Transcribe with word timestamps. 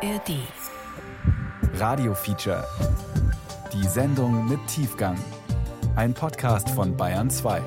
ARD. 0.00 0.30
Radio 1.74 2.14
Feature. 2.14 2.64
Die 3.72 3.84
Sendung 3.88 4.48
mit 4.48 4.60
Tiefgang. 4.68 5.18
Ein 5.96 6.14
Podcast 6.14 6.70
von 6.70 6.96
Bayern 6.96 7.28
2. 7.28 7.60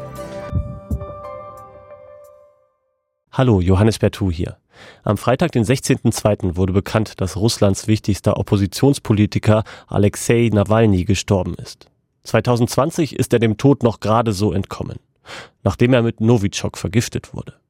Hallo, 3.33 3.59
Johannes 3.59 3.99
Bertou 3.99 4.31
hier. 4.31 4.55
Am 5.03 5.17
Freitag, 5.17 5.51
den 5.51 5.65
16.02. 5.65 6.55
wurde 6.55 6.71
bekannt, 6.71 7.19
dass 7.19 7.35
Russlands 7.35 7.87
wichtigster 7.87 8.37
Oppositionspolitiker 8.37 9.65
Alexei 9.87 10.49
Nawalny 10.53 11.03
gestorben 11.03 11.55
ist. 11.55 11.87
2020 12.23 13.17
ist 13.19 13.33
er 13.33 13.39
dem 13.39 13.57
Tod 13.57 13.83
noch 13.83 13.99
gerade 13.99 14.31
so 14.31 14.53
entkommen, 14.53 14.99
nachdem 15.63 15.93
er 15.93 16.02
mit 16.02 16.21
Novichok 16.21 16.77
vergiftet 16.77 17.34
wurde. 17.34 17.60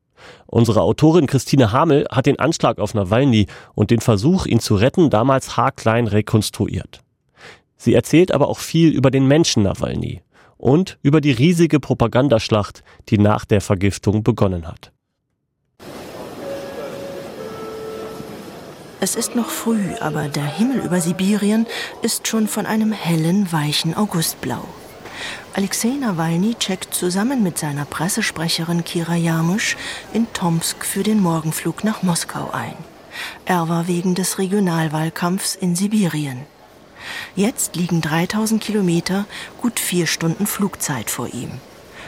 Unsere 0.46 0.82
Autorin 0.82 1.28
Christine 1.28 1.72
Hamel 1.72 2.06
hat 2.12 2.26
den 2.26 2.40
Anschlag 2.40 2.80
auf 2.80 2.94
Nawalny 2.94 3.48
und 3.74 3.92
den 3.92 4.02
Versuch, 4.02 4.46
ihn 4.46 4.60
zu 4.60 4.76
retten, 4.76 5.10
damals 5.10 5.58
haarklein 5.58 6.08
rekonstruiert. 6.08 7.02
Sie 7.78 7.94
erzählt 7.94 8.32
aber 8.32 8.48
auch 8.48 8.60
viel 8.60 8.92
über 8.92 9.10
den 9.12 9.28
Menschen 9.28 9.64
Nawalny 9.64 10.22
und 10.58 11.00
über 11.02 11.22
die 11.22 11.32
riesige 11.32 11.80
Propagandaschlacht, 11.80 12.84
die 13.10 13.18
nach 13.18 13.46
der 13.46 13.62
Vergiftung 13.62 14.24
begonnen 14.24 14.68
hat. 14.68 14.92
Es 19.04 19.16
ist 19.16 19.36
noch 19.36 19.50
früh, 19.50 19.96
aber 20.00 20.28
der 20.28 20.46
Himmel 20.46 20.86
über 20.86 21.02
Sibirien 21.02 21.66
ist 22.04 22.28
schon 22.28 22.48
von 22.48 22.68
einem 22.68 22.92
hellen, 22.92 23.52
weichen 23.52 23.96
Augustblau. 23.96 24.64
Alexei 25.54 25.90
Nawalny 25.90 26.56
checkt 26.56 26.94
zusammen 26.94 27.44
mit 27.44 27.58
seiner 27.58 27.86
Pressesprecherin 27.86 28.84
Kira 28.84 29.16
Jarmusch 29.16 29.78
in 30.14 30.32
Tomsk 30.34 30.86
für 30.86 31.04
den 31.04 31.20
Morgenflug 31.22 31.84
nach 31.84 32.04
Moskau 32.04 32.52
ein. 32.52 32.76
Er 33.46 33.68
war 33.70 33.88
wegen 33.88 34.16
des 34.16 34.38
Regionalwahlkampfs 34.38 35.56
in 35.56 35.76
Sibirien. 35.76 36.46
Jetzt 37.36 37.76
liegen 37.76 38.02
3000 38.02 38.62
Kilometer, 38.62 39.26
gut 39.62 39.80
vier 39.80 40.08
Stunden 40.08 40.48
Flugzeit 40.48 41.10
vor 41.10 41.28
ihm. 41.34 41.52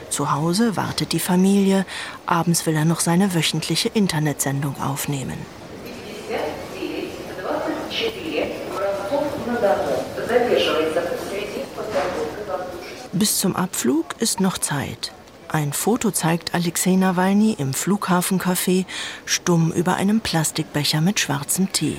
Zu 0.09 0.31
Hause 0.31 0.77
wartet 0.77 1.11
die 1.11 1.19
Familie, 1.19 1.85
abends 2.25 2.65
will 2.65 2.75
er 2.75 2.85
noch 2.85 2.99
seine 2.99 3.33
wöchentliche 3.33 3.89
Internetsendung 3.89 4.79
aufnehmen. 4.79 5.37
Bis 13.13 13.37
zum 13.37 13.55
Abflug 13.55 14.15
ist 14.17 14.39
noch 14.39 14.57
Zeit. 14.57 15.13
Ein 15.47 15.71
Foto 15.71 16.09
zeigt 16.09 16.55
Alexei 16.55 16.95
Nawalny 16.95 17.55
im 17.59 17.75
Flughafencafé 17.75 18.85
stumm 19.27 19.71
über 19.71 19.97
einem 19.97 20.19
Plastikbecher 20.19 20.99
mit 20.99 21.19
schwarzem 21.19 21.71
Tee. 21.71 21.97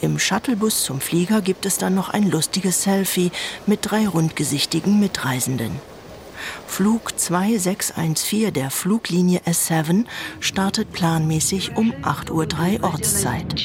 Im 0.00 0.18
Shuttlebus 0.18 0.82
zum 0.82 1.02
Flieger 1.02 1.42
gibt 1.42 1.66
es 1.66 1.76
dann 1.76 1.94
noch 1.94 2.08
ein 2.08 2.30
lustiges 2.30 2.84
Selfie 2.84 3.32
mit 3.66 3.80
drei 3.82 4.08
rundgesichtigen 4.08 4.98
Mitreisenden. 4.98 5.72
Flug 6.66 7.18
2614 7.18 8.50
der 8.50 8.70
Fluglinie 8.70 9.40
S7 9.40 10.06
startet 10.40 10.90
planmäßig 10.92 11.76
um 11.76 11.92
8.03 12.02 12.80
Uhr 12.80 12.84
Ortszeit. 12.84 13.60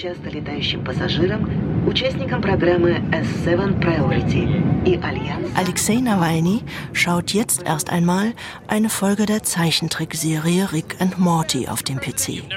Alexei 5.55 5.95
Nawalny 5.95 6.61
schaut 6.93 7.33
jetzt 7.33 7.63
erst 7.63 7.89
einmal 7.89 8.33
eine 8.67 8.91
Folge 8.91 9.25
der 9.25 9.41
Zeichentrickserie 9.41 10.71
Rick 10.71 10.97
and 10.99 11.17
Morty 11.17 11.67
auf 11.67 11.81
dem 11.81 11.99
PC. 11.99 12.43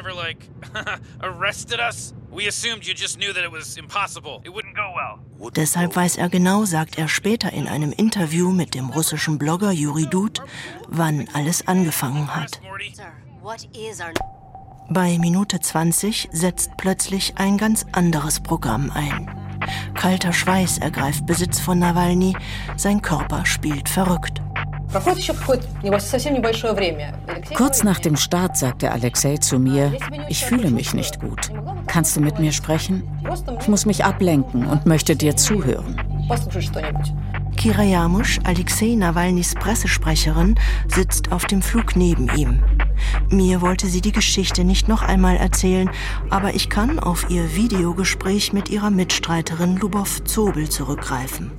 Deshalb 5.56 5.96
weiß 5.96 6.18
er 6.18 6.28
genau, 6.28 6.66
sagt 6.66 6.98
er 6.98 7.08
später 7.08 7.54
in 7.54 7.68
einem 7.68 7.92
Interview 7.92 8.50
mit 8.50 8.74
dem 8.74 8.90
russischen 8.90 9.38
Blogger 9.38 9.72
Juri 9.72 10.08
Dud, 10.10 10.42
wann 10.88 11.26
alles 11.32 11.66
angefangen 11.66 12.34
hat. 12.34 12.60
Bei 14.92 15.16
Minute 15.16 15.58
20 15.58 16.28
setzt 16.32 16.76
plötzlich 16.76 17.32
ein 17.38 17.56
ganz 17.56 17.86
anderes 17.92 18.40
Programm 18.40 18.90
ein. 18.94 19.30
Kalter 19.94 20.34
Schweiß 20.34 20.78
ergreift 20.78 21.24
Besitz 21.24 21.58
von 21.60 21.78
Nawalny, 21.78 22.36
sein 22.76 23.00
Körper 23.00 23.46
spielt 23.46 23.88
verrückt. 23.88 24.42
Kurz 27.54 27.82
nach 27.82 28.00
dem 28.00 28.16
Start 28.16 28.58
sagte 28.58 28.90
Alexei 28.90 29.38
zu 29.38 29.58
mir, 29.58 29.96
ich 30.28 30.44
fühle 30.44 30.70
mich 30.70 30.92
nicht 30.92 31.20
gut. 31.20 31.50
Kannst 31.86 32.14
du 32.16 32.20
mit 32.20 32.38
mir 32.38 32.52
sprechen? 32.52 33.02
Ich 33.60 33.68
muss 33.68 33.86
mich 33.86 34.04
ablenken 34.04 34.66
und 34.66 34.84
möchte 34.84 35.16
dir 35.16 35.36
zuhören. 35.36 35.96
Kira 37.56 37.82
Jamusch, 37.82 38.40
Alexei 38.44 38.94
Nawalnys 38.94 39.54
Pressesprecherin, 39.54 40.56
sitzt 40.88 41.32
auf 41.32 41.46
dem 41.46 41.62
Flug 41.62 41.96
neben 41.96 42.28
ihm. 42.36 42.62
Mir 43.30 43.60
wollte 43.60 43.86
sie 43.86 44.00
die 44.00 44.12
Geschichte 44.12 44.64
nicht 44.64 44.88
noch 44.88 45.02
einmal 45.02 45.36
erzählen, 45.36 45.90
aber 46.30 46.54
ich 46.54 46.68
kann 46.68 46.98
auf 46.98 47.30
ihr 47.30 47.54
Videogespräch 47.54 48.52
mit 48.52 48.70
ihrer 48.70 48.90
Mitstreiterin 48.90 49.76
Lubov 49.76 50.24
Zobel 50.24 50.68
zurückgreifen. 50.68 51.50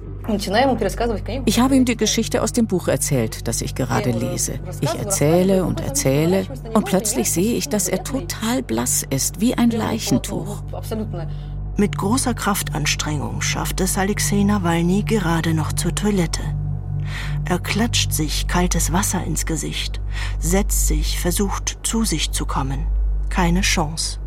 Ich 1.45 1.59
habe 1.59 1.75
ihm 1.75 1.85
die 1.85 1.97
Geschichte 1.97 2.41
aus 2.41 2.53
dem 2.53 2.65
Buch 2.65 2.87
erzählt, 2.87 3.47
das 3.47 3.61
ich 3.61 3.75
gerade 3.75 4.11
lese. 4.11 4.59
Ich 4.79 4.93
erzähle 4.95 5.65
und 5.65 5.81
erzähle 5.81 6.45
und 6.73 6.85
plötzlich 6.85 7.31
sehe 7.31 7.55
ich, 7.55 7.67
dass 7.67 7.89
er 7.89 8.03
total 8.03 8.63
blass 8.63 9.05
ist, 9.09 9.41
wie 9.41 9.55
ein 9.55 9.69
Leichentuch. 9.69 10.63
Mit 11.75 11.97
großer 11.97 12.33
Kraftanstrengung 12.33 13.41
schafft 13.41 13.81
es 13.81 13.97
Alexei 13.97 14.43
Nawalny 14.43 15.03
gerade 15.03 15.53
noch 15.53 15.73
zur 15.73 15.93
Toilette. 15.93 16.41
Er 17.45 17.59
klatscht 17.59 18.13
sich 18.13 18.47
kaltes 18.47 18.93
Wasser 18.93 19.23
ins 19.23 19.45
Gesicht, 19.45 19.99
setzt 20.39 20.87
sich, 20.87 21.19
versucht 21.19 21.79
zu 21.83 22.05
sich 22.05 22.31
zu 22.31 22.45
kommen. 22.45 22.85
Keine 23.29 23.61
Chance. 23.61 24.19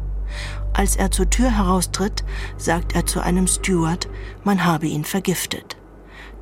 Als 0.75 0.97
er 0.97 1.11
zur 1.11 1.31
Tür 1.31 1.51
heraustritt, 1.57 2.25
sagt 2.59 2.95
er 2.95 3.07
zu 3.07 3.21
einem 3.21 3.47
Steward, 3.47 4.09
man 4.45 4.65
habe 4.65 4.87
ihn 4.87 5.05
vergiftet. 5.05 5.77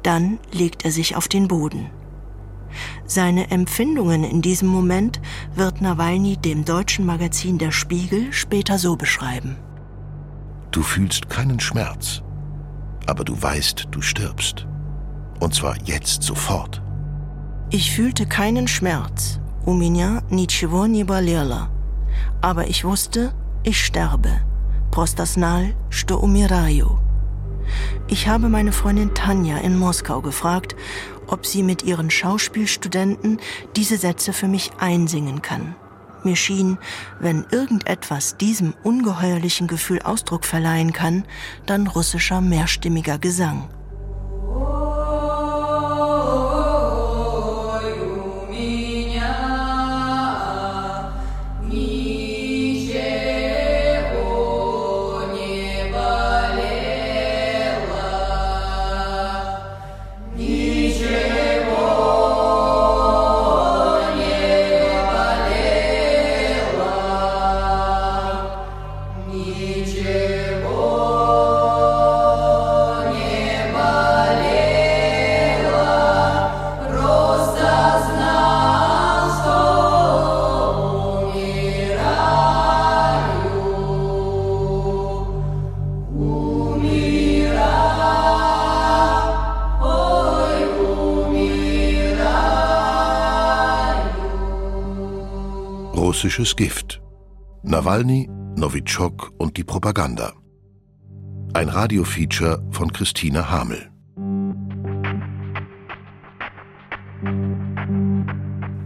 Dann 0.02 0.38
legt 0.50 0.84
er 0.84 0.90
sich 0.90 1.14
auf 1.14 1.28
den 1.28 1.46
Boden. 1.46 1.90
Seine 3.06 3.52
Empfindungen 3.52 4.24
in 4.24 4.42
diesem 4.42 4.68
Moment 4.68 5.20
wird 5.54 5.80
Nawalny 5.80 6.36
dem 6.36 6.64
deutschen 6.64 7.06
Magazin 7.06 7.58
Der 7.58 7.70
Spiegel 7.70 8.32
später 8.32 8.78
so 8.78 8.96
beschreiben. 8.96 9.56
Du 10.72 10.82
fühlst 10.82 11.30
keinen 11.30 11.60
Schmerz, 11.60 12.22
aber 13.06 13.24
du 13.24 13.40
weißt, 13.40 13.86
du 13.92 14.02
stirbst. 14.02 14.66
Und 15.39 15.53
zwar 15.53 15.75
jetzt 15.83 16.23
sofort. 16.23 16.81
Ich 17.71 17.91
fühlte 17.91 18.25
keinen 18.25 18.67
Schmerz. 18.67 19.39
У 19.65 19.73
меня 19.73 20.23
ничего 20.29 20.87
не 20.87 21.03
болело. 21.03 21.69
Aber 22.41 22.67
ich 22.67 22.83
wusste, 22.83 23.31
ich 23.63 23.83
sterbe. 23.83 24.41
Prostasnal, 24.91 25.75
что 25.89 26.17
умираю. 26.17 26.99
Ich 28.07 28.27
habe 28.27 28.49
meine 28.49 28.71
Freundin 28.71 29.13
Tanja 29.13 29.57
in 29.57 29.77
Moskau 29.77 30.21
gefragt, 30.21 30.75
ob 31.27 31.45
sie 31.45 31.61
mit 31.61 31.83
ihren 31.83 32.09
Schauspielstudenten 32.09 33.39
diese 33.75 33.97
Sätze 33.97 34.33
für 34.33 34.47
mich 34.47 34.71
einsingen 34.79 35.41
kann. 35.43 35.75
Mir 36.23 36.35
schien, 36.35 36.77
wenn 37.19 37.45
irgendetwas 37.51 38.35
diesem 38.37 38.73
ungeheuerlichen 38.83 39.67
Gefühl 39.67 40.01
Ausdruck 40.01 40.43
verleihen 40.43 40.91
kann, 40.91 41.23
dann 41.65 41.87
russischer 41.87 42.41
mehrstimmiger 42.41 43.19
Gesang. 43.19 43.69
Russisches 96.24 96.56
Gift. 96.56 97.02
Nawalny, 97.64 98.30
Novichok 98.56 99.32
und 99.36 99.58
die 99.58 99.64
Propaganda. 99.64 100.32
Ein 101.52 101.68
Radiofeature 101.68 102.66
von 102.70 102.90
Christina 102.90 103.50
Hamel. 103.50 103.90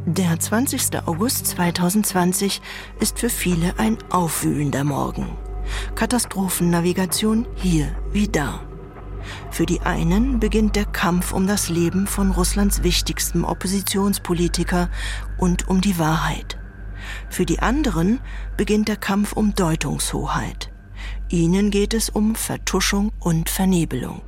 Der 0.07 0.41
20. 0.41 1.07
August 1.07 1.47
2020 1.47 2.61
ist 2.99 3.21
für 3.21 3.31
viele 3.31 3.79
ein 3.79 3.99
aufwühlender 4.11 4.83
Morgen. 4.83 5.29
Katastrophennavigation 5.95 7.47
hier 7.55 7.95
wie 8.11 8.27
da. 8.27 8.63
Für 9.53 9.65
die 9.65 9.81
einen 9.83 10.41
beginnt 10.41 10.75
der 10.75 10.87
Kampf 10.87 11.33
um 11.33 11.47
das 11.47 11.69
Leben 11.69 12.09
von 12.09 12.33
Russlands 12.33 12.83
wichtigstem 12.83 13.45
Oppositionspolitiker 13.45 14.91
und 15.39 15.69
um 15.69 15.81
die 15.81 16.01
Wahrheit. 16.01 16.59
Für 17.29 17.47
die 17.47 17.61
anderen 17.61 18.21
beginnt 18.57 18.89
der 18.89 18.97
Kampf 18.97 19.33
um 19.33 19.55
Deutungshoheit. 19.55 20.71
Ihnen 21.29 21.71
geht 21.71 21.95
es 21.95 22.09
um 22.09 22.35
Vertuschung 22.35 23.13
und 23.21 23.51
Vernebelung. 23.51 24.23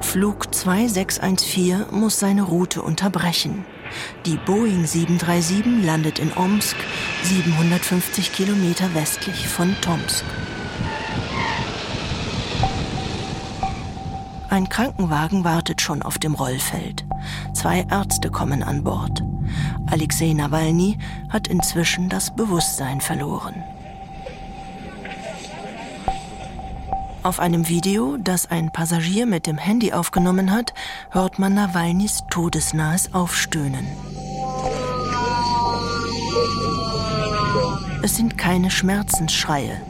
Flug 0.00 0.54
2614 0.54 1.86
muss 1.90 2.18
seine 2.18 2.42
Route 2.42 2.80
unterbrechen. 2.80 3.66
Die 4.24 4.36
Boeing 4.36 4.86
737 4.86 5.84
landet 5.84 6.18
in 6.18 6.32
Omsk, 6.32 6.76
750 7.22 8.32
Kilometer 8.32 8.94
westlich 8.94 9.46
von 9.46 9.76
Tomsk. 9.82 10.24
Ein 14.48 14.68
Krankenwagen 14.68 15.44
wartet 15.44 15.80
schon 15.80 16.02
auf 16.02 16.18
dem 16.18 16.34
Rollfeld. 16.34 17.04
Zwei 17.52 17.84
Ärzte 17.90 18.30
kommen 18.30 18.62
an 18.62 18.84
Bord. 18.84 19.22
Alexei 19.90 20.32
Nawalny 20.32 20.98
hat 21.28 21.48
inzwischen 21.48 22.08
das 22.08 22.34
Bewusstsein 22.34 23.00
verloren. 23.00 23.64
Auf 27.24 27.40
einem 27.40 27.68
Video, 27.68 28.16
das 28.18 28.48
ein 28.48 28.70
Passagier 28.70 29.26
mit 29.26 29.48
dem 29.48 29.58
Handy 29.58 29.92
aufgenommen 29.92 30.52
hat, 30.52 30.74
hört 31.10 31.40
man 31.40 31.54
Nawalnys 31.54 32.22
todesnahes 32.30 33.12
Aufstöhnen. 33.14 33.84
Es 38.02 38.14
sind 38.14 38.38
keine 38.38 38.70
Schmerzensschreie. 38.70 39.80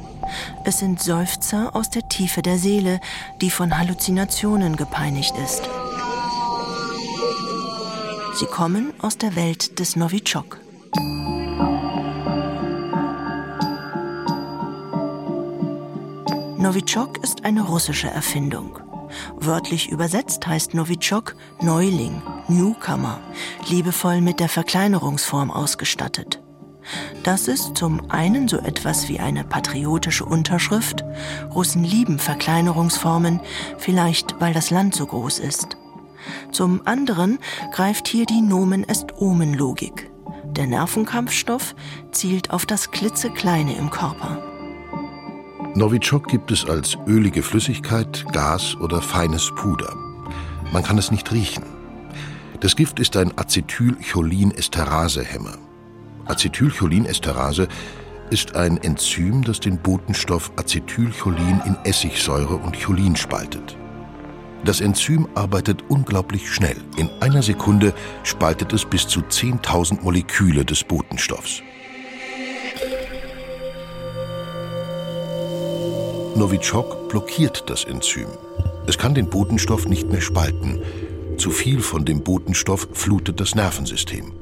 Es 0.64 0.78
sind 0.78 1.00
Seufzer 1.00 1.74
aus 1.74 1.90
der 1.90 2.08
Tiefe 2.08 2.42
der 2.42 2.58
Seele, 2.58 3.00
die 3.40 3.50
von 3.50 3.78
Halluzinationen 3.78 4.76
gepeinigt 4.76 5.34
ist. 5.44 5.62
Sie 8.34 8.46
kommen 8.46 8.92
aus 9.00 9.16
der 9.16 9.34
Welt 9.34 9.78
des 9.78 9.96
Novichok. 9.96 10.60
Novichok 16.58 17.22
ist 17.22 17.44
eine 17.44 17.62
russische 17.62 18.08
Erfindung. 18.08 18.78
Wörtlich 19.36 19.88
übersetzt 19.90 20.46
heißt 20.46 20.74
Novichok 20.74 21.36
Neuling, 21.60 22.22
Newcomer, 22.48 23.20
liebevoll 23.68 24.20
mit 24.20 24.40
der 24.40 24.48
Verkleinerungsform 24.48 25.50
ausgestattet. 25.50 26.42
Das 27.22 27.48
ist 27.48 27.76
zum 27.76 28.10
einen 28.10 28.48
so 28.48 28.58
etwas 28.58 29.08
wie 29.08 29.18
eine 29.18 29.44
patriotische 29.44 30.24
Unterschrift. 30.24 31.04
Russen 31.54 31.84
lieben 31.84 32.18
Verkleinerungsformen, 32.18 33.40
vielleicht 33.78 34.40
weil 34.40 34.54
das 34.54 34.70
Land 34.70 34.94
so 34.94 35.06
groß 35.06 35.40
ist. 35.40 35.76
Zum 36.52 36.86
anderen 36.86 37.38
greift 37.72 38.08
hier 38.08 38.26
die 38.26 38.40
Nomen 38.40 38.88
est 38.88 39.20
Omen 39.20 39.54
Logik. 39.54 40.10
Der 40.56 40.66
Nervenkampfstoff 40.66 41.74
zielt 42.12 42.50
auf 42.50 42.66
das 42.66 42.90
klitzekleine 42.90 43.76
im 43.76 43.90
Körper. 43.90 44.42
Novichok 45.74 46.28
gibt 46.28 46.50
es 46.50 46.64
als 46.64 46.96
ölige 47.06 47.42
Flüssigkeit, 47.42 48.24
Gas 48.32 48.74
oder 48.76 49.02
feines 49.02 49.52
Puder. 49.56 49.94
Man 50.72 50.82
kann 50.82 50.96
es 50.96 51.10
nicht 51.10 51.30
riechen. 51.32 51.64
Das 52.60 52.76
Gift 52.76 52.98
ist 52.98 53.14
ein 53.18 53.36
Acetylcholin-Esterase-Hämmer. 53.36 55.58
Acetylcholin-Esterase 56.28 57.68
ist 58.30 58.56
ein 58.56 58.78
Enzym, 58.78 59.42
das 59.44 59.60
den 59.60 59.78
Botenstoff 59.78 60.50
Acetylcholin 60.56 61.62
in 61.64 61.76
Essigsäure 61.84 62.56
und 62.56 62.80
Cholin 62.80 63.16
spaltet. 63.16 63.76
Das 64.64 64.80
Enzym 64.80 65.28
arbeitet 65.34 65.84
unglaublich 65.88 66.50
schnell. 66.50 66.76
In 66.96 67.08
einer 67.20 67.42
Sekunde 67.42 67.94
spaltet 68.24 68.72
es 68.72 68.84
bis 68.84 69.06
zu 69.06 69.20
10.000 69.20 70.02
Moleküle 70.02 70.64
des 70.64 70.82
Botenstoffs. 70.82 71.62
Novichok 76.34 77.08
blockiert 77.08 77.64
das 77.70 77.84
Enzym. 77.84 78.26
Es 78.86 78.98
kann 78.98 79.14
den 79.14 79.30
Botenstoff 79.30 79.86
nicht 79.86 80.10
mehr 80.10 80.20
spalten. 80.20 80.80
Zu 81.38 81.50
viel 81.50 81.80
von 81.80 82.04
dem 82.04 82.22
Botenstoff 82.22 82.88
flutet 82.92 83.40
das 83.40 83.54
Nervensystem. 83.54 84.32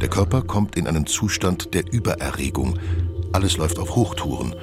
Der 0.00 0.08
Körper 0.08 0.42
kommt 0.42 0.76
in 0.76 0.86
einen 0.86 1.06
Zustand 1.06 1.74
der 1.74 1.92
Übererregung. 1.92 2.78
Alles 3.32 3.56
läuft 3.56 3.78
auf 3.78 3.96
Hochtouren. 3.96 4.54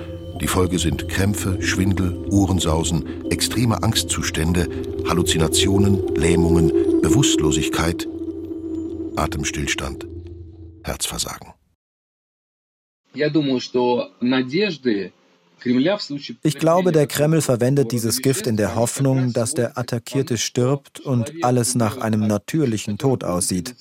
Die 0.42 0.48
Folge 0.48 0.80
sind 0.80 1.08
Krämpfe, 1.08 1.62
Schwindel, 1.62 2.26
Ohrensausen, 2.30 3.30
extreme 3.32 3.84
Angstzustände, 3.84 4.68
Halluzinationen, 5.08 6.16
Lähmungen, 6.16 6.72
Bewusstlosigkeit, 7.02 8.08
Atemstillstand, 9.16 10.08
Herzversagen. 10.84 11.54
Я 13.14 13.30
думаю, 13.30 13.62
что 13.62 14.12
надежды 14.20 15.14
ich 16.43 16.59
glaube, 16.59 16.93
der 16.93 17.07
Kreml 17.07 17.41
verwendet 17.41 17.93
dieses 17.93 18.23
Gift 18.23 18.47
in 18.47 18.57
der 18.57 18.75
Hoffnung, 18.77 19.33
dass 19.33 19.55
der 19.55 19.77
Attackierte 19.77 20.39
stirbt 20.39 21.01
und 21.01 21.33
alles 21.43 21.75
nach 21.75 21.99
einem 21.99 22.27
natürlichen 22.27 22.99
Tod 22.99 23.25
aussieht. 23.25 23.75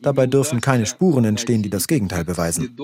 Dabei 0.00 0.26
dürfen 0.26 0.60
keine 0.60 0.86
Spuren 0.86 1.24
entstehen, 1.24 1.62
die 1.62 1.70
das 1.70 1.86
Gegenteil 1.86 2.24
beweisen. 2.24 2.76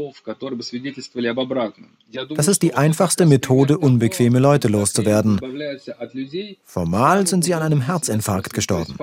Das 2.35 2.49
ist 2.49 2.63
die 2.63 2.75
einfachste 2.75 3.27
Methode, 3.27 3.79
unbequeme 3.79 4.39
Leute 4.39 4.69
loszuwerden. 4.69 5.41
Formal 6.65 7.27
sind 7.27 7.45
sie 7.45 7.55
an 7.55 7.63
einem 7.63 7.83
Herzinfarkt 7.83 8.53
gestorben. 8.53 8.97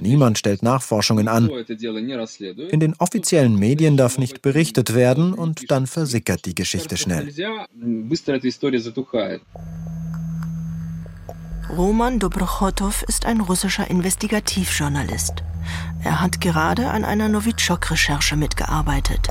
Niemand 0.00 0.38
stellt 0.38 0.62
Nachforschungen 0.62 1.28
an. 1.28 1.50
In 2.70 2.80
den 2.80 2.94
offiziellen 2.98 3.58
Medien 3.58 3.96
darf 3.96 4.18
nicht 4.18 4.42
berichtet 4.42 4.94
werden 4.94 5.34
und 5.34 5.70
dann 5.70 5.86
versickert 5.86 6.46
die 6.46 6.54
Geschichte 6.54 6.77
schnell. 6.96 7.28
Roman 11.70 12.18
Dobrochotow 12.18 13.02
ist 13.02 13.26
ein 13.26 13.40
russischer 13.40 13.90
Investigativjournalist. 13.90 15.42
Er 16.02 16.20
hat 16.20 16.40
gerade 16.40 16.88
an 16.90 17.04
einer 17.04 17.28
Novichok-Recherche 17.28 18.36
mitgearbeitet. 18.36 19.28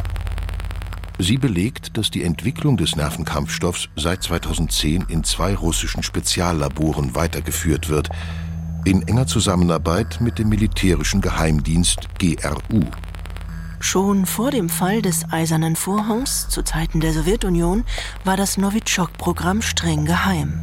Sie 1.19 1.37
belegt, 1.37 1.97
dass 1.97 2.11
die 2.11 2.23
Entwicklung 2.23 2.77
des 2.77 2.95
Nervenkampfstoffs 2.95 3.89
seit 3.95 4.21
2010 4.21 5.05
in 5.09 5.23
zwei 5.23 5.55
russischen 5.55 6.03
Speziallaboren 6.03 7.15
weitergeführt 7.15 7.89
wird, 7.89 8.09
in 8.85 9.01
enger 9.07 9.25
Zusammenarbeit 9.25 10.21
mit 10.21 10.37
dem 10.37 10.49
militärischen 10.49 11.21
Geheimdienst 11.21 12.07
GRU. 12.19 12.85
Schon 13.89 14.25
vor 14.25 14.51
dem 14.51 14.67
Fall 14.67 15.01
des 15.01 15.31
Eisernen 15.31 15.77
Vorhangs 15.77 16.49
zu 16.49 16.61
Zeiten 16.61 16.99
der 16.99 17.13
Sowjetunion 17.13 17.85
war 18.25 18.35
das 18.35 18.57
Novichok-Programm 18.57 19.61
streng 19.61 20.03
geheim. 20.03 20.61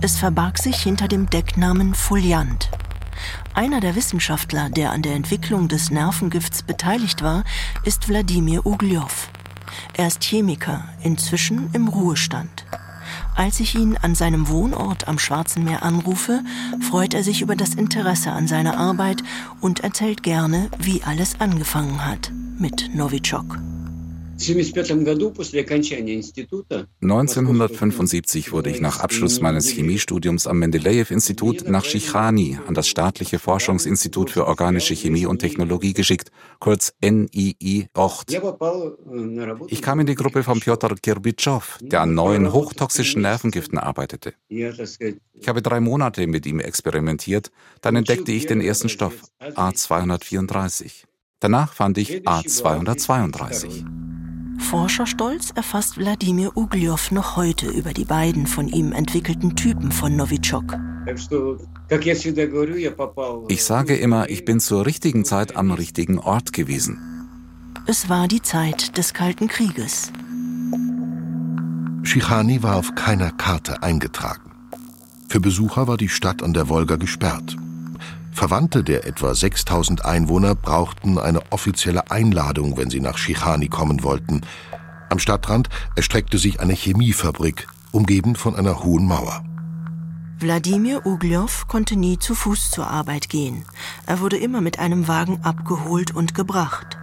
Es 0.00 0.16
verbarg 0.16 0.58
sich 0.58 0.76
hinter 0.76 1.08
dem 1.08 1.28
Decknamen 1.28 1.92
Foliant. 1.96 2.70
Einer 3.52 3.80
der 3.80 3.96
Wissenschaftler, 3.96 4.70
der 4.70 4.92
an 4.92 5.02
der 5.02 5.16
Entwicklung 5.16 5.66
des 5.66 5.90
Nervengifts 5.90 6.62
beteiligt 6.62 7.20
war, 7.20 7.42
ist 7.82 8.08
Wladimir 8.08 8.64
Ugljow. 8.64 9.28
Er 9.94 10.06
ist 10.06 10.22
Chemiker, 10.22 10.84
inzwischen 11.02 11.68
im 11.72 11.88
Ruhestand. 11.88 12.64
Als 13.34 13.58
ich 13.58 13.74
ihn 13.74 13.96
an 13.96 14.14
seinem 14.14 14.48
Wohnort 14.48 15.08
am 15.08 15.18
Schwarzen 15.18 15.64
Meer 15.64 15.82
anrufe, 15.82 16.44
freut 16.80 17.12
er 17.12 17.24
sich 17.24 17.42
über 17.42 17.56
das 17.56 17.74
Interesse 17.74 18.30
an 18.30 18.46
seiner 18.46 18.78
Arbeit 18.78 19.24
und 19.60 19.80
erzählt 19.80 20.22
gerne, 20.22 20.70
wie 20.78 21.02
alles 21.02 21.40
angefangen 21.40 22.06
hat 22.06 22.30
mit 22.62 22.94
Novichok. 22.94 23.58
1975 27.00 28.52
wurde 28.52 28.70
ich 28.70 28.80
nach 28.80 29.00
Abschluss 29.00 29.40
meines 29.40 29.68
Chemiestudiums 29.68 30.46
am 30.46 30.60
Mendeleev-Institut 30.60 31.68
nach 31.68 31.84
Shichani 31.84 32.60
an 32.66 32.74
das 32.74 32.86
staatliche 32.86 33.40
Forschungsinstitut 33.40 34.30
für 34.30 34.46
organische 34.46 34.94
Chemie 34.94 35.26
und 35.26 35.40
Technologie 35.40 35.92
geschickt, 35.92 36.30
kurz 36.60 36.94
NII 37.02 37.88
Ocht. 37.94 38.32
Ich 39.66 39.82
kam 39.82 39.98
in 39.98 40.06
die 40.06 40.14
Gruppe 40.14 40.44
von 40.44 40.60
Piotr 40.60 40.94
Kirbitschow, 40.94 41.78
der 41.80 42.02
an 42.02 42.14
neuen 42.14 42.52
hochtoxischen 42.52 43.22
Nervengiften 43.22 43.78
arbeitete. 43.78 44.34
Ich 44.48 45.48
habe 45.48 45.62
drei 45.62 45.80
Monate 45.80 46.28
mit 46.28 46.46
ihm 46.46 46.60
experimentiert, 46.60 47.50
dann 47.80 47.96
entdeckte 47.96 48.30
ich 48.30 48.46
den 48.46 48.60
ersten 48.60 48.88
Stoff, 48.88 49.14
A234. 49.40 51.06
Danach 51.42 51.72
fand 51.72 51.98
ich 51.98 52.22
A232. 52.22 53.84
Forscherstolz 54.60 55.50
erfasst 55.50 55.98
Wladimir 55.98 56.56
Ugliow 56.56 57.10
noch 57.10 57.34
heute 57.34 57.66
über 57.68 57.92
die 57.92 58.04
beiden 58.04 58.46
von 58.46 58.68
ihm 58.68 58.92
entwickelten 58.92 59.56
Typen 59.56 59.90
von 59.90 60.14
Novichok. 60.14 60.78
Ich 63.48 63.64
sage 63.64 63.96
immer, 63.96 64.30
ich 64.30 64.44
bin 64.44 64.60
zur 64.60 64.86
richtigen 64.86 65.24
Zeit 65.24 65.56
am 65.56 65.72
richtigen 65.72 66.20
Ort 66.20 66.52
gewesen. 66.52 67.00
Es 67.88 68.08
war 68.08 68.28
die 68.28 68.42
Zeit 68.42 68.96
des 68.96 69.12
Kalten 69.12 69.48
Krieges. 69.48 70.12
Schichani 72.04 72.62
war 72.62 72.76
auf 72.76 72.94
keiner 72.94 73.32
Karte 73.32 73.82
eingetragen. 73.82 74.52
Für 75.28 75.40
Besucher 75.40 75.88
war 75.88 75.96
die 75.96 76.08
Stadt 76.08 76.40
an 76.40 76.54
der 76.54 76.68
Wolga 76.68 76.94
gesperrt. 76.94 77.56
Verwandte 78.32 78.82
der 78.82 79.06
etwa 79.06 79.34
6000 79.34 80.04
Einwohner 80.04 80.54
brauchten 80.54 81.18
eine 81.18 81.40
offizielle 81.52 82.10
Einladung, 82.10 82.76
wenn 82.76 82.90
sie 82.90 83.00
nach 83.00 83.18
Schichani 83.18 83.68
kommen 83.68 84.02
wollten. 84.02 84.40
Am 85.10 85.18
Stadtrand 85.18 85.68
erstreckte 85.94 86.38
sich 86.38 86.58
eine 86.58 86.72
Chemiefabrik, 86.72 87.68
umgeben 87.92 88.34
von 88.34 88.56
einer 88.56 88.82
hohen 88.82 89.06
Mauer. 89.06 89.44
Wladimir 90.40 91.06
Ugliow 91.06 91.66
konnte 91.68 91.94
nie 91.94 92.18
zu 92.18 92.34
Fuß 92.34 92.70
zur 92.70 92.88
Arbeit 92.88 93.28
gehen. 93.28 93.64
Er 94.06 94.20
wurde 94.20 94.38
immer 94.38 94.60
mit 94.60 94.78
einem 94.78 95.06
Wagen 95.06 95.40
abgeholt 95.44 96.12
und 96.12 96.34
gebracht. 96.34 96.98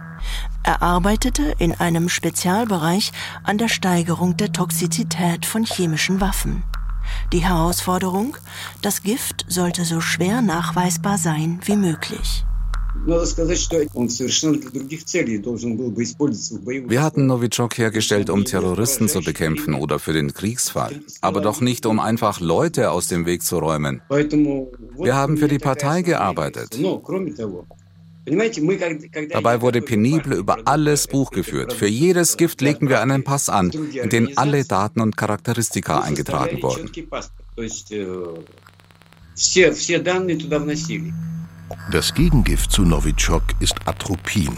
Er 0.62 0.82
arbeitete 0.82 1.54
in 1.58 1.72
einem 1.72 2.08
Spezialbereich 2.08 3.12
an 3.44 3.56
der 3.56 3.68
Steigerung 3.68 4.36
der 4.36 4.52
Toxizität 4.52 5.46
von 5.46 5.64
chemischen 5.64 6.20
Waffen. 6.20 6.64
Die 7.32 7.44
Herausforderung, 7.44 8.36
das 8.82 9.02
Gift 9.02 9.44
sollte 9.48 9.84
so 9.84 10.00
schwer 10.00 10.42
nachweisbar 10.42 11.18
sein 11.18 11.60
wie 11.64 11.76
möglich. 11.76 12.44
Wir 16.88 17.02
hatten 17.02 17.26
Novichok 17.26 17.78
hergestellt, 17.78 18.30
um 18.30 18.44
Terroristen 18.44 19.08
zu 19.08 19.20
bekämpfen 19.20 19.74
oder 19.74 19.98
für 19.98 20.12
den 20.12 20.34
Kriegsfall, 20.34 21.00
aber 21.20 21.40
doch 21.40 21.60
nicht, 21.60 21.86
um 21.86 21.98
einfach 22.00 22.40
Leute 22.40 22.90
aus 22.90 23.06
dem 23.06 23.26
Weg 23.26 23.42
zu 23.42 23.58
räumen. 23.58 24.02
Wir 24.08 25.14
haben 25.14 25.36
für 25.36 25.48
die 25.48 25.58
Partei 25.58 26.02
gearbeitet. 26.02 26.78
Dabei 29.30 29.60
wurde 29.60 29.82
penibel 29.82 30.34
über 30.34 30.58
alles 30.64 31.06
Buch 31.06 31.30
geführt. 31.30 31.72
Für 31.72 31.86
jedes 31.86 32.36
Gift 32.36 32.60
legten 32.60 32.88
wir 32.88 33.00
einen 33.00 33.24
Pass 33.24 33.48
an, 33.48 33.70
in 33.70 34.08
den 34.08 34.38
alle 34.38 34.64
Daten 34.64 35.00
und 35.00 35.16
Charakteristika 35.16 36.00
eingetragen 36.00 36.62
wurden. 36.62 36.90
Das 41.92 42.14
Gegengift 42.14 42.72
zu 42.72 42.82
Novichok 42.82 43.42
ist 43.60 43.74
Atropin. 43.86 44.56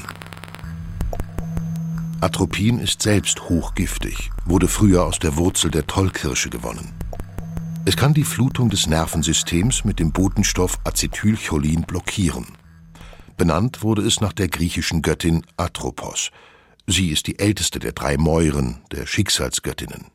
Atropin 2.21 2.79
ist 2.79 3.02
selbst 3.02 3.49
hochgiftig, 3.49 4.31
wurde 4.45 4.69
früher 4.69 5.05
aus 5.05 5.19
der 5.19 5.37
Wurzel 5.37 5.71
der 5.71 5.87
Tollkirsche 5.87 6.50
gewonnen. 6.50 6.93
Es 7.85 7.97
kann 7.97 8.14
die 8.14 8.23
Flutung 8.23 8.71
des 8.71 8.87
Nervensystems 8.87 9.85
mit 9.85 9.99
dem 9.99 10.12
Botenstoff 10.12 10.79
Acetylcholin 10.85 11.83
blockieren. 11.83 12.47
Benannt 13.37 13.83
wurde 13.83 14.03
es 14.03 14.21
nach 14.21 14.33
der 14.33 14.49
griechischen 14.49 15.03
Göttin 15.03 15.45
Atropos. 15.57 16.31
Sie 16.87 17.09
ist 17.09 17.27
die 17.27 17.39
älteste 17.39 17.79
der 17.79 17.93
drei 17.93 18.17
Mäuren, 18.17 18.83
der 18.91 19.07
Schicksalsgöttinnen. 19.07 20.07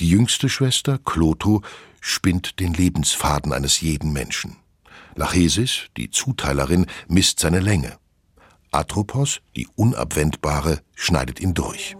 Die 0.00 0.08
jüngste 0.08 0.48
Schwester, 0.48 0.98
Kloto, 0.98 1.62
spinnt 2.00 2.58
den 2.60 2.74
Lebensfaden 2.74 3.52
eines 3.52 3.80
jeden 3.80 4.12
Menschen. 4.12 4.56
Lachesis, 5.14 5.86
die 5.96 6.10
Zuteilerin, 6.10 6.86
misst 7.06 7.40
seine 7.40 7.60
Länge. 7.60 7.96
Atropos, 8.72 9.40
die 9.56 9.68
Unabwendbare, 9.76 10.80
schneidet 10.94 11.38
ihn 11.38 11.54
durch. 11.54 11.96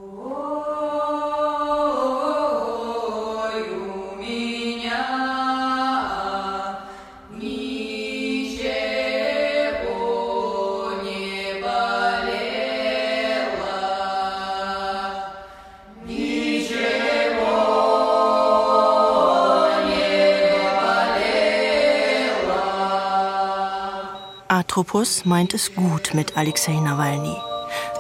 Atropos 24.75 25.25
meint 25.25 25.55
es 25.55 25.73
gut 25.73 26.15
mit 26.15 26.37
Alexei 26.37 26.73
Nawalny. 26.73 27.37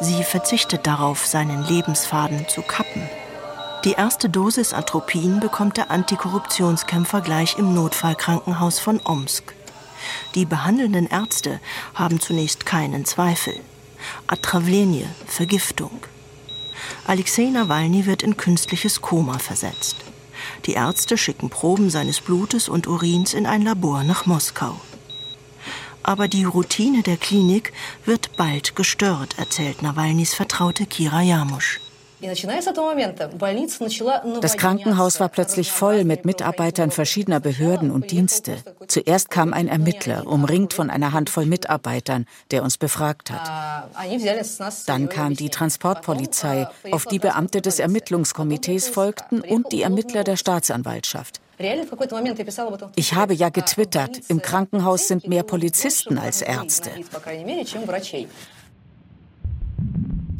Sie 0.00 0.24
verzichtet 0.24 0.88
darauf, 0.88 1.24
seinen 1.24 1.64
Lebensfaden 1.68 2.48
zu 2.48 2.62
kappen. 2.62 3.08
Die 3.84 3.92
erste 3.92 4.28
Dosis 4.28 4.72
Atropin 4.72 5.38
bekommt 5.38 5.76
der 5.76 5.92
Antikorruptionskämpfer 5.92 7.20
gleich 7.20 7.58
im 7.58 7.74
Notfallkrankenhaus 7.74 8.80
von 8.80 9.00
Omsk. 9.04 9.54
Die 10.34 10.46
behandelnden 10.46 11.06
Ärzte 11.06 11.60
haben 11.94 12.18
zunächst 12.18 12.66
keinen 12.66 13.04
Zweifel. 13.04 13.54
Atravlenie, 14.26 15.06
Vergiftung. 15.28 16.00
Alexei 17.06 17.50
Nawalny 17.50 18.04
wird 18.04 18.24
in 18.24 18.36
künstliches 18.36 19.00
Koma 19.00 19.38
versetzt. 19.38 19.94
Die 20.66 20.72
Ärzte 20.72 21.18
schicken 21.18 21.50
Proben 21.50 21.88
seines 21.88 22.20
Blutes 22.20 22.68
und 22.68 22.88
Urins 22.88 23.32
in 23.32 23.46
ein 23.46 23.62
Labor 23.62 24.02
nach 24.02 24.26
Moskau. 24.26 24.74
Aber 26.04 26.28
die 26.28 26.44
Routine 26.44 27.02
der 27.02 27.16
Klinik 27.16 27.72
wird 28.04 28.36
bald 28.36 28.76
gestört, 28.76 29.38
erzählt 29.38 29.82
Nawalnys 29.82 30.34
Vertraute 30.34 30.84
Kira 30.84 31.22
Jamusch. 31.22 31.80
Das 34.40 34.56
Krankenhaus 34.56 35.20
war 35.20 35.28
plötzlich 35.28 35.72
voll 35.72 36.04
mit 36.04 36.24
Mitarbeitern 36.24 36.90
verschiedener 36.90 37.40
Behörden 37.40 37.90
und 37.90 38.10
Dienste. 38.10 38.56
Zuerst 38.86 39.30
kam 39.30 39.52
ein 39.52 39.68
Ermittler, 39.68 40.26
umringt 40.26 40.74
von 40.74 40.90
einer 40.90 41.12
Handvoll 41.12 41.46
Mitarbeitern, 41.46 42.26
der 42.50 42.62
uns 42.62 42.78
befragt 42.78 43.30
hat. 43.30 43.88
Dann 44.86 45.08
kam 45.08 45.34
die 45.34 45.50
Transportpolizei, 45.50 46.68
auf 46.92 47.06
die 47.06 47.18
Beamte 47.18 47.60
des 47.60 47.78
Ermittlungskomitees 47.78 48.88
folgten 48.88 49.40
und 49.40 49.72
die 49.72 49.82
Ermittler 49.82 50.24
der 50.24 50.36
Staatsanwaltschaft. 50.36 51.40
Ich 52.96 53.14
habe 53.14 53.34
ja 53.34 53.48
getwittert, 53.48 54.20
im 54.28 54.42
Krankenhaus 54.42 55.08
sind 55.08 55.28
mehr 55.28 55.42
Polizisten 55.42 56.18
als 56.18 56.42
Ärzte. 56.42 56.90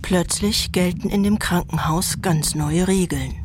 Plötzlich 0.03 0.73
gelten 0.73 1.09
in 1.09 1.23
dem 1.23 1.39
Krankenhaus 1.39 2.21
ganz 2.21 2.55
neue 2.55 2.89
Regeln. 2.89 3.45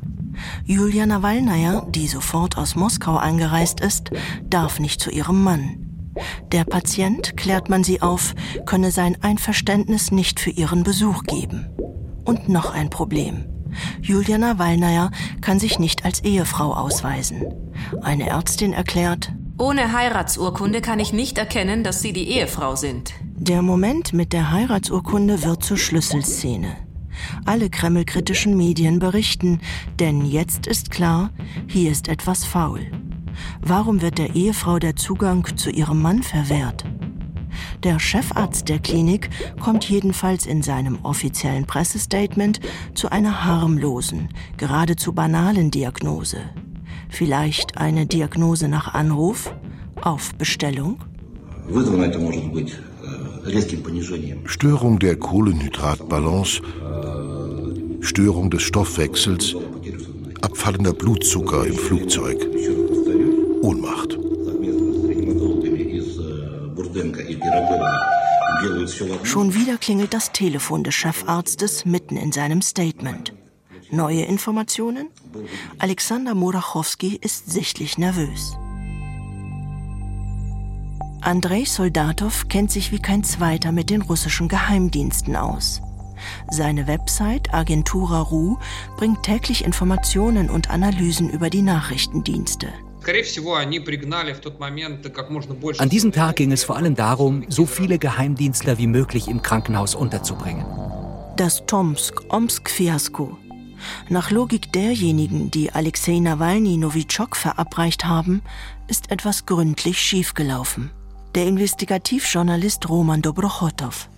Julia 0.65 1.05
Nawalnaja, 1.05 1.85
die 1.89 2.07
sofort 2.07 2.57
aus 2.57 2.75
Moskau 2.75 3.17
eingereist 3.17 3.81
ist, 3.81 4.11
darf 4.49 4.79
nicht 4.79 5.01
zu 5.01 5.09
ihrem 5.09 5.43
Mann. 5.43 5.85
Der 6.51 6.65
Patient, 6.65 7.37
klärt 7.37 7.69
man 7.69 7.83
sie 7.83 8.01
auf, 8.01 8.33
könne 8.65 8.91
sein 8.91 9.17
Einverständnis 9.21 10.11
nicht 10.11 10.39
für 10.39 10.49
ihren 10.49 10.83
Besuch 10.83 11.23
geben. 11.23 11.69
Und 12.25 12.49
noch 12.49 12.73
ein 12.73 12.89
Problem. 12.89 13.45
Julia 14.01 14.37
Nawalnaja 14.37 15.11
kann 15.41 15.59
sich 15.59 15.79
nicht 15.79 16.05
als 16.05 16.23
Ehefrau 16.23 16.73
ausweisen. 16.73 17.45
Eine 18.01 18.29
Ärztin 18.29 18.73
erklärt, 18.73 19.31
ohne 19.59 19.91
Heiratsurkunde 19.91 20.79
kann 20.79 21.01
ich 21.01 21.11
nicht 21.11 21.37
erkennen, 21.37 21.83
dass 21.83 22.01
Sie 22.01 22.13
die 22.13 22.29
Ehefrau 22.29 22.77
sind. 22.77 23.13
Der 23.35 23.61
Moment 23.61 24.13
mit 24.13 24.31
der 24.31 24.51
Heiratsurkunde 24.51 25.43
wird 25.43 25.63
zur 25.65 25.77
Schlüsselszene. 25.77 26.77
Alle 27.45 27.69
kremlkritischen 27.69 28.55
Medien 28.55 28.99
berichten, 28.99 29.59
denn 29.99 30.23
jetzt 30.23 30.65
ist 30.65 30.91
klar, 30.91 31.31
hier 31.67 31.91
ist 31.91 32.07
etwas 32.07 32.45
faul. 32.45 32.89
Warum 33.61 34.01
wird 34.01 34.17
der 34.17 34.33
Ehefrau 34.33 34.79
der 34.79 34.95
Zugang 34.95 35.45
zu 35.57 35.69
ihrem 35.69 36.01
Mann 36.01 36.23
verwehrt? 36.23 36.85
Der 37.83 37.97
Chefarzt 37.97 38.67
der 38.67 38.79
Klinik 38.79 39.29
kommt 39.61 39.89
jedenfalls 39.89 40.45
in 40.45 40.61
seinem 40.61 40.99
offiziellen 41.03 41.65
Pressestatement 41.65 42.59
zu 42.93 43.09
einer 43.09 43.45
harmlosen, 43.45 44.27
geradezu 44.57 45.13
banalen 45.13 45.71
Diagnose. 45.71 46.37
Vielleicht 47.07 47.77
eine 47.77 48.05
Diagnose 48.05 48.67
nach 48.67 48.93
Anruf? 48.93 49.53
Auf 50.01 50.35
Bestellung? 50.35 50.99
Störung 54.45 54.99
der 54.99 55.15
Kohlenhydratbalance, 55.15 56.61
Störung 58.01 58.49
des 58.49 58.61
Stoffwechsels, 58.63 59.55
abfallender 60.41 60.93
Blutzucker 60.93 61.65
im 61.65 61.75
Flugzeug, 61.75 62.45
Ohnmacht. 63.61 64.18
Schon 69.23 69.53
wieder 69.53 69.77
klingelt 69.77 70.13
das 70.13 70.31
Telefon 70.31 70.83
des 70.83 70.95
Chefarztes 70.95 71.85
mitten 71.85 72.17
in 72.17 72.31
seinem 72.31 72.61
Statement. 72.61 73.33
Neue 73.91 74.23
Informationen? 74.23 75.09
Alexander 75.79 76.35
Morachowski 76.35 77.17
ist 77.21 77.51
sichtlich 77.51 77.97
nervös. 77.97 78.57
Andrei 81.21 81.65
Soldatow 81.65 82.47
kennt 82.47 82.71
sich 82.71 82.91
wie 82.91 83.01
kein 83.01 83.23
zweiter 83.23 83.71
mit 83.71 83.89
den 83.89 84.01
russischen 84.01 84.47
Geheimdiensten 84.47 85.35
aus. 85.35 85.81
Seine 86.49 86.87
Website 86.87 87.53
Agentura 87.53 88.21
RU 88.21 88.57
bringt 88.97 89.23
täglich 89.23 89.63
Informationen 89.63 90.49
und 90.49 90.69
Analysen 90.69 91.29
über 91.29 91.49
die 91.49 91.61
Nachrichtendienste. 91.61 92.67
An 95.77 95.89
diesem 95.89 96.11
Tag 96.11 96.35
ging 96.35 96.51
es 96.51 96.63
vor 96.63 96.75
allem 96.75 96.95
darum, 96.95 97.45
so 97.49 97.65
viele 97.65 97.97
Geheimdienstler 97.97 98.77
wie 98.77 98.85
möglich 98.85 99.27
im 99.27 99.41
Krankenhaus 99.41 99.95
unterzubringen. 99.95 100.65
Das 101.35 101.65
Tomsk-Omsk-Fiasko. 101.65 103.37
Nach 104.09 104.29
Logik 104.29 104.71
derjenigen, 104.73 105.49
die 105.49 105.71
Alexei 105.71 106.19
Nawalny 106.19 106.77
Novichok 106.77 107.35
verabreicht 107.35 108.05
haben, 108.05 108.43
ist 108.87 109.09
etwas 109.11 109.45
gründlich 109.45 109.99
schiefgelaufen. 109.99 110.91
Der 111.33 111.45
Investigativjournalist 111.47 112.89
Roman 112.89 113.21
Dobrochotow. 113.21 114.09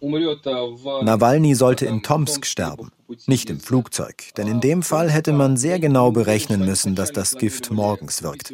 Nawalny 0.00 1.54
sollte 1.54 1.86
in 1.86 2.02
Tomsk 2.02 2.46
sterben, 2.46 2.92
nicht 3.26 3.50
im 3.50 3.60
Flugzeug, 3.60 4.34
denn 4.36 4.46
in 4.46 4.60
dem 4.60 4.82
Fall 4.82 5.10
hätte 5.10 5.32
man 5.32 5.56
sehr 5.56 5.78
genau 5.78 6.12
berechnen 6.12 6.64
müssen, 6.64 6.94
dass 6.94 7.12
das 7.12 7.36
Gift 7.36 7.70
morgens 7.70 8.22
wirkt. 8.22 8.52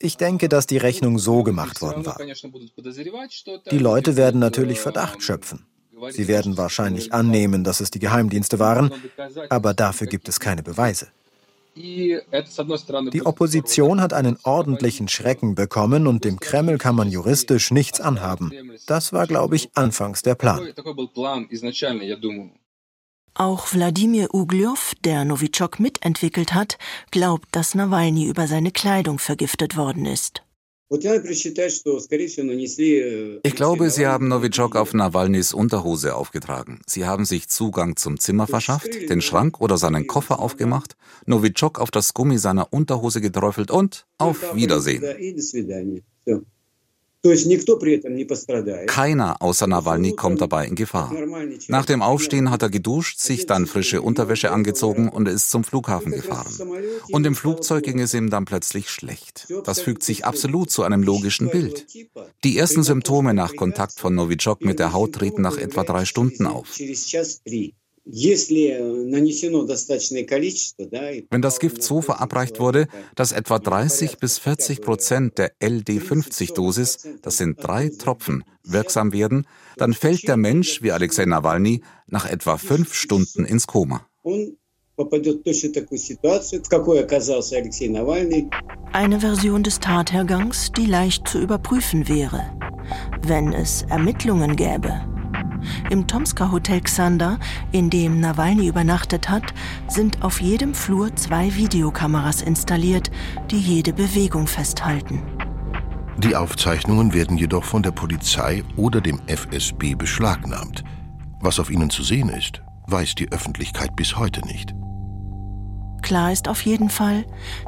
Ich 0.00 0.16
denke, 0.16 0.48
dass 0.48 0.66
die 0.66 0.76
Rechnung 0.76 1.18
so 1.18 1.42
gemacht 1.42 1.82
worden 1.82 2.06
war. 2.06 2.18
Die 3.70 3.78
Leute 3.78 4.16
werden 4.16 4.40
natürlich 4.40 4.80
Verdacht 4.80 5.22
schöpfen. 5.22 5.66
Sie 6.10 6.28
werden 6.28 6.56
wahrscheinlich 6.56 7.12
annehmen, 7.12 7.64
dass 7.64 7.80
es 7.80 7.90
die 7.90 7.98
Geheimdienste 7.98 8.58
waren, 8.58 8.92
aber 9.48 9.74
dafür 9.74 10.06
gibt 10.06 10.28
es 10.28 10.38
keine 10.38 10.62
Beweise. 10.62 11.08
Die 11.78 13.22
Opposition 13.24 14.00
hat 14.00 14.12
einen 14.12 14.36
ordentlichen 14.42 15.08
Schrecken 15.08 15.54
bekommen 15.54 16.06
und 16.06 16.24
dem 16.24 16.40
Kreml 16.40 16.78
kann 16.78 16.96
man 16.96 17.10
juristisch 17.10 17.70
nichts 17.70 18.00
anhaben. 18.00 18.52
Das 18.86 19.12
war, 19.12 19.26
glaube 19.26 19.56
ich, 19.56 19.70
anfangs 19.74 20.22
der 20.22 20.34
Plan. 20.34 20.72
Auch 23.34 23.72
Wladimir 23.72 24.34
Ugljow, 24.34 24.94
der 25.04 25.24
Novichok 25.24 25.78
mitentwickelt 25.78 26.54
hat, 26.54 26.76
glaubt, 27.12 27.46
dass 27.52 27.76
Nawalny 27.76 28.26
über 28.26 28.48
seine 28.48 28.72
Kleidung 28.72 29.20
vergiftet 29.20 29.76
worden 29.76 30.06
ist. 30.06 30.42
Ich 33.42 33.54
glaube, 33.54 33.90
Sie 33.90 34.06
haben 34.06 34.28
Novichok 34.28 34.74
auf 34.74 34.94
Nawalnys 34.94 35.52
Unterhose 35.52 36.14
aufgetragen. 36.14 36.80
Sie 36.86 37.04
haben 37.04 37.26
sich 37.26 37.48
Zugang 37.48 37.96
zum 37.96 38.18
Zimmer 38.18 38.46
verschafft, 38.46 38.88
den 39.10 39.20
Schrank 39.20 39.60
oder 39.60 39.76
seinen 39.76 40.06
Koffer 40.06 40.38
aufgemacht, 40.38 40.96
Novichok 41.26 41.78
auf 41.78 41.90
das 41.90 42.14
Gummi 42.14 42.38
seiner 42.38 42.72
Unterhose 42.72 43.20
geträufelt 43.20 43.70
und 43.70 44.06
auf 44.16 44.54
Wiedersehen. 44.54 45.04
Keiner 48.86 49.42
außer 49.42 49.66
Nawalny 49.66 50.12
kommt 50.12 50.40
dabei 50.40 50.66
in 50.66 50.74
Gefahr. 50.74 51.12
Nach 51.68 51.86
dem 51.86 52.02
Aufstehen 52.02 52.50
hat 52.50 52.62
er 52.62 52.70
geduscht, 52.70 53.18
sich 53.18 53.46
dann 53.46 53.66
frische 53.66 54.02
Unterwäsche 54.02 54.50
angezogen 54.50 55.08
und 55.08 55.28
ist 55.28 55.50
zum 55.50 55.64
Flughafen 55.64 56.12
gefahren. 56.12 56.52
Und 57.10 57.26
im 57.26 57.34
Flugzeug 57.34 57.84
ging 57.84 58.00
es 58.00 58.14
ihm 58.14 58.30
dann 58.30 58.44
plötzlich 58.44 58.90
schlecht. 58.90 59.52
Das 59.64 59.80
fügt 59.80 60.02
sich 60.02 60.24
absolut 60.24 60.70
zu 60.70 60.82
einem 60.82 61.02
logischen 61.02 61.50
Bild. 61.50 61.86
Die 62.44 62.58
ersten 62.58 62.82
Symptome 62.82 63.34
nach 63.34 63.56
Kontakt 63.56 63.98
von 63.98 64.14
Novichok 64.14 64.64
mit 64.64 64.78
der 64.78 64.92
Haut 64.92 65.14
treten 65.14 65.42
nach 65.42 65.58
etwa 65.58 65.84
drei 65.84 66.04
Stunden 66.04 66.46
auf. 66.46 66.78
Wenn 71.30 71.42
das 71.42 71.60
Gift 71.60 71.82
so 71.82 72.00
verabreicht 72.00 72.58
wurde, 72.58 72.86
dass 73.14 73.32
etwa 73.32 73.58
30 73.58 74.16
bis 74.16 74.38
40 74.38 74.80
Prozent 74.80 75.36
der 75.36 75.52
LD50-Dosis, 75.60 77.06
das 77.20 77.36
sind 77.36 77.62
drei 77.62 77.90
Tropfen, 77.90 78.44
wirksam 78.64 79.12
werden, 79.12 79.46
dann 79.76 79.92
fällt 79.92 80.26
der 80.26 80.38
Mensch, 80.38 80.80
wie 80.82 80.90
Alexei 80.92 81.26
Nawalny, 81.26 81.82
nach 82.06 82.30
etwa 82.30 82.56
fünf 82.56 82.94
Stunden 82.94 83.44
ins 83.44 83.66
Koma. 83.66 84.06
Eine 88.92 89.20
Version 89.20 89.62
des 89.62 89.80
Tathergangs, 89.80 90.72
die 90.76 90.86
leicht 90.86 91.28
zu 91.28 91.38
überprüfen 91.38 92.08
wäre, 92.08 92.58
wenn 93.22 93.52
es 93.52 93.82
Ermittlungen 93.82 94.56
gäbe. 94.56 95.17
Im 95.90 96.06
Tomsker 96.06 96.52
Hotel 96.52 96.80
Xander, 96.80 97.38
in 97.72 97.90
dem 97.90 98.20
Nawalny 98.20 98.66
übernachtet 98.68 99.28
hat, 99.28 99.54
sind 99.88 100.22
auf 100.22 100.40
jedem 100.40 100.74
Flur 100.74 101.14
zwei 101.16 101.54
Videokameras 101.54 102.42
installiert, 102.42 103.10
die 103.50 103.58
jede 103.58 103.92
Bewegung 103.92 104.46
festhalten. 104.46 105.22
Die 106.18 106.34
Aufzeichnungen 106.34 107.14
werden 107.14 107.38
jedoch 107.38 107.64
von 107.64 107.82
der 107.82 107.92
Polizei 107.92 108.64
oder 108.76 109.00
dem 109.00 109.20
FSB 109.26 109.94
beschlagnahmt. 109.94 110.82
Was 111.40 111.60
auf 111.60 111.70
ihnen 111.70 111.90
zu 111.90 112.02
sehen 112.02 112.28
ist, 112.28 112.60
weiß 112.88 113.14
die 113.14 113.30
Öffentlichkeit 113.30 113.94
bis 113.94 114.16
heute 114.16 114.44
nicht. 114.46 114.74
Klar 116.02 116.32
ist 116.32 116.48
auf 116.48 116.62
jeden 116.62 116.90
Fall, 116.90 117.24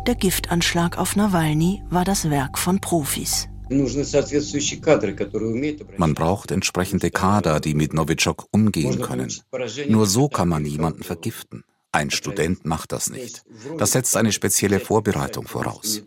der 0.07 0.15
Giftanschlag 0.15 0.99
auf 0.99 1.15
Nawalny 1.15 1.85
war 1.91 2.05
das 2.05 2.31
Werk 2.31 2.59
von 2.59 2.81
Profis. 2.81 3.49
Man 5.97 6.15
braucht 6.15 6.51
entsprechende 6.51 7.11
Kader, 7.11 7.61
die 7.61 7.75
mit 7.75 7.95
Novichok 7.95 8.47
umgehen 8.51 9.01
können. 9.01 9.33
Nur 9.89 10.07
so 10.07 10.29
kann 10.29 10.49
man 10.49 10.67
jemanden 10.67 11.05
vergiften. 11.05 11.65
Ein 11.93 12.11
Student 12.11 12.65
macht 12.65 12.93
das 12.93 13.11
nicht. 13.11 13.45
Das 13.79 13.93
setzt 13.93 14.17
eine 14.17 14.33
spezielle 14.33 14.81
Vorbereitung 14.81 15.47
voraus. 15.47 16.03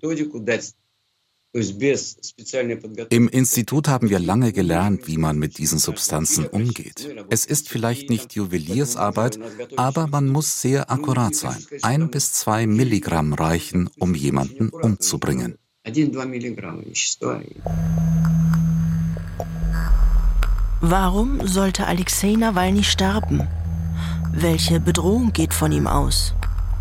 Im 3.10 3.30
Institut 3.30 3.88
haben 3.88 4.10
wir 4.10 4.18
lange 4.18 4.54
gelernt, 4.54 5.08
wie 5.08 5.18
man 5.18 5.38
mit 5.38 5.60
diesen 5.60 5.78
Substanzen 5.78 6.48
umgeht. 6.48 7.16
Es 7.30 7.46
ist 7.46 7.70
vielleicht 7.70 8.10
nicht 8.10 8.34
Juweliersarbeit, 8.34 9.40
aber 9.76 10.08
man 10.08 10.30
muss 10.30 10.62
sehr 10.62 10.90
akkurat 10.90 11.36
sein. 11.36 11.64
Ein 11.84 12.10
bis 12.10 12.34
zwei 12.34 12.66
Milligramm 12.66 13.34
reichen, 13.34 13.90
um 14.00 14.16
jemanden 14.16 14.70
umzubringen. 14.70 15.60
1-2 15.85 16.27
Milligramm 16.27 16.85
вещества. 16.85 17.41
Warum 20.81 21.47
sollte 21.47 21.87
Alexei 21.87 22.37
Nawalny 22.37 22.85
sterben? 22.85 23.49
Welche 24.33 24.79
Bedrohung 24.79 25.33
geht 25.33 25.53
von 25.53 25.73
ihm 25.73 25.87
aus? 25.87 26.35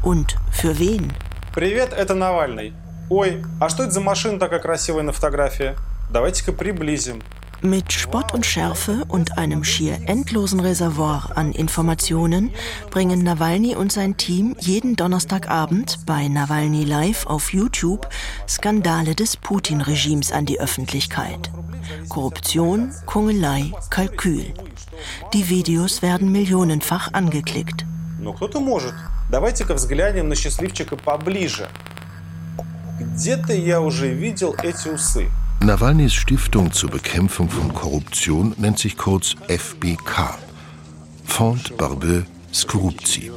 Und 0.03 0.35
für 0.51 0.77
wen? 0.77 1.13
Привет, 1.53 1.93
это 1.93 2.13
Навальный. 2.13 2.73
Ой, 3.09 3.43
а 3.59 3.69
что 3.69 3.83
это 3.83 3.93
за 3.93 4.01
машина 4.01 4.37
такая 4.37 4.59
красивая 4.59 5.01
на 5.01 5.13
фотографии? 5.13 5.75
Давайте-ка 6.11 6.51
приблизим. 6.51 7.23
Mit 7.63 7.91
Spott 7.91 8.35
und 8.35 8.45
Schärfe 8.45 9.03
und 9.07 9.39
einem 9.39 9.63
schier 9.63 9.97
endlosen 10.05 10.59
Reservoir 10.59 11.31
an 11.35 11.53
Informationen 11.53 12.51
bringen 12.91 13.23
Nawalny 13.23 13.75
und 13.75 13.91
sein 13.91 14.15
Team 14.15 14.55
jeden 14.59 14.95
Donnerstagabend 14.95 16.05
bei 16.05 16.27
Nawalny 16.27 16.83
Live 16.83 17.25
auf 17.25 17.51
YouTube 17.53 18.07
Skandale 18.47 19.15
des 19.15 19.37
Putin-Regimes 19.37 20.31
an 20.31 20.45
die 20.45 20.59
Öffentlichkeit. 20.59 21.49
Korruption, 22.09 22.91
Kungelei, 23.07 23.71
Kalkül. 23.89 24.53
Die 25.33 25.49
Videos 25.49 26.03
werden 26.03 26.31
millionenfach 26.31 27.13
angeklickt. 27.13 27.85
Давайте-ка 29.29 29.73
взглянем 29.73 30.29
на 30.29 30.35
счастливчика 30.35 30.95
поближе. 30.95 31.67
Где-то 32.99 33.53
я 33.53 33.81
уже 33.81 34.13
видел 34.13 34.55
эти 34.63 34.87
усы. 34.87 35.29
Nawalnys 35.64 36.12
Stiftung 36.12 36.72
zur 36.72 36.90
Bekämpfung 36.90 37.48
von 37.48 37.72
Korruption 37.72 38.52
nennt 38.58 38.80
sich 38.80 38.96
kurz 38.96 39.36
FBK, 39.46 40.36
Fond 41.24 41.76
Barbe 41.76 42.26
Skorupzi. 42.52 43.30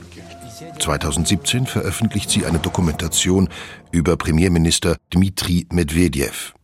2017 0.80 1.68
veröffentlicht 1.68 2.32
sie 2.32 2.48
eine 2.48 2.58
Dokumentation 2.58 3.48
über 3.92 4.18
Premierminister 4.18 4.98
Dmitri 5.14 5.68
Medvedev. 5.72 6.56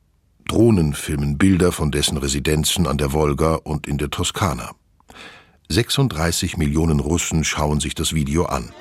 Drohnen 0.48 0.96
filmen 0.96 1.38
Bilder 1.38 1.72
von 1.72 1.92
dessen 1.92 2.18
Residenzen 2.18 2.88
an 2.88 2.98
der 2.98 3.14
Wolga 3.14 3.54
und 3.54 3.86
in 3.86 4.00
der 4.00 4.10
Toskana. 4.10 4.72
36 5.70 6.58
Millionen 6.58 7.00
Russen 7.00 7.44
schauen 7.44 7.80
sich 7.80 7.94
das 7.94 8.14
Video 8.14 8.46
an. 8.46 8.72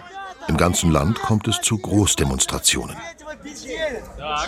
Im 0.48 0.56
ganzen 0.56 0.90
Land 0.90 1.20
kommt 1.20 1.46
es 1.46 1.60
zu 1.60 1.76
Großdemonstrationen. 1.76 2.96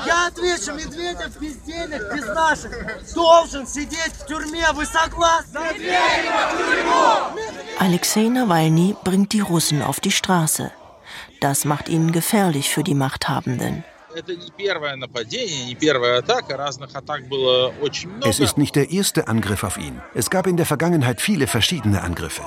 Я 0.06 0.28
отвечу, 0.28 0.74
Медведев 0.74 1.40
без 1.40 1.58
денег, 1.58 2.02
без 2.14 2.26
наших, 2.26 3.14
должен 3.14 3.66
сидеть 3.68 4.14
в 4.14 4.26
тюрьме. 4.26 4.72
Вы 4.74 4.86
согласны? 4.86 5.60
Alexei 7.80 8.30
Nawalny 8.30 8.96
bringt 9.04 9.34
die 9.34 9.42
Russen 9.42 9.82
auf 9.82 10.00
die 10.00 10.12
Straße. 10.12 10.72
Das 11.42 11.66
macht 11.66 11.90
ihn 11.90 12.12
gefährlich 12.12 12.70
für 12.70 12.84
die 12.84 12.96
Machthabenden. 12.96 13.84
Es 18.24 18.40
ist 18.40 18.58
nicht 18.58 18.76
der 18.76 18.90
erste 18.90 19.28
Angriff 19.28 19.64
auf 19.64 19.78
ihn. 19.78 20.02
Es 20.16 20.30
gab 20.30 20.48
in 20.48 20.58
der 20.58 20.66
Vergangenheit 20.66 21.22
viele 21.22 21.48
verschiedene 21.48 22.02
Angriffe. 22.02 22.44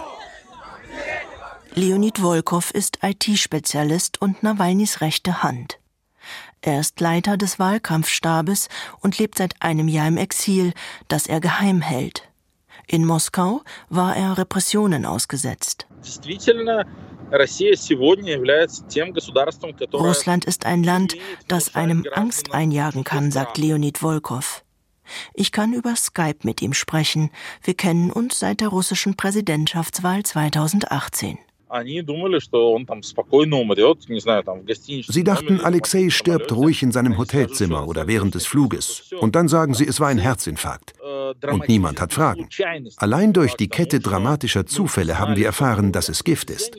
Leonid 1.75 2.19
Volkov 2.19 2.73
ist 2.73 2.99
IT-Spezialist 3.03 4.21
und 4.21 4.43
Nawalnys 4.43 5.01
rechte 5.01 5.45
Hand. 5.45 5.79
Er 6.66 6.80
ist 6.80 7.00
Leiter 7.00 7.38
des 7.38 7.60
Wahlkampfstabes 7.60 8.70
und 9.00 9.20
lebt 9.20 9.38
seit 9.38 9.54
einem 9.62 9.88
Jahr 9.88 10.08
im 10.08 10.18
Exil, 10.18 10.74
das 11.08 11.28
er 11.28 11.40
geheim 11.40 11.80
hält. 11.80 12.24
In 12.88 13.06
Moskau 13.06 13.62
war 13.90 14.16
er 14.16 14.40
Repressionen 14.40 15.06
ausgesetzt. 15.06 15.86
Russland 19.94 20.46
ist 20.46 20.66
ein 20.66 20.84
Land, 20.84 21.16
das 21.48 21.76
einem 21.76 22.08
Angst 22.14 22.52
einjagen 22.52 23.04
kann, 23.04 23.30
sagt 23.30 23.60
Leonid 23.60 24.00
Volkov. 24.00 24.64
Ich 25.36 25.52
kann 25.52 25.72
über 25.72 25.96
Skype 25.96 26.40
mit 26.42 26.64
ihm 26.64 26.74
sprechen. 26.74 27.30
Wir 27.62 27.76
kennen 27.76 28.10
uns 28.12 28.40
seit 28.40 28.60
der 28.62 28.70
russischen 28.70 29.16
Präsidentschaftswahl 29.16 30.24
2018. 30.24 31.38
Sie 35.08 35.24
dachten, 35.24 35.62
Alexei 35.62 36.10
stirbt 36.10 36.52
ruhig 36.52 36.84
in 36.84 36.92
seinem 36.92 37.18
Hotelzimmer 37.18 37.88
oder 37.88 38.08
während 38.08 38.36
des 38.36 38.46
Fluges. 38.46 39.14
Und 39.20 39.36
dann 39.36 39.48
sagen 39.48 39.74
sie, 39.74 39.88
es 39.88 40.00
war 40.00 40.10
ein 40.10 40.18
Herzinfarkt. 40.18 40.94
Und 41.52 41.68
niemand 41.68 42.02
hat 42.02 42.14
Fragen. 42.14 42.48
Allein 42.98 43.34
durch 43.34 43.56
die 43.56 43.68
Kette 43.68 44.00
dramatischer 44.00 44.66
Zufälle 44.66 45.20
haben 45.20 45.36
wir 45.36 45.46
erfahren, 45.46 45.92
dass 45.92 46.10
es 46.10 46.24
Gift 46.24 46.50
ist. 46.50 46.78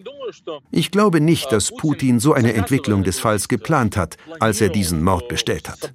Ich 0.71 0.91
glaube 0.91 1.21
nicht, 1.21 1.53
dass 1.53 1.73
Putin 1.75 2.21
so 2.21 2.33
eine 2.33 2.55
Entwicklung 2.55 3.05
des 3.05 3.19
Falls 3.21 3.49
geplant 3.49 3.97
hat, 3.97 4.17
als 4.41 4.61
er 4.61 4.69
diesen 4.69 5.03
Mord 5.03 5.29
bestellt 5.29 5.69
hat. 5.69 5.93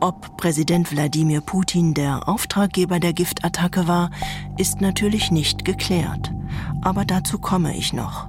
Ob 0.00 0.36
Präsident 0.36 0.92
Wladimir 0.92 1.40
Putin 1.40 1.94
der 1.94 2.28
Auftraggeber 2.28 3.00
der 3.00 3.12
Giftattacke 3.12 3.88
war, 3.88 4.10
ist 4.56 4.80
natürlich 4.80 5.30
nicht 5.30 5.64
geklärt. 5.64 6.32
Aber 6.82 7.04
dazu 7.04 7.38
komme 7.38 7.76
ich 7.76 7.92
noch. 7.92 8.28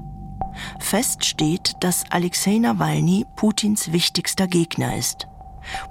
Fest 0.80 1.26
steht, 1.26 1.74
dass 1.82 2.04
Alexei 2.12 2.58
Nawalny 2.58 3.26
Putins 3.36 3.92
wichtigster 3.92 4.48
Gegner 4.48 4.98
ist. 4.98 5.28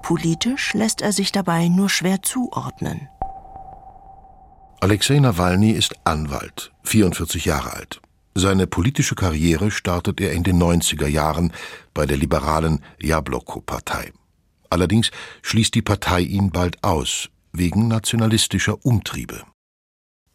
Politisch 0.03 0.75
lässt 0.75 1.03
er 1.03 1.13
sich 1.13 1.33
dabei 1.33 1.69
nur 1.69 1.89
schwer 1.89 2.23
zuordnen. 2.23 3.09
Alexei 4.81 5.19
Nawalny 5.19 5.73
ist 5.73 5.95
Anwalt, 6.05 6.71
44 6.85 7.45
Jahre 7.47 7.73
alt. 7.73 8.01
Seine 8.37 8.69
politische 8.69 9.17
Karriere 9.17 9.73
startet 9.73 10.21
er 10.21 10.31
in 10.33 10.45
den 10.45 10.63
90er 10.63 11.09
Jahren 11.09 11.53
bei 11.95 12.07
der 12.07 12.17
liberalen 12.17 12.85
Jabloko-Partei. 13.01 14.13
Allerdings 14.71 15.11
schließt 15.43 15.75
die 15.75 15.83
Partei 15.83 16.21
ihn 16.21 16.51
bald 16.53 16.85
aus, 16.85 17.29
wegen 17.53 17.89
nationalistischer 17.89 18.85
Umtriebe. 18.85 19.43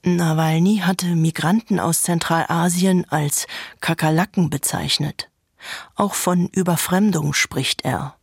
Nawalny 0.04 0.82
hatte 0.84 1.16
Migranten 1.16 1.80
aus 1.80 2.02
Zentralasien 2.02 3.06
als 3.10 3.48
Kakerlaken 3.80 4.50
bezeichnet. 4.50 5.30
Auch 5.96 6.16
von 6.16 6.50
Überfremdung 6.50 7.34
spricht 7.34 7.86
er. 7.86 8.18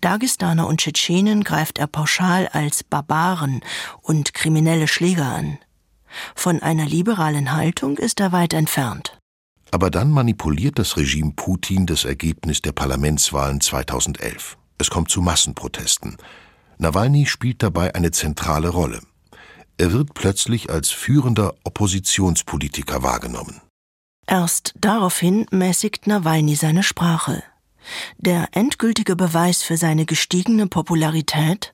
Dagestaner 0.00 0.66
und 0.66 0.80
Tschetschenen 0.80 1.44
greift 1.44 1.78
er 1.78 1.86
pauschal 1.86 2.48
als 2.48 2.84
Barbaren 2.84 3.60
und 4.02 4.34
kriminelle 4.34 4.88
Schläger 4.88 5.26
an. 5.26 5.58
Von 6.34 6.62
einer 6.62 6.86
liberalen 6.86 7.52
Haltung 7.52 7.96
ist 7.96 8.20
er 8.20 8.32
weit 8.32 8.52
entfernt. 8.52 9.18
Aber 9.70 9.90
dann 9.90 10.10
manipuliert 10.10 10.78
das 10.78 10.96
Regime 10.96 11.32
Putin 11.34 11.86
das 11.86 12.04
Ergebnis 12.04 12.62
der 12.62 12.72
Parlamentswahlen 12.72 13.60
2011. 13.60 14.56
Es 14.78 14.90
kommt 14.90 15.10
zu 15.10 15.20
Massenprotesten. 15.20 16.16
Nawalny 16.78 17.26
spielt 17.26 17.62
dabei 17.62 17.94
eine 17.94 18.10
zentrale 18.10 18.68
Rolle. 18.68 19.00
Er 19.76 19.92
wird 19.92 20.14
plötzlich 20.14 20.70
als 20.70 20.90
führender 20.90 21.54
Oppositionspolitiker 21.64 23.02
wahrgenommen. 23.02 23.60
Erst 24.26 24.74
daraufhin 24.78 25.46
mäßigt 25.50 26.06
Nawalny 26.06 26.54
seine 26.54 26.82
Sprache. 26.82 27.42
Der 28.17 28.49
endgültige 28.51 29.15
Beweis 29.15 29.63
für 29.63 29.77
seine 29.77 30.05
gestiegene 30.05 30.67
Popularität 30.67 31.73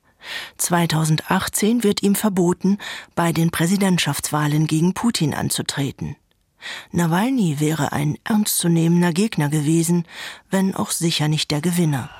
2018 0.56 1.84
wird 1.84 2.02
ihm 2.02 2.14
verboten, 2.14 2.78
bei 3.14 3.32
den 3.32 3.50
Präsidentschaftswahlen 3.50 4.66
gegen 4.66 4.94
Putin 4.94 5.34
anzutreten. 5.34 6.16
Nawalny 6.90 7.60
wäre 7.60 7.92
ein 7.92 8.18
ernstzunehmender 8.24 9.12
Gegner 9.12 9.48
gewesen, 9.48 10.04
wenn 10.50 10.74
auch 10.74 10.90
sicher 10.90 11.28
nicht 11.28 11.50
der 11.50 11.60
Gewinner. 11.60 12.10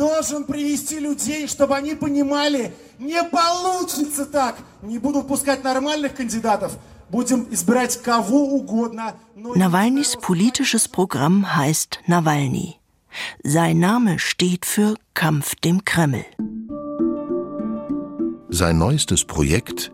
должен 0.00 0.46
привести 0.46 0.98
людей, 0.98 1.46
чтобы 1.46 1.76
они 1.76 1.94
понимали, 1.94 2.72
не 2.98 3.22
получится 3.22 4.24
так. 4.24 4.56
Не 4.80 4.98
буду 4.98 5.20
впускать 5.20 5.62
нормальных 5.62 6.14
кандидатов. 6.14 6.72
Nawalnys 9.55 10.17
politisches 10.21 10.87
Programm 10.87 11.55
heißt 11.55 11.99
Nawalny. 12.07 12.75
Sein 13.43 13.79
Name 13.79 14.19
steht 14.19 14.65
für 14.65 14.95
Kampf 15.13 15.55
dem 15.55 15.85
Kreml. 15.85 16.25
Sein 18.49 18.77
neuestes 18.77 19.23
Projekt? 19.23 19.91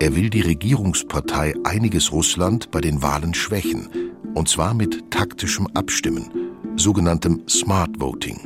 Er 0.00 0.16
will 0.16 0.30
die 0.30 0.40
Regierungspartei 0.40 1.54
Einiges 1.64 2.10
Russland 2.12 2.70
bei 2.70 2.80
den 2.80 3.00
Wahlen 3.02 3.34
schwächen, 3.34 3.88
und 4.34 4.48
zwar 4.48 4.74
mit 4.74 5.10
taktischem 5.10 5.68
Abstimmen, 5.74 6.30
sogenanntem 6.76 7.46
Smart 7.48 8.00
Voting. 8.00 8.40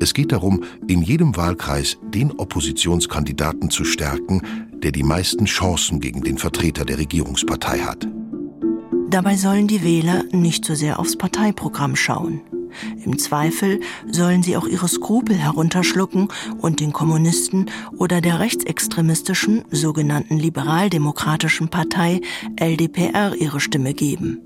Es 0.00 0.14
geht 0.14 0.32
darum, 0.32 0.62
in 0.86 1.02
jedem 1.02 1.36
Wahlkreis 1.36 1.98
den 2.02 2.32
Oppositionskandidaten 2.32 3.70
zu 3.70 3.84
stärken, 3.84 4.42
der 4.82 4.92
die 4.92 5.02
meisten 5.02 5.44
Chancen 5.46 6.00
gegen 6.00 6.22
den 6.22 6.38
Vertreter 6.38 6.84
der 6.84 6.98
Regierungspartei 6.98 7.80
hat. 7.80 8.06
Dabei 9.10 9.36
sollen 9.36 9.66
die 9.66 9.82
Wähler 9.82 10.24
nicht 10.32 10.64
so 10.64 10.74
sehr 10.74 10.98
aufs 10.98 11.16
Parteiprogramm 11.16 11.96
schauen. 11.96 12.42
Im 13.04 13.18
Zweifel 13.18 13.80
sollen 14.10 14.42
sie 14.42 14.56
auch 14.56 14.66
ihre 14.66 14.88
Skrupel 14.88 15.36
herunterschlucken 15.36 16.28
und 16.58 16.80
den 16.80 16.92
Kommunisten 16.92 17.70
oder 17.96 18.20
der 18.20 18.40
rechtsextremistischen 18.40 19.64
sogenannten 19.70 20.38
liberaldemokratischen 20.38 21.68
Partei 21.68 22.20
LDPR 22.56 23.34
ihre 23.34 23.60
Stimme 23.60 23.94
geben. 23.94 24.40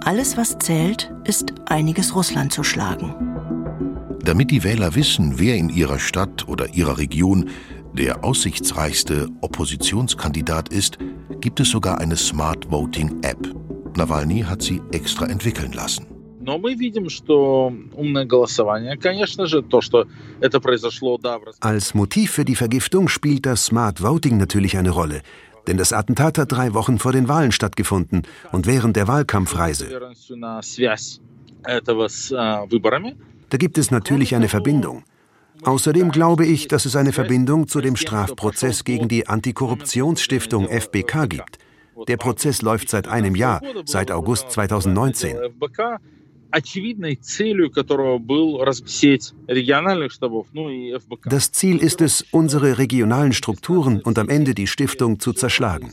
Alles, 0.00 0.36
was 0.36 0.58
zählt, 0.58 1.12
ist 1.24 1.54
einiges 1.66 2.14
Russland 2.14 2.52
zu 2.52 2.62
schlagen. 2.62 3.14
Damit 4.22 4.50
die 4.50 4.64
Wähler 4.64 4.94
wissen, 4.96 5.38
wer 5.38 5.56
in 5.56 5.68
ihrer 5.68 6.00
Stadt 6.00 6.48
oder 6.48 6.74
ihrer 6.74 6.98
Region 6.98 7.48
der 7.96 8.24
aussichtsreichste 8.24 9.28
Oppositionskandidat 9.40 10.68
ist, 10.68 10.98
gibt 11.40 11.60
es 11.60 11.70
sogar 11.70 11.98
eine 11.98 12.16
Smart 12.16 12.70
Voting 12.70 13.22
App. 13.22 13.54
Nawalny 13.96 14.40
hat 14.42 14.62
sie 14.62 14.82
extra 14.92 15.26
entwickeln 15.26 15.72
lassen. 15.72 16.06
Als 21.60 21.94
Motiv 21.94 22.30
für 22.30 22.44
die 22.44 22.54
Vergiftung 22.54 23.08
spielt 23.08 23.46
das 23.46 23.64
Smart 23.64 24.02
Voting 24.02 24.36
natürlich 24.36 24.76
eine 24.76 24.90
Rolle. 24.90 25.22
Denn 25.66 25.76
das 25.78 25.92
Attentat 25.92 26.38
hat 26.38 26.52
drei 26.52 26.74
Wochen 26.74 26.98
vor 26.98 27.12
den 27.12 27.26
Wahlen 27.28 27.50
stattgefunden 27.50 28.22
und 28.52 28.66
während 28.66 28.94
der 28.94 29.08
Wahlkampfreise. 29.08 29.88
Da 33.48 33.56
gibt 33.58 33.78
es 33.78 33.90
natürlich 33.90 34.34
eine 34.36 34.48
Verbindung. 34.48 35.04
Außerdem 35.62 36.10
glaube 36.10 36.46
ich, 36.46 36.68
dass 36.68 36.84
es 36.84 36.96
eine 36.96 37.12
Verbindung 37.12 37.68
zu 37.68 37.80
dem 37.80 37.96
Strafprozess 37.96 38.84
gegen 38.84 39.08
die 39.08 39.26
Antikorruptionsstiftung 39.26 40.68
FBK 40.68 41.28
gibt. 41.28 41.58
Der 42.08 42.16
Prozess 42.16 42.62
läuft 42.62 42.90
seit 42.90 43.08
einem 43.08 43.34
Jahr, 43.34 43.62
seit 43.84 44.10
August 44.10 44.50
2019. 44.50 45.36
Das 51.24 51.52
Ziel 51.52 51.78
ist 51.78 52.00
es, 52.00 52.24
unsere 52.30 52.78
regionalen 52.78 53.32
Strukturen 53.32 54.00
und 54.00 54.18
am 54.18 54.28
Ende 54.28 54.54
die 54.54 54.66
Stiftung 54.66 55.18
zu 55.18 55.32
zerschlagen. 55.32 55.90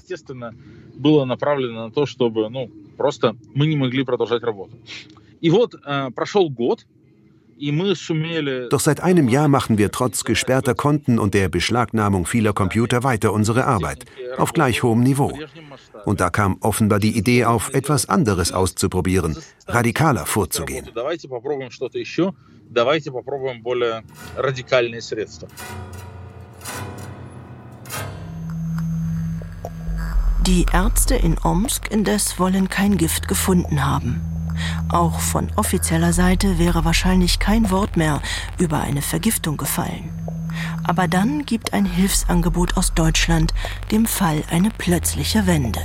Doch 8.70 8.80
seit 8.80 9.02
einem 9.02 9.30
Jahr 9.30 9.48
machen 9.48 9.78
wir 9.78 9.92
trotz 9.92 10.24
gesperrter 10.24 10.76
Konten 10.76 11.20
und 11.20 11.34
der 11.34 11.48
Beschlagnahmung 11.50 12.26
vieler 12.26 12.54
Computer 12.54 13.04
weiter 13.04 13.32
unsere 13.32 13.66
Arbeit, 13.66 14.06
auf 14.38 14.54
gleich 14.54 14.84
hohem 14.84 15.02
Niveau. 15.02 15.32
Und 16.06 16.20
da 16.20 16.30
kam 16.30 16.58
offenbar 16.60 17.00
die 17.00 17.18
Idee 17.18 17.46
auf, 17.46 17.74
etwas 17.74 18.10
anderes 18.10 18.52
auszuprobieren, 18.52 19.38
radikaler 19.68 20.26
vorzugehen. 20.26 20.90
Die 30.46 30.66
Ärzte 30.74 31.16
in 31.16 31.38
Omsk 31.42 31.90
indes 31.90 32.38
wollen 32.38 32.68
kein 32.68 32.98
Gift 32.98 33.30
gefunden 33.30 33.86
haben. 33.86 34.33
Auch 34.90 35.20
von 35.20 35.50
offizieller 35.56 36.14
Seite 36.14 36.60
wäre 36.60 36.86
wahrscheinlich 36.86 37.40
kein 37.40 37.72
Wort 37.72 37.98
mehr 37.98 38.22
über 38.58 38.82
eine 38.82 39.02
Vergiftung 39.02 39.58
gefallen. 39.58 40.10
Aber 40.84 41.08
dann 41.08 41.46
gibt 41.46 41.74
ein 41.74 41.86
Hilfsangebot 41.86 42.78
aus 42.78 42.94
Deutschland 42.94 43.54
dem 43.92 44.06
Fall 44.06 44.44
eine 44.52 44.70
plötzliche 44.70 45.48
Wende. 45.48 45.82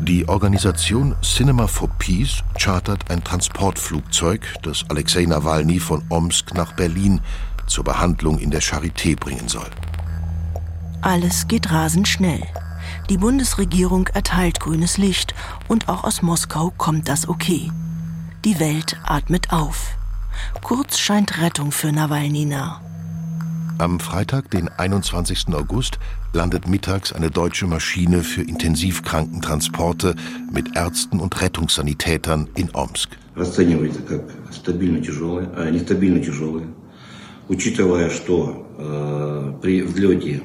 Die 0.00 0.28
Organisation 0.28 1.14
Cinema 1.22 1.66
for 1.66 1.88
Peace 1.98 2.42
chartert 2.58 3.10
ein 3.10 3.24
Transportflugzeug, 3.24 4.46
das 4.62 4.84
Alexei 4.90 5.24
Nawalny 5.24 5.80
von 5.80 6.02
Omsk 6.10 6.54
nach 6.54 6.72
Berlin 6.74 7.20
zur 7.66 7.84
Behandlung 7.84 8.38
in 8.38 8.50
der 8.50 8.60
Charité 8.60 9.18
bringen 9.18 9.48
soll. 9.48 9.70
Alles 11.00 11.48
geht 11.48 11.70
rasend 11.70 12.06
schnell. 12.06 12.42
Die 13.09 13.17
Bundesregierung 13.17 14.07
erteilt 14.07 14.59
grünes 14.59 14.97
Licht 14.97 15.33
und 15.67 15.89
auch 15.89 16.03
aus 16.03 16.21
Moskau 16.21 16.71
kommt 16.77 17.09
das 17.09 17.27
Okay. 17.27 17.71
Die 18.45 18.59
Welt 18.59 18.97
atmet 19.03 19.51
auf. 19.51 19.97
Kurz 20.61 20.97
scheint 20.97 21.41
Rettung 21.41 21.71
für 21.71 21.91
Nawalny 21.91 22.45
nah. 22.45 22.81
Am 23.79 23.99
Freitag, 23.99 24.51
den 24.51 24.67
21. 24.67 25.53
August, 25.53 25.99
landet 26.33 26.67
mittags 26.67 27.13
eine 27.13 27.31
deutsche 27.31 27.65
Maschine 27.65 28.23
für 28.23 28.41
Intensivkrankentransporte 28.41 30.15
mit 30.51 30.75
Ärzten 30.75 31.19
und 31.19 31.41
Rettungssanitätern 31.41 32.49
in 32.55 32.69
Omsk. 32.73 33.09
Учитывая, 37.47 38.09
что 38.11 39.57
при 39.61 39.81
взлете 39.81 40.41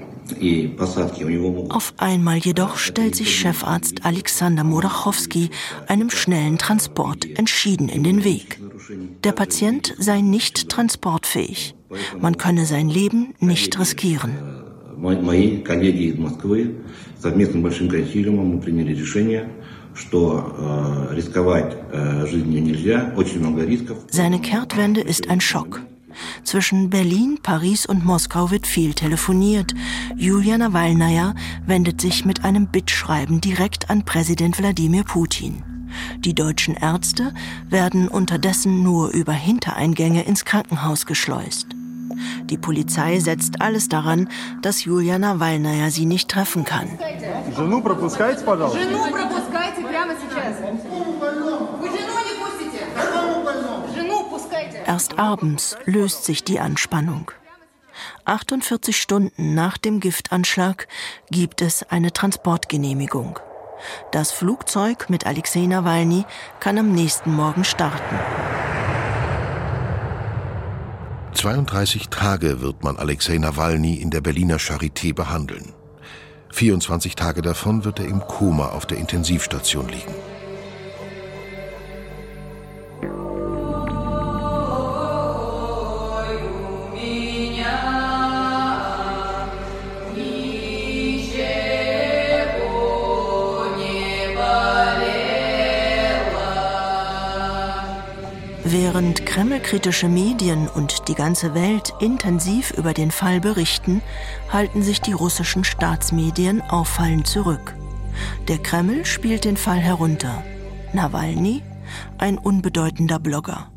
auf 1.70 1.94
einmal 1.98 2.38
jedoch 2.38 2.78
stellt 2.78 3.16
sich 3.16 3.40
Chefarzt 3.40 4.06
Alexander 4.06 4.64
Murachowski 4.64 5.50
einem 5.88 6.10
schnellen 6.10 6.58
Transport 6.58 7.26
entschieden 7.38 7.90
in 7.90 8.04
den 8.04 8.24
Weg. 8.24 8.60
Der 9.24 9.32
Patient 9.32 9.96
sei 9.98 10.22
nicht 10.22 10.70
transportfähig. 10.70 11.76
Man 12.20 12.38
könne 12.38 12.66
sein 12.66 12.90
Leben 12.90 13.34
nicht 13.40 13.80
riskieren. 13.80 14.38
Seine 24.12 24.40
Kehrtwende 24.40 25.02
ist 25.02 25.30
ein 25.30 25.42
Schock. 25.42 25.82
Zwischen 26.45 26.91
Berlin, 26.91 27.39
Paris 27.43 27.87
und 27.87 28.05
Moskau 28.05 28.51
wird 28.51 28.67
viel 28.67 28.95
telefoniert. 28.95 29.75
Julia 30.17 30.59
Nawalnaja 30.59 31.35
wendet 31.67 32.01
sich 32.01 32.25
mit 32.25 32.45
einem 32.45 32.69
Bittschreiben 32.69 33.41
direkt 33.41 33.91
an 33.91 34.05
Präsident 34.05 34.59
Wladimir 34.59 35.05
Putin. 35.05 35.63
Die 36.19 36.35
deutschen 36.35 36.75
Ärzte 36.75 37.33
werden 37.69 38.09
unterdessen 38.09 38.83
nur 38.83 39.11
über 39.11 39.33
Hintereingänge 39.33 40.23
ins 40.23 40.45
Krankenhaus 40.45 41.07
geschleust. 41.07 41.67
Die 42.45 42.59
Polizei 42.59 43.19
setzt 43.21 43.61
alles 43.61 43.89
daran, 43.89 44.29
dass 44.63 44.85
Julia 44.85 45.19
Nawalnaja 45.19 45.91
sie 45.91 46.07
nicht 46.07 46.29
treffen 46.31 46.65
kann. 46.65 46.89
Жену 47.57 47.81
пропускайте, 47.81 48.45
пожалуйста. 48.45 48.79
Жену 48.81 48.99
пропускайте 49.11 49.83
прямо 49.83 50.13
сейчас. 50.15 50.57
Erst 54.90 55.20
abends 55.20 55.78
löst 55.86 56.26
sich 56.26 56.44
die 56.44 56.60
Anspannung. 56.60 57.30
48 58.26 59.00
Stunden 59.00 59.54
nach 59.54 59.78
dem 59.78 60.00
Giftanschlag 60.00 60.88
gibt 61.30 61.62
es 61.62 61.84
eine 61.84 62.12
Transportgenehmigung. 62.12 63.38
Das 64.12 64.32
Flugzeug 64.32 65.08
mit 65.08 65.28
Alexei 65.28 65.68
Nawalny 65.68 66.26
kann 66.60 66.80
am 66.80 66.92
nächsten 66.92 67.32
Morgen 67.36 67.66
starten. 67.66 68.16
32 71.36 72.10
Tage 72.10 72.60
wird 72.60 72.84
man 72.84 72.98
Alexei 72.98 73.38
Nawalny 73.38 73.94
in 73.94 74.10
der 74.10 74.22
Berliner 74.22 74.58
Charité 74.58 75.14
behandeln. 75.14 75.72
24 76.52 77.16
Tage 77.16 77.44
davon 77.44 77.86
wird 77.86 78.00
er 78.00 78.06
im 78.06 78.22
Koma 78.22 78.70
auf 78.70 78.88
der 78.88 78.98
Intensivstation 78.98 79.88
liegen. 79.88 80.16
Während 98.64 99.26
kremlkritische 99.26 100.10
Medien 100.10 100.68
und 100.68 101.08
die 101.08 101.16
ganze 101.16 101.54
Welt 101.54 101.94
intensiv 102.00 102.72
über 102.72 102.94
den 102.94 103.10
Fall 103.10 103.40
berichten, 103.40 104.02
halten 104.52 104.84
sich 104.84 105.02
die 105.02 105.14
russischen 105.14 105.64
Staatsmedien 105.64 106.62
auffallend 106.62 107.26
zurück. 107.26 107.76
Der 108.48 108.58
Kreml 108.58 109.06
spielt 109.06 109.46
den 109.46 109.58
Fall 109.58 109.80
herunter. 109.80 110.44
Nawalny, 110.94 111.64
ein 112.18 112.38
unbedeutender 112.38 113.20
Blogger. 113.20 113.72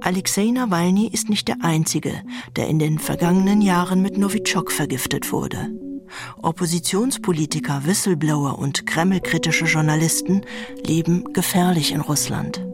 Alexei 0.00 0.50
Nawalny 0.50 1.06
ist 1.06 1.28
nicht 1.28 1.48
der 1.48 1.58
Einzige, 1.62 2.22
der 2.56 2.68
in 2.68 2.78
den 2.78 2.98
vergangenen 2.98 3.62
Jahren 3.62 4.02
mit 4.02 4.18
Novichok 4.18 4.72
vergiftet 4.72 5.32
wurde. 5.32 5.70
Oppositionspolitiker, 6.40 7.84
Whistleblower 7.84 8.58
und 8.58 8.86
kremlkritische 8.86 9.64
Journalisten 9.64 10.42
leben 10.84 11.24
gefährlich 11.32 11.92
in 11.92 12.00
Russland. 12.00 12.64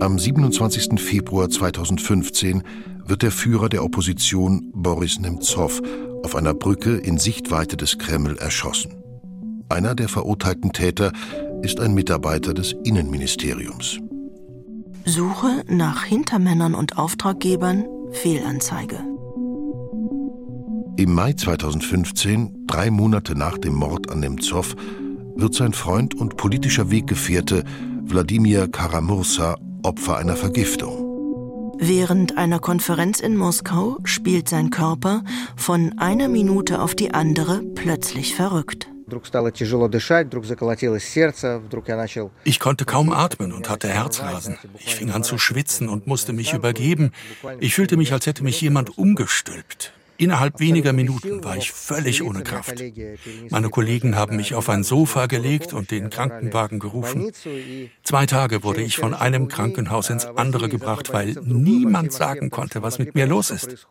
Am 0.00 0.18
27. 0.18 1.00
Februar 1.00 1.48
2015 1.48 2.62
wird 3.06 3.22
der 3.22 3.30
Führer 3.30 3.68
der 3.68 3.84
Opposition 3.84 4.70
Boris 4.74 5.20
Nemtsov 5.20 5.80
auf 6.24 6.34
einer 6.34 6.54
Brücke 6.54 6.96
in 6.96 7.18
Sichtweite 7.18 7.76
des 7.76 7.98
Kreml 7.98 8.36
erschossen. 8.36 9.02
Einer 9.68 9.94
der 9.94 10.08
verurteilten 10.08 10.72
Täter 10.72 11.12
ist 11.62 11.80
ein 11.80 11.94
Mitarbeiter 11.94 12.52
des 12.52 12.74
Innenministeriums. 12.84 14.00
Suche 15.04 15.64
nach 15.68 16.04
Hintermännern 16.04 16.74
und 16.74 16.98
Auftraggebern 16.98 17.86
Fehlanzeige. 18.10 19.11
Im 20.98 21.14
Mai 21.14 21.32
2015, 21.32 22.66
drei 22.66 22.90
Monate 22.90 23.34
nach 23.34 23.56
dem 23.56 23.74
Mord 23.74 24.10
an 24.10 24.20
Nemtsov, 24.20 24.76
wird 25.34 25.54
sein 25.54 25.72
Freund 25.72 26.14
und 26.14 26.36
politischer 26.36 26.90
Weggefährte 26.90 27.64
Wladimir 28.02 28.68
Karamursa 28.68 29.56
Opfer 29.82 30.18
einer 30.18 30.36
Vergiftung. 30.36 31.72
Während 31.78 32.36
einer 32.36 32.58
Konferenz 32.58 33.20
in 33.20 33.36
Moskau 33.36 33.98
spielt 34.04 34.50
sein 34.50 34.68
Körper 34.68 35.24
von 35.56 35.98
einer 35.98 36.28
Minute 36.28 36.80
auf 36.82 36.94
die 36.94 37.14
andere 37.14 37.62
plötzlich 37.74 38.34
verrückt. 38.34 38.88
Ich 42.44 42.60
konnte 42.60 42.84
kaum 42.84 43.12
atmen 43.12 43.52
und 43.52 43.70
hatte 43.70 43.88
Herzrasen. 43.88 44.58
Ich 44.78 44.94
fing 44.94 45.10
an 45.10 45.24
zu 45.24 45.38
schwitzen 45.38 45.88
und 45.88 46.06
musste 46.06 46.34
mich 46.34 46.52
übergeben. 46.52 47.12
Ich 47.60 47.74
fühlte 47.74 47.96
mich, 47.96 48.12
als 48.12 48.26
hätte 48.26 48.44
mich 48.44 48.60
jemand 48.60 48.98
umgestülpt. 48.98 49.92
Innerhalb 50.22 50.60
weniger 50.60 50.92
Minuten 50.92 51.42
war 51.42 51.56
ich 51.56 51.72
völlig 51.72 52.22
ohne 52.22 52.44
Kraft. 52.44 52.80
Meine 53.50 53.70
Kollegen 53.70 54.14
haben 54.14 54.36
mich 54.36 54.54
auf 54.54 54.68
ein 54.68 54.84
Sofa 54.84 55.26
gelegt 55.26 55.72
und 55.72 55.90
den 55.90 56.10
Krankenwagen 56.10 56.78
gerufen. 56.78 57.32
Zwei 58.04 58.26
Tage 58.26 58.62
wurde 58.62 58.82
ich 58.82 58.98
von 58.98 59.14
einem 59.14 59.48
Krankenhaus 59.48 60.10
ins 60.10 60.26
andere 60.26 60.68
gebracht, 60.68 61.12
weil 61.12 61.34
niemand 61.42 62.12
sagen 62.12 62.50
konnte, 62.50 62.84
was 62.84 63.00
mit 63.00 63.16
mir 63.16 63.26
los 63.26 63.50
ist. 63.50 63.88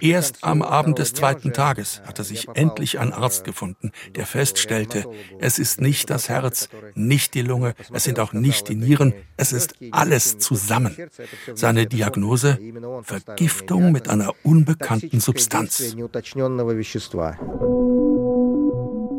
Erst 0.00 0.42
am 0.42 0.62
Abend 0.62 0.98
des 0.98 1.14
zweiten 1.14 1.52
Tages 1.52 2.02
hatte 2.04 2.24
sich 2.24 2.48
endlich 2.54 2.98
ein 2.98 3.12
Arzt 3.12 3.44
gefunden, 3.44 3.92
der 4.16 4.26
feststellte, 4.26 5.04
es 5.38 5.60
ist 5.60 5.80
nicht 5.80 6.10
das 6.10 6.28
Herz, 6.28 6.70
nicht 6.96 7.34
die 7.34 7.42
Lunge, 7.42 7.76
es 7.92 8.02
sind 8.02 8.18
auch 8.18 8.32
nicht 8.32 8.68
die 8.68 8.74
Nieren, 8.74 9.14
es 9.36 9.52
ist 9.52 9.76
alles 9.92 10.38
zusammen. 10.38 10.96
Seine 11.54 11.86
Diagnose 11.86 12.58
Vergiftung 13.04 13.92
mit 13.92 14.08
einer 14.08 14.32
unbekannten 14.42 15.20
Substanz. 15.20 15.67
Substanz. 15.70 15.96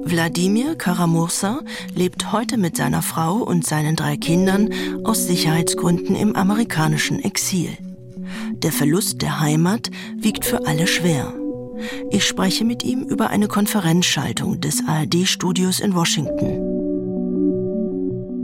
Wladimir 0.05 0.75
Karamursa 0.75 1.59
lebt 1.93 2.31
heute 2.31 2.57
mit 2.57 2.77
seiner 2.77 3.01
Frau 3.01 3.35
und 3.35 3.65
seinen 3.65 3.95
drei 3.95 4.17
Kindern 4.17 4.69
aus 5.03 5.27
Sicherheitsgründen 5.27 6.15
im 6.15 6.35
amerikanischen 6.35 7.19
Exil. 7.19 7.77
Der 8.53 8.71
Verlust 8.71 9.21
der 9.21 9.39
Heimat 9.39 9.91
wiegt 10.17 10.45
für 10.45 10.65
alle 10.65 10.87
schwer. 10.87 11.33
Ich 12.09 12.25
spreche 12.25 12.65
mit 12.65 12.83
ihm 12.83 13.03
über 13.03 13.29
eine 13.29 13.47
Konferenzschaltung 13.47 14.59
des 14.59 14.83
ARD-Studios 14.85 15.79
in 15.79 15.95
Washington. 15.95 16.78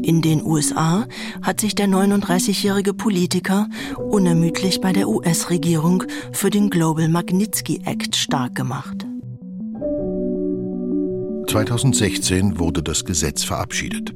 In 0.06 0.22
den 0.22 0.44
USA 0.46 1.08
hat 1.42 1.60
sich 1.60 1.74
der 1.74 1.88
39-jährige 1.88 2.94
Politiker 2.94 3.68
unermüdlich 3.98 4.80
bei 4.80 4.94
der 4.94 5.10
US-Regierung 5.10 6.04
für 6.32 6.52
den 6.52 6.70
Global 6.70 7.10
Magnitsky 7.10 7.82
Act 7.86 8.16
stark 8.16 8.54
gemacht. 8.54 9.08
2016 11.50 12.60
wurde 12.60 12.84
das 12.84 13.04
Gesetz 13.04 13.44
verabschiedet. 13.44 14.14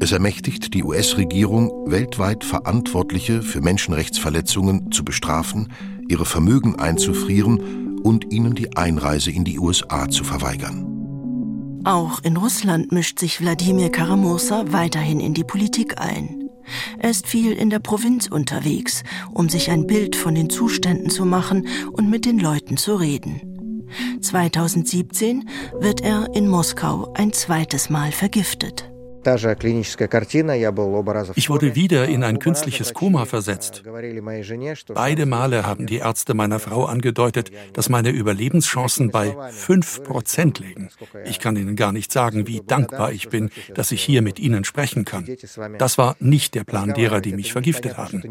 Es 0.00 0.12
ermächtigt 0.12 0.74
die 0.74 0.84
US-Regierung, 0.84 1.70
weltweit 1.90 2.44
Verantwortliche 2.44 3.40
für 3.40 3.62
Menschenrechtsverletzungen 3.62 4.92
zu 4.92 5.02
bestrafen, 5.02 5.72
ihre 6.10 6.26
Vermögen 6.26 6.78
einzufrieren 6.78 8.02
und 8.02 8.30
ihnen 8.34 8.54
die 8.54 8.76
Einreise 8.76 9.30
in 9.30 9.44
die 9.44 9.58
USA 9.58 10.10
zu 10.10 10.24
verweigern. 10.24 10.99
Auch 11.84 12.20
in 12.22 12.36
Russland 12.36 12.92
mischt 12.92 13.18
sich 13.18 13.40
Wladimir 13.40 13.90
Karamosa 13.90 14.64
weiterhin 14.68 15.18
in 15.18 15.32
die 15.32 15.44
Politik 15.44 15.98
ein. 15.98 16.50
Er 16.98 17.10
ist 17.10 17.26
viel 17.26 17.52
in 17.52 17.70
der 17.70 17.78
Provinz 17.78 18.26
unterwegs, 18.26 19.02
um 19.32 19.48
sich 19.48 19.70
ein 19.70 19.86
Bild 19.86 20.14
von 20.14 20.34
den 20.34 20.50
Zuständen 20.50 21.10
zu 21.10 21.24
machen 21.24 21.66
und 21.92 22.10
mit 22.10 22.26
den 22.26 22.38
Leuten 22.38 22.76
zu 22.76 22.96
reden. 22.96 23.86
2017 24.20 25.48
wird 25.80 26.02
er 26.02 26.34
in 26.34 26.48
Moskau 26.48 27.12
ein 27.14 27.32
zweites 27.32 27.90
Mal 27.90 28.12
vergiftet. 28.12 28.89
Ich 31.34 31.50
wurde 31.50 31.74
wieder 31.74 32.08
in 32.08 32.24
ein 32.24 32.38
künstliches 32.38 32.94
Koma 32.94 33.24
versetzt. 33.26 33.82
Beide 34.94 35.26
Male 35.26 35.66
haben 35.66 35.86
die 35.86 35.98
Ärzte 35.98 36.34
meiner 36.34 36.58
Frau 36.58 36.84
angedeutet, 36.86 37.50
dass 37.72 37.88
meine 37.88 38.10
Überlebenschancen 38.10 39.10
bei 39.10 39.30
5% 39.30 40.60
liegen. 40.62 40.90
Ich 41.24 41.38
kann 41.38 41.56
Ihnen 41.56 41.76
gar 41.76 41.92
nicht 41.92 42.12
sagen, 42.12 42.46
wie 42.46 42.62
dankbar 42.66 43.12
ich 43.12 43.28
bin, 43.28 43.50
dass 43.74 43.92
ich 43.92 44.02
hier 44.02 44.22
mit 44.22 44.38
Ihnen 44.38 44.64
sprechen 44.64 45.04
kann. 45.04 45.26
Das 45.78 45.98
war 45.98 46.16
nicht 46.18 46.54
der 46.54 46.64
Plan 46.64 46.94
derer, 46.94 47.20
die 47.20 47.32
mich 47.32 47.52
vergiftet 47.52 47.96
haben. 47.96 48.22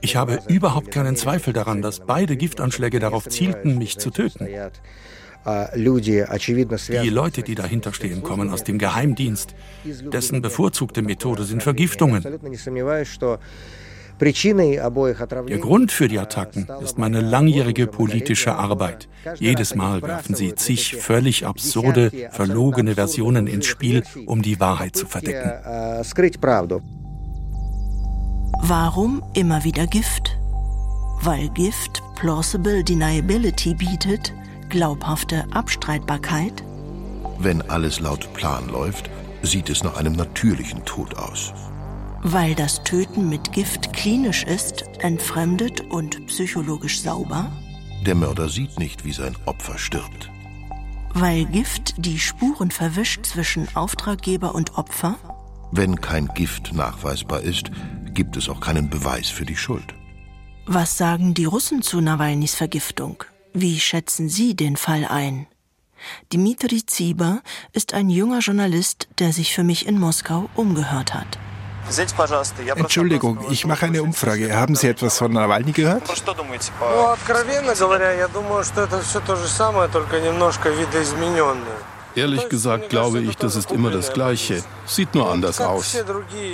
Ich 0.00 0.16
habe 0.16 0.38
überhaupt 0.48 0.90
keinen 0.90 1.16
Zweifel 1.16 1.52
daran, 1.52 1.82
dass 1.82 2.00
beide 2.00 2.36
Giftanschläge 2.36 2.98
darauf 2.98 3.28
zielten, 3.28 3.76
mich 3.76 3.98
zu 3.98 4.10
töten. 4.10 4.48
Die 7.02 7.10
Leute, 7.10 7.42
die 7.42 7.54
dahinter 7.54 7.92
stehen, 7.92 8.22
kommen 8.22 8.50
aus 8.50 8.64
dem 8.64 8.78
Geheimdienst. 8.78 9.54
Dessen 9.84 10.40
bevorzugte 10.42 11.02
Methode 11.02 11.44
sind 11.44 11.62
Vergiftungen. 11.62 12.24
Der 14.20 15.58
Grund 15.58 15.92
für 15.92 16.08
die 16.08 16.18
Attacken 16.18 16.66
ist 16.82 16.98
meine 16.98 17.20
langjährige 17.20 17.86
politische 17.86 18.54
Arbeit. 18.54 19.08
Jedes 19.36 19.74
Mal 19.74 20.02
werfen 20.02 20.34
sie 20.34 20.54
zig 20.54 20.96
völlig 20.96 21.46
absurde, 21.46 22.10
verlogene 22.32 22.94
Versionen 22.94 23.46
ins 23.46 23.66
Spiel, 23.66 24.02
um 24.26 24.42
die 24.42 24.58
Wahrheit 24.58 24.96
zu 24.96 25.06
verdecken. 25.06 25.52
Warum 28.60 29.22
immer 29.34 29.64
wieder 29.64 29.86
Gift? 29.86 30.36
Weil 31.22 31.48
Gift 31.50 32.02
plausible 32.16 32.82
deniability 32.82 33.74
bietet, 33.74 34.34
glaubhafte 34.68 35.46
Abstreitbarkeit? 35.52 36.64
Wenn 37.38 37.62
alles 37.70 38.00
laut 38.00 38.32
Plan 38.34 38.68
läuft, 38.68 39.08
sieht 39.42 39.70
es 39.70 39.84
nach 39.84 39.96
einem 39.96 40.14
natürlichen 40.14 40.84
Tod 40.84 41.16
aus. 41.16 41.52
Weil 42.22 42.56
das 42.56 42.82
Töten 42.82 43.28
mit 43.28 43.52
Gift 43.52 43.92
klinisch 43.92 44.42
ist, 44.42 44.84
entfremdet 44.98 45.80
und 45.90 46.26
psychologisch 46.26 47.00
sauber? 47.00 47.52
Der 48.04 48.16
Mörder 48.16 48.48
sieht 48.48 48.78
nicht, 48.78 49.04
wie 49.04 49.12
sein 49.12 49.36
Opfer 49.46 49.78
stirbt. 49.78 50.30
Weil 51.14 51.44
Gift 51.46 51.94
die 51.96 52.18
Spuren 52.18 52.72
verwischt 52.72 53.24
zwischen 53.24 53.68
Auftraggeber 53.76 54.54
und 54.54 54.76
Opfer? 54.76 55.14
Wenn 55.70 56.00
kein 56.00 56.28
Gift 56.28 56.72
nachweisbar 56.72 57.40
ist, 57.40 57.70
gibt 58.18 58.36
es 58.36 58.48
auch 58.48 58.58
keinen 58.58 58.90
Beweis 58.90 59.28
für 59.28 59.46
die 59.46 59.56
Schuld. 59.56 59.94
Was 60.66 60.98
sagen 60.98 61.34
die 61.34 61.44
Russen 61.44 61.82
zu 61.82 62.00
Nawalnys 62.00 62.56
Vergiftung? 62.56 63.22
Wie 63.54 63.78
schätzen 63.78 64.28
Sie 64.28 64.56
den 64.56 64.76
Fall 64.76 65.04
ein? 65.04 65.46
Dmitri 66.32 66.84
Zieber 66.84 67.42
ist 67.72 67.94
ein 67.94 68.10
junger 68.10 68.40
Journalist, 68.40 69.06
der 69.20 69.32
sich 69.32 69.54
für 69.54 69.62
mich 69.62 69.86
in 69.86 70.00
Moskau 70.00 70.50
umgehört 70.56 71.14
hat. 71.14 71.38
Entschuldigung, 72.74 73.38
ich 73.50 73.64
mache 73.64 73.86
eine 73.86 74.02
Umfrage. 74.02 74.52
Haben 74.52 74.74
Sie 74.74 74.88
etwas 74.88 75.16
von 75.18 75.32
Nawalny 75.32 75.70
gehört? 75.70 76.02
Ehrlich 82.18 82.48
gesagt 82.48 82.88
glaube 82.88 83.20
ich, 83.20 83.36
das 83.36 83.54
ist 83.54 83.70
immer 83.70 83.90
das 83.90 84.12
Gleiche. 84.12 84.64
Sieht 84.86 85.14
nur 85.14 85.30
anders 85.30 85.60
aus. 85.60 85.96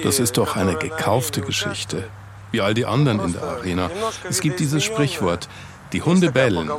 Das 0.02 0.18
ist 0.18 0.36
doch 0.36 0.56
eine 0.56 0.74
gekaufte 0.76 1.40
Geschichte. 1.40 2.08
Wie 2.50 2.60
all 2.60 2.74
die 2.74 2.84
anderen 2.84 3.20
in 3.20 3.32
der 3.32 3.42
Arena. 3.42 3.90
Es 4.28 4.40
gibt 4.40 4.60
dieses 4.60 4.84
Sprichwort, 4.84 5.48
die 5.94 6.02
Hunde 6.02 6.30
bellen, 6.30 6.70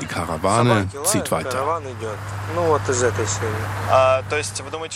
die 0.00 0.06
Karawane 0.06 0.88
zieht 1.04 1.30
weiter. 1.30 1.82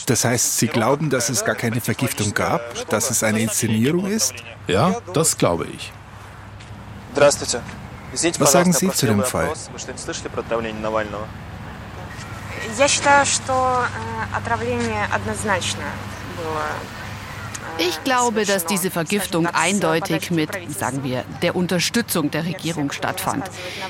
Das 0.07 0.25
heißt, 0.25 0.59
Sie 0.59 0.69
glauben, 0.69 1.11
dass 1.11 1.29
es 1.29 1.45
gar 1.45 1.55
keine 1.55 1.81
Vergiftung 1.81 2.33
gab, 2.33 2.89
dass 2.89 3.11
es 3.11 3.23
eine 3.23 3.41
Inszenierung 3.41 4.07
ist? 4.07 4.35
Ja, 4.69 4.97
das 5.13 5.37
glaube 5.37 5.67
ich. 5.67 5.93
Was 7.15 8.53
sagen 8.53 8.73
Sie 8.73 8.91
zu 8.91 9.07
dem 9.07 9.23
Fall? 9.23 9.53
Я 12.79 12.89
считаю, 12.89 13.27
что 13.27 13.85
отравление 14.35 15.07
однозначно 15.13 15.85
было 16.37 16.67
ich 17.79 18.03
glaube, 18.05 18.45
dass 18.45 18.67
diese 18.67 18.91
Vergiftung 18.91 19.47
eindeutig 19.47 20.31
mit, 20.31 20.51
sagen 20.77 21.03
wir, 21.03 21.25
der 21.43 21.57
Unterstützung 21.57 22.31
der 22.31 22.45
Regierung 22.45 22.93
stattfand. 22.93 23.45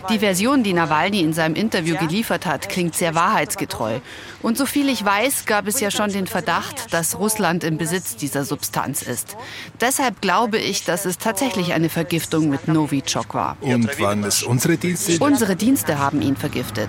Die 0.08 0.18
Version, 0.18 0.62
die 0.62 0.72
Nawalny 0.72 1.20
in 1.20 1.32
seinem 1.32 1.54
Interview 1.54 1.96
geliefert 1.96 2.46
hat, 2.46 2.68
klingt 2.68 2.94
sehr 2.94 3.14
wahrheitsgetreu. 3.14 4.00
Und 4.42 4.58
soviel 4.58 4.88
ich 4.88 5.04
weiß, 5.04 5.46
gab 5.46 5.66
es 5.66 5.80
ja 5.80 5.90
schon 5.90 6.10
den 6.10 6.26
Verdacht, 6.26 6.92
dass 6.92 7.18
Russland 7.18 7.64
im 7.64 7.78
Besitz 7.78 8.16
dieser 8.16 8.44
Substanz 8.44 9.02
ist. 9.02 9.36
Deshalb 9.80 10.20
glaube 10.20 10.58
ich, 10.58 10.84
dass 10.84 11.04
es 11.04 11.18
tatsächlich 11.18 11.72
eine 11.72 11.88
Vergiftung 11.88 12.50
mit 12.50 12.68
Novichok 12.68 13.34
war. 13.34 13.56
Und 13.60 13.98
waren 14.00 14.24
es 14.24 14.42
unsere 14.42 14.76
Dienste? 14.76 15.18
Unsere 15.18 15.56
Dienste 15.56 15.98
haben 15.98 16.22
ihn 16.22 16.36
vergiftet. 16.36 16.88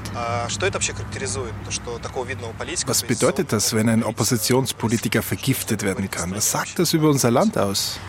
Was 2.86 3.04
bedeutet 3.04 3.54
das, 3.54 3.74
wenn 3.74 3.90
ein 3.90 4.04
Oppositionspolitiker 4.04 5.22
vergiftet 5.22 5.84
werden 5.84 6.10
kann? 6.12 6.36
Was 6.36 6.52
sagt 6.52 6.75
das 6.80 6.94
über 6.94 7.10
unser 7.10 7.32
Land 7.32 7.58
aus? 7.58 8.00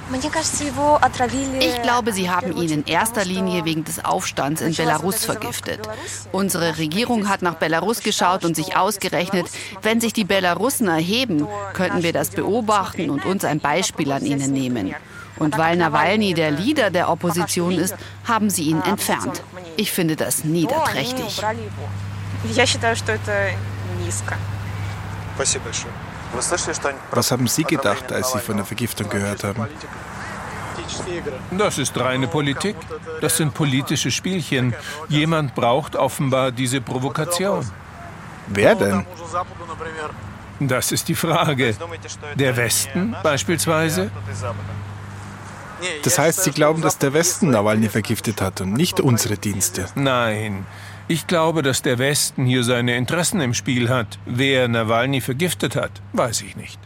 Ich 1.61 1.83
glaube, 1.83 2.13
sie 2.13 2.31
haben 2.31 2.57
ihn 2.57 2.71
in 2.71 2.85
erster 2.85 3.25
Linie 3.25 3.65
wegen 3.65 3.85
des 3.85 4.05
Aufstands 4.05 4.61
in 4.61 4.75
Belarus 4.75 5.25
vergiftet. 5.25 5.89
Unsere 6.33 6.79
Regierung 6.79 7.29
hat 7.29 7.43
nach 7.43 7.55
Belarus 7.55 8.01
geschaut 8.01 8.45
und 8.45 8.55
sich 8.55 8.77
ausgerechnet, 8.77 9.47
wenn 9.83 10.01
sich 10.01 10.13
die 10.13 10.25
Belarussen 10.25 10.89
erheben, 10.89 11.47
könnten 11.73 12.03
wir 12.03 12.13
das 12.13 12.31
beobachten 12.31 13.11
und 13.11 13.25
uns 13.25 13.45
ein 13.45 13.61
Beispiel 13.61 14.13
an 14.13 14.25
ihnen 14.25 14.53
nehmen. 14.53 14.95
Und 15.39 15.59
weil 15.59 15.77
Nawalny 15.77 16.35
der 16.35 16.51
Leader 16.51 16.91
der 16.91 17.11
Opposition 17.11 17.73
ist, 17.73 17.95
haben 18.25 18.51
sie 18.51 18.65
ihn 18.65 18.81
entfernt. 18.83 19.43
Ich 19.77 19.93
finde 19.93 20.17
das 20.17 20.45
niederträchtig. 20.45 21.43
Was 27.11 27.31
haben 27.31 27.47
Sie 27.49 27.65
gedacht, 27.65 28.13
als 28.13 28.33
Sie 28.33 28.39
von 28.39 28.57
der 28.57 28.67
Vergiftung 28.67 29.09
gehört 29.09 29.45
haben? 29.45 29.67
Das 31.51 31.79
ist 31.79 31.99
reine 31.99 32.29
Politik. 32.29 32.77
Das 33.21 33.37
sind 33.37 33.55
politische 33.55 34.11
Spielchen. 34.11 34.75
Jemand 35.09 35.55
braucht 35.55 35.97
offenbar 35.97 36.53
diese 36.53 36.81
Provokation. 36.81 37.69
Wer 38.49 38.75
denn? 38.75 39.07
Das 40.61 40.93
ist 40.93 41.09
die 41.09 41.15
Frage. 41.15 41.75
Der 42.37 42.57
Westen 42.57 43.17
beispielsweise? 43.23 44.11
Das 46.03 46.19
heißt, 46.19 46.45
Sie 46.45 46.53
glauben, 46.53 46.81
dass 46.81 46.99
der 46.99 47.13
Westen 47.13 47.51
Nawalny 47.51 47.89
vergiftet 47.89 48.41
hat 48.41 48.61
und 48.63 48.73
nicht 48.73 49.01
unsere 49.01 49.37
Dienste? 49.37 49.87
Nein. 49.95 50.65
Ich 51.09 51.29
glaube, 51.29 51.63
dass 51.63 51.83
der 51.83 51.99
Westen 51.99 52.47
hier 52.47 52.65
seine 52.65 52.97
Interessen 52.97 53.41
im 53.41 53.55
Spiel 53.55 53.89
hat. 53.89 54.19
Wer 54.27 54.67
Nawalny 54.67 55.21
vergiftet 55.21 55.77
hat, 55.77 56.03
weiß 56.13 56.41
ich 56.41 56.57
nicht. 56.57 56.81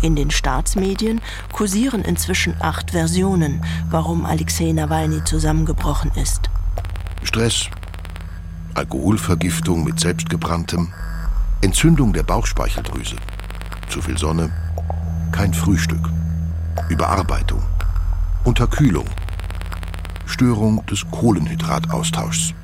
In 0.00 0.14
den 0.14 0.30
Staatsmedien 0.30 1.20
kursieren 1.52 2.02
inzwischen 2.02 2.54
acht 2.60 2.92
Versionen, 2.92 3.64
warum 3.90 4.26
Alexei 4.26 4.70
Nawalny 4.70 5.24
zusammengebrochen 5.24 6.12
ist. 6.14 6.50
Stress, 7.24 7.66
Alkoholvergiftung 8.74 9.82
mit 9.82 9.98
selbstgebranntem, 9.98 10.92
Entzündung 11.62 12.12
der 12.12 12.22
Bauchspeicheldrüse, 12.22 13.16
zu 13.88 14.00
viel 14.02 14.18
Sonne, 14.18 14.50
kein 15.32 15.52
Frühstück, 15.52 16.08
Überarbeitung, 16.88 17.62
Unterkühlung, 18.44 19.06
Störung 20.32 20.84
des 20.86 21.04
Kohlenhydrataustauschs, 21.10 22.54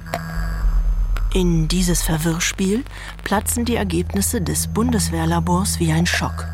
In 1.34 1.68
dieses 1.68 2.00
Verwirrspiel 2.00 2.82
platzen 3.24 3.66
die 3.66 3.76
Ergebnisse 3.76 4.40
des 4.40 4.68
Bundeswehrlabors 4.68 5.78
wie 5.78 5.92
ein 5.92 6.06
Schock. 6.06 6.48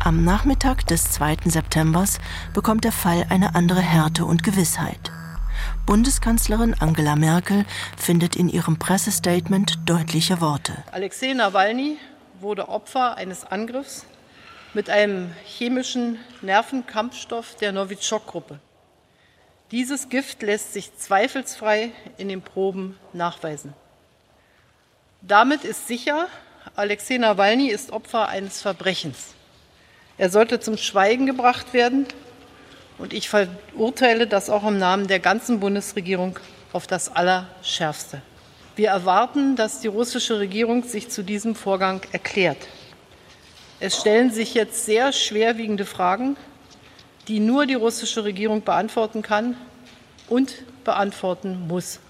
Am 0.00 0.24
Nachmittag 0.24 0.84
des 0.88 1.12
2. 1.12 1.36
September 1.44 2.04
bekommt 2.54 2.82
der 2.82 2.90
Fall 2.90 3.24
eine 3.28 3.54
andere 3.54 3.80
Härte 3.80 4.24
und 4.24 4.42
Gewissheit. 4.42 5.12
Bundeskanzlerin 5.86 6.74
Angela 6.74 7.14
Merkel 7.14 7.64
findet 7.96 8.34
in 8.34 8.48
ihrem 8.48 8.80
Pressestatement 8.80 9.88
deutliche 9.88 10.40
Worte. 10.40 10.72
Alexei 10.90 11.34
Nawalny 11.34 11.98
wurde 12.40 12.68
Opfer 12.68 13.16
eines 13.16 13.44
Angriffs 13.44 14.06
mit 14.74 14.90
einem 14.90 15.30
chemischen 15.44 16.18
Nervenkampfstoff 16.40 17.54
der 17.54 17.70
Novichok-Gruppe. 17.70 18.58
Dieses 19.72 20.10
Gift 20.10 20.42
lässt 20.42 20.74
sich 20.74 20.94
zweifelsfrei 20.98 21.92
in 22.18 22.28
den 22.28 22.42
Proben 22.42 22.98
nachweisen. 23.14 23.72
Damit 25.22 25.64
ist 25.64 25.88
sicher, 25.88 26.28
Alexei 26.76 27.16
Nawalny 27.16 27.68
ist 27.68 27.90
Opfer 27.90 28.28
eines 28.28 28.60
Verbrechens. 28.60 29.34
Er 30.18 30.28
sollte 30.28 30.60
zum 30.60 30.76
Schweigen 30.76 31.24
gebracht 31.24 31.72
werden. 31.72 32.06
Und 32.98 33.14
ich 33.14 33.30
verurteile 33.30 34.26
das 34.26 34.50
auch 34.50 34.64
im 34.64 34.78
Namen 34.78 35.06
der 35.06 35.20
ganzen 35.20 35.58
Bundesregierung 35.58 36.38
auf 36.74 36.86
das 36.86 37.10
Allerschärfste. 37.10 38.20
Wir 38.76 38.90
erwarten, 38.90 39.56
dass 39.56 39.80
die 39.80 39.88
russische 39.88 40.38
Regierung 40.38 40.84
sich 40.84 41.08
zu 41.08 41.22
diesem 41.22 41.54
Vorgang 41.54 42.02
erklärt. 42.12 42.68
Es 43.80 43.98
stellen 43.98 44.30
sich 44.30 44.52
jetzt 44.52 44.84
sehr 44.84 45.12
schwerwiegende 45.12 45.86
Fragen, 45.86 46.36
die 47.28 47.40
nur 47.40 47.66
die 47.66 47.74
russische 47.74 48.24
Regierung 48.24 48.62
beantworten 48.62 49.22
kann 49.22 49.56
und 50.28 50.64
beantworten 50.84 51.66
muss. 51.68 52.00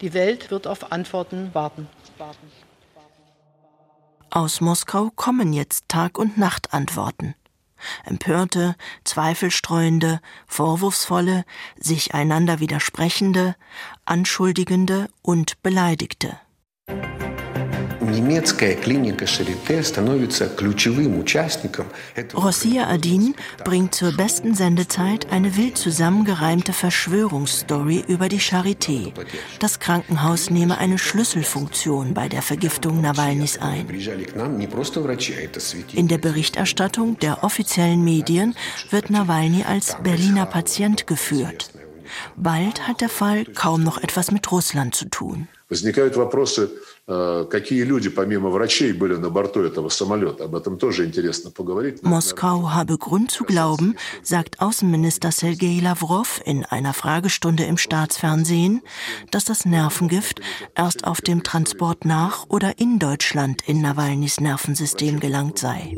Die 0.00 0.12
Welt 0.12 0.50
wird 0.50 0.66
auf 0.66 0.92
Antworten 0.92 1.50
warten. 1.52 1.88
Aus 4.30 4.60
Moskau 4.60 5.10
kommen 5.14 5.52
jetzt 5.52 5.88
Tag- 5.88 6.18
und 6.18 6.36
Nachtantworten. 6.36 7.34
Empörte, 8.04 8.74
zweifelstreuende, 9.04 10.20
vorwurfsvolle, 10.46 11.44
sich 11.78 12.14
einander 12.14 12.60
widersprechende, 12.60 13.54
anschuldigende 14.04 15.08
und 15.22 15.62
beleidigte. 15.62 16.38
Rossiya 22.33 22.87
Adin 22.87 23.35
bringt 23.63 23.95
zur 23.95 24.11
besten 24.17 24.53
Sendezeit 24.55 25.31
eine 25.31 25.57
wild 25.57 25.77
zusammengereimte 25.77 26.73
Verschwörungsstory 26.73 28.03
über 28.07 28.29
die 28.29 28.39
Charité. 28.39 29.11
Das 29.59 29.79
Krankenhaus 29.79 30.49
nehme 30.49 30.77
eine 30.77 30.97
Schlüsselfunktion 30.97 32.13
bei 32.13 32.27
der 32.27 32.41
Vergiftung 32.41 33.01
Nawalnys 33.01 33.57
ein. 33.59 33.87
In 35.93 36.07
der 36.07 36.17
Berichterstattung 36.17 37.19
der 37.19 37.43
offiziellen 37.43 38.03
Medien 38.03 38.55
wird 38.89 39.09
Nawalny 39.09 39.63
als 39.63 39.97
Berliner 40.03 40.45
Patient 40.45 41.07
geführt. 41.07 41.71
Bald 42.35 42.87
hat 42.87 43.01
der 43.01 43.09
Fall 43.09 43.45
kaum 43.45 43.83
noch 43.83 43.97
etwas 43.97 44.31
mit 44.31 44.51
Russland 44.51 44.95
zu 44.95 45.05
tun. 45.05 45.47
Какие 45.71 46.03
люди 46.03 46.67
Moskau 52.02 52.70
habe 52.70 52.98
Grund 52.98 53.30
zu 53.30 53.44
glauben, 53.44 53.94
sagt 54.22 54.60
Außenminister 54.60 55.30
Sergei 55.30 55.78
Lavrov 55.80 56.40
in 56.44 56.64
einer 56.64 56.92
Fragestunde 56.94 57.62
im 57.62 57.78
Staatsfernsehen, 57.78 58.82
dass 59.30 59.44
das 59.44 59.64
Nervengift 59.64 60.40
erst 60.74 61.06
auf 61.06 61.20
dem 61.20 61.44
Transport 61.44 62.04
nach 62.04 62.46
oder 62.48 62.80
in 62.80 62.98
Deutschland 62.98 63.62
in 63.68 63.80
Nawalnys 63.80 64.40
Nervensystem 64.40 65.20
gelangt 65.20 65.58
sei. 65.58 65.96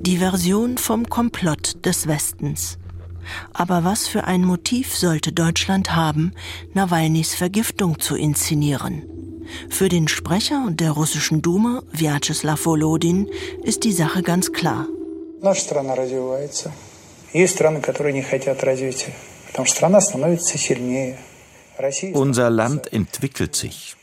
Die 0.00 0.16
Version 0.16 0.78
vom 0.78 1.08
Komplott 1.10 1.84
des 1.84 2.08
Westens. 2.08 2.78
Aber 3.52 3.84
was 3.84 4.08
für 4.08 4.24
ein 4.24 4.44
Motiv 4.44 4.96
sollte 4.96 5.32
Deutschland 5.32 5.94
haben, 5.94 6.32
Nawalnys 6.74 7.34
Vergiftung 7.34 8.00
zu 8.00 8.16
inszenieren? 8.16 9.02
Für 9.68 9.88
den 9.88 10.08
Sprecher 10.08 10.68
der 10.70 10.92
russischen 10.92 11.42
Duma, 11.42 11.82
Vyacheslav 11.92 12.64
Volodin, 12.64 13.28
ist 13.62 13.84
die 13.84 13.92
Sache 13.92 14.22
ganz 14.22 14.52
klar. 14.52 14.86
Unser 22.14 22.50
Land 22.50 22.92
entwickelt 22.92 23.56
sich. 23.56 23.96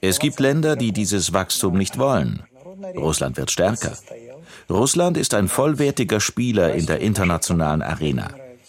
Es 0.00 0.18
gibt 0.18 0.40
Länder, 0.40 0.76
die 0.76 0.92
dieses 0.92 1.32
Wachstum 1.32 1.78
nicht 1.78 1.98
wollen. 1.98 2.42
Russland 2.96 3.36
wird 3.36 3.50
stärker. 3.50 3.96
Russland 4.68 5.16
ist 5.16 5.32
ein 5.34 5.48
vollwertiger 5.48 6.20
Spieler 6.20 6.74
in 6.74 6.86
der 6.86 7.00
internationalen 7.00 7.82
Arena. 7.82 8.28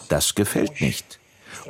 Das 0.09 0.35
gefällt 0.35 0.81
nicht. 0.81 1.19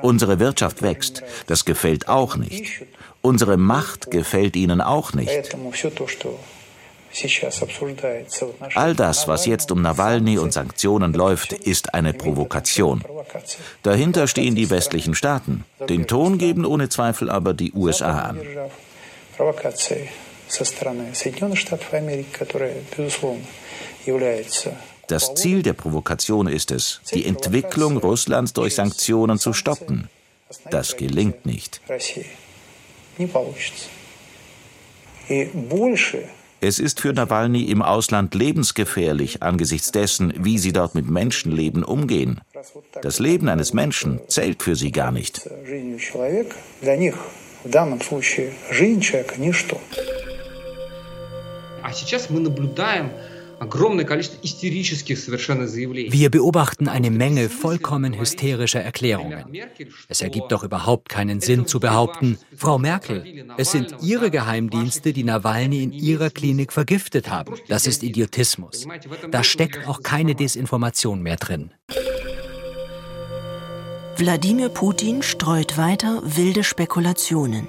Unsere 0.01 0.39
Wirtschaft 0.39 0.81
wächst. 0.81 1.23
Das 1.47 1.65
gefällt 1.65 2.07
auch 2.07 2.35
nicht. 2.35 2.83
Unsere 3.21 3.57
Macht 3.57 4.11
gefällt 4.11 4.55
ihnen 4.55 4.81
auch 4.81 5.13
nicht. 5.13 5.55
All 8.75 8.95
das, 8.95 9.27
was 9.27 9.45
jetzt 9.45 9.71
um 9.71 9.81
Nawalny 9.81 10.37
und 10.37 10.53
Sanktionen 10.53 11.13
läuft, 11.13 11.53
ist 11.53 11.93
eine 11.93 12.13
Provokation. 12.13 13.03
Dahinter 13.83 14.27
stehen 14.27 14.55
die 14.55 14.69
westlichen 14.69 15.15
Staaten. 15.15 15.63
Den 15.89 16.05
Ton 16.05 16.37
geben 16.37 16.65
ohne 16.65 16.89
Zweifel 16.89 17.29
aber 17.29 17.53
die 17.53 17.73
USA 17.73 18.19
an. 18.19 18.39
Das 25.08 25.34
Ziel 25.34 25.62
der 25.62 25.74
Provokation 25.74 26.46
ist 26.46 26.70
es, 26.70 27.00
die 27.12 27.26
Entwicklung 27.26 27.96
Russlands 27.98 28.52
durch 28.52 28.74
Sanktionen 28.74 29.38
zu 29.38 29.52
stoppen. 29.52 30.08
Das 30.70 30.96
gelingt 30.96 31.44
nicht. 31.46 31.80
Es 36.60 36.78
ist 36.78 37.00
für 37.00 37.12
Nawalny 37.12 37.64
im 37.64 37.82
Ausland 37.82 38.34
lebensgefährlich 38.34 39.42
angesichts 39.42 39.90
dessen, 39.90 40.32
wie 40.38 40.58
sie 40.58 40.72
dort 40.72 40.94
mit 40.94 41.10
Menschenleben 41.10 41.82
umgehen. 41.82 42.40
Das 43.02 43.18
Leben 43.18 43.48
eines 43.48 43.72
Menschen 43.72 44.20
zählt 44.28 44.62
für 44.62 44.76
sie 44.76 44.92
gar 44.92 45.10
nicht. 45.10 45.42
А 51.84 51.92
сейчас 51.92 52.30
мы 52.30 52.38
наблюдаем 52.40 53.10
wir 56.11 56.29
beobachten 56.29 56.87
eine 56.87 57.09
Menge 57.11 57.49
vollkommen 57.49 58.19
hysterischer 58.19 58.81
Erklärungen. 58.81 59.45
Es 60.07 60.21
ergibt 60.21 60.51
doch 60.51 60.63
überhaupt 60.63 61.09
keinen 61.09 61.39
Sinn 61.41 61.65
zu 61.65 61.79
behaupten, 61.79 62.37
Frau 62.55 62.77
Merkel, 62.77 63.47
es 63.57 63.71
sind 63.71 63.95
Ihre 64.01 64.29
Geheimdienste, 64.29 65.11
die 65.11 65.23
Nawalny 65.23 65.83
in 65.83 65.91
Ihrer 65.91 66.29
Klinik 66.29 66.71
vergiftet 66.71 67.29
haben. 67.29 67.55
Das 67.67 67.87
ist 67.87 68.03
Idiotismus. 68.03 68.87
Da 69.31 69.43
steckt 69.43 69.87
auch 69.87 70.03
keine 70.03 70.35
Desinformation 70.35 71.21
mehr 71.21 71.37
drin. 71.37 71.71
Wladimir 74.17 74.69
Putin 74.69 75.21
streut 75.21 75.77
weiter 75.77 76.21
wilde 76.23 76.63
Spekulationen. 76.63 77.67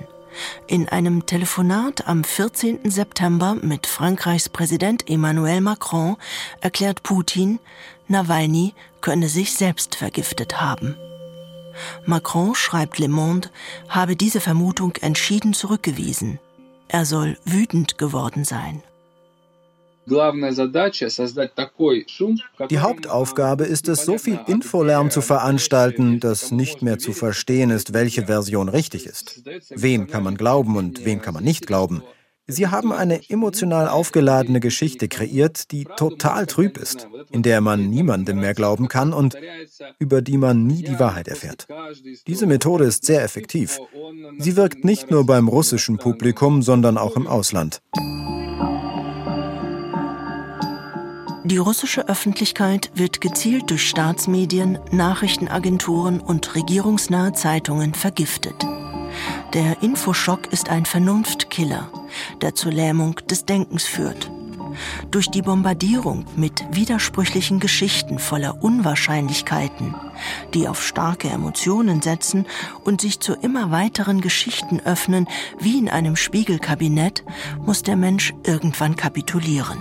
In 0.66 0.89
einem 0.89 1.26
Telefonat 1.26 2.07
am 2.07 2.24
14. 2.24 2.91
September 2.91 3.57
mit 3.61 3.87
Frankreichs 3.87 4.49
Präsident 4.49 5.09
Emmanuel 5.09 5.61
Macron 5.61 6.16
erklärt 6.61 7.03
Putin, 7.03 7.59
Nawalny 8.09 8.74
könne 9.01 9.29
sich 9.29 9.53
selbst 9.53 9.95
vergiftet 9.95 10.61
haben. 10.61 10.97
Macron 12.05 12.55
schreibt 12.55 12.99
Le 12.99 13.09
Monde, 13.09 13.51
habe 13.89 14.16
diese 14.16 14.41
Vermutung 14.41 14.97
entschieden 15.01 15.55
zurückgewiesen. 15.55 16.39
Er 16.89 17.05
soll 17.05 17.39
wütend 17.45 17.99
geworden 17.99 18.45
sein. 18.45 18.83
Die 22.70 22.78
Hauptaufgabe 22.78 23.64
ist 23.64 23.88
es, 23.88 24.04
so 24.04 24.18
viel 24.18 24.40
Infolärm 24.46 25.11
zu 25.11 25.20
veranstalten, 25.20 26.20
dass 26.20 26.50
nicht 26.50 26.82
mehr 26.82 26.98
zu 26.98 27.12
verstehen 27.12 27.70
ist, 27.70 27.92
welche 27.92 28.26
Version 28.26 28.68
richtig 28.68 29.06
ist. 29.06 29.42
Wem 29.70 30.06
kann 30.06 30.24
man 30.24 30.36
glauben 30.36 30.76
und 30.76 31.04
wem 31.04 31.20
kann 31.20 31.34
man 31.34 31.44
nicht 31.44 31.66
glauben? 31.66 32.02
Sie 32.50 32.68
haben 32.68 32.92
eine 32.92 33.28
emotional 33.28 33.88
aufgeladene 33.88 34.59
Geschichte 34.59 35.06
kreiert, 35.06 35.70
die 35.70 35.84
total 35.84 36.46
trüb 36.46 36.78
ist, 36.78 37.06
in 37.30 37.42
der 37.42 37.61
man 37.61 37.90
niemandem 37.90 38.40
mehr 38.40 38.54
glauben 38.54 38.88
kann 38.88 39.12
und 39.12 39.36
über 39.98 40.22
die 40.22 40.38
man 40.38 40.66
nie 40.66 40.82
die 40.82 40.98
Wahrheit 40.98 41.28
erfährt. 41.28 41.68
Diese 42.26 42.46
Methode 42.46 42.84
ist 42.84 43.04
sehr 43.04 43.22
effektiv. 43.22 43.78
Sie 44.38 44.56
wirkt 44.56 44.82
nicht 44.82 45.11
nur 45.11 45.26
beim 45.26 45.46
russischen 45.46 45.98
Publikum, 45.98 46.62
sondern 46.62 46.96
auch 46.96 47.16
im 47.16 47.26
Ausland. 47.26 47.82
Die 51.51 51.57
russische 51.57 52.07
Öffentlichkeit 52.11 52.90
wird 52.94 53.22
gezielt 53.22 53.70
durch 53.70 53.88
Staatsmedien, 53.88 54.78
Nachrichtenagenturen 54.92 56.20
und 56.20 56.55
regierungsnahe 56.55 57.32
Zeitungen 57.32 57.94
vergiftet. 57.94 58.66
Der 59.55 59.82
Infoschock 59.82 60.53
ist 60.53 60.68
ein 60.68 60.84
Vernunftkiller, 60.84 61.90
der 62.42 62.55
zur 62.55 62.72
Lähmung 62.72 63.14
des 63.30 63.46
Denkens 63.46 63.84
führt. 63.84 64.30
Durch 65.11 65.30
die 65.30 65.40
Bombardierung 65.40 66.26
mit 66.36 66.66
widersprüchlichen 66.70 67.61
Geschichten 67.61 68.18
voller 68.18 68.62
Unwahrscheinlichkeiten, 68.62 69.94
die 70.53 70.68
auf 70.68 70.86
starke 70.86 71.30
Emotionen 71.30 72.03
setzen 72.03 72.44
und 72.84 73.01
sich 73.01 73.20
zu 73.20 73.32
immer 73.32 73.70
weiteren 73.70 74.20
Geschichten 74.20 74.80
öffnen, 74.80 75.26
wie 75.59 75.78
in 75.78 75.88
einem 75.88 76.14
Spiegelkabinett, 76.14 77.24
muss 77.64 77.82
der 77.82 77.96
Mensch 77.96 78.34
irgendwann 78.44 78.96
kapitulieren. 78.96 79.78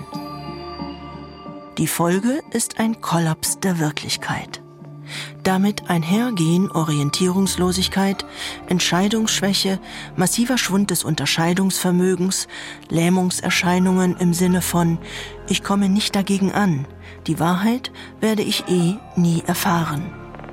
Die 1.78 1.86
Folge 1.86 2.42
ist 2.50 2.80
ein 2.80 3.02
Kollaps 3.02 3.60
der 3.60 3.78
Wirklichkeit. 3.78 4.64
Damit 5.44 5.92
einhergehen 5.92 6.72
Orientierungslosigkeit, 6.72 8.26
Entscheidungsschwäche, 8.68 9.80
massiver 10.16 10.58
Schwund 10.58 10.90
des 10.90 11.04
Unterscheidungsvermögens, 11.04 12.48
Lähmungserscheinungen 12.90 14.18
im 14.18 14.34
Sinne 14.34 14.64
von 14.64 14.98
ich 15.48 15.64
komme 15.64 15.88
nicht 15.88 16.16
dagegen 16.16 16.52
an, 16.52 16.88
die 17.28 17.40
Wahrheit 17.40 17.92
werde 18.22 18.42
ich 18.42 18.68
eh 18.68 18.96
nie 19.16 19.44
erfahren. 19.46 20.12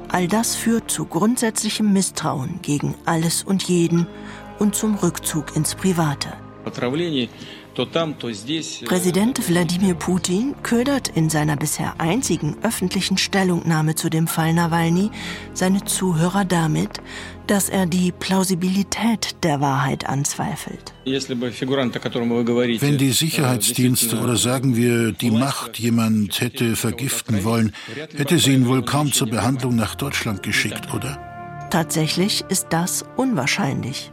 All 0.09 0.29
das 0.29 0.55
führt 0.55 0.91
zu 0.91 1.07
grundsätzlichem 1.07 1.91
Misstrauen 1.91 2.61
gegen 2.61 2.95
alles 3.07 3.43
und 3.43 3.63
jeden 3.63 4.07
und 4.59 4.75
zum 4.75 4.97
Rückzug 4.97 5.57
ins 5.57 5.75
Private. 5.75 6.35
Э, 7.77 8.85
Präsident 8.85 9.49
Wladimir 9.49 9.95
Putin 9.95 10.55
ködert 10.63 11.09
in 11.09 11.29
seiner 11.29 11.57
bisher 11.57 11.95
einzigen 11.99 12.57
öffentlichen 12.63 13.19
Stellungnahme 13.19 13.97
zu 13.97 14.11
dem 14.11 14.29
Fall 14.29 14.55
Nawalny 14.55 15.11
seine 15.55 15.85
Zuhörer 15.85 16.45
damit, 16.45 17.01
dass 17.47 17.69
er 17.69 17.87
die 17.87 18.13
Plausibilität 18.13 19.37
der 19.43 19.61
Wahrheit 19.61 20.09
anzweifelt. 20.09 20.95
Wenn 21.05 22.99
die 22.99 23.11
Sicherheitsdienste 23.11 24.21
oder 24.21 24.37
sagen 24.37 24.77
wir 24.77 25.13
die 25.13 25.31
Macht 25.31 25.79
jemand 25.79 26.41
hätte 26.41 26.77
vergiften 26.77 27.45
wollen, 27.45 27.73
hätte 28.17 28.39
sie 28.39 28.53
ihn 28.53 28.69
wohl 28.69 28.85
kaum 28.85 29.13
zur 29.13 29.29
Behandlung 29.29 29.75
nach 29.75 29.95
Deutschland 29.97 30.43
geschickt, 30.43 30.95
oder? 30.95 31.69
Tatsächlich 31.71 32.45
ist 32.49 32.69
das 32.71 33.05
unwahrscheinlich 33.17 34.13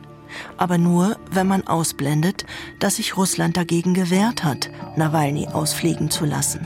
aber 0.58 0.78
nur, 0.78 1.18
wenn 1.32 1.48
man 1.48 1.68
ausblendet, 1.68 2.46
dass 2.80 2.98
sich 2.98 3.18
Russland 3.18 3.58
dagegen 3.58 3.94
gewehrt 3.94 4.44
hat, 4.44 4.70
Nawalny 4.96 5.48
ausfliegen 5.48 6.10
zu 6.10 6.26
lassen. 6.26 6.66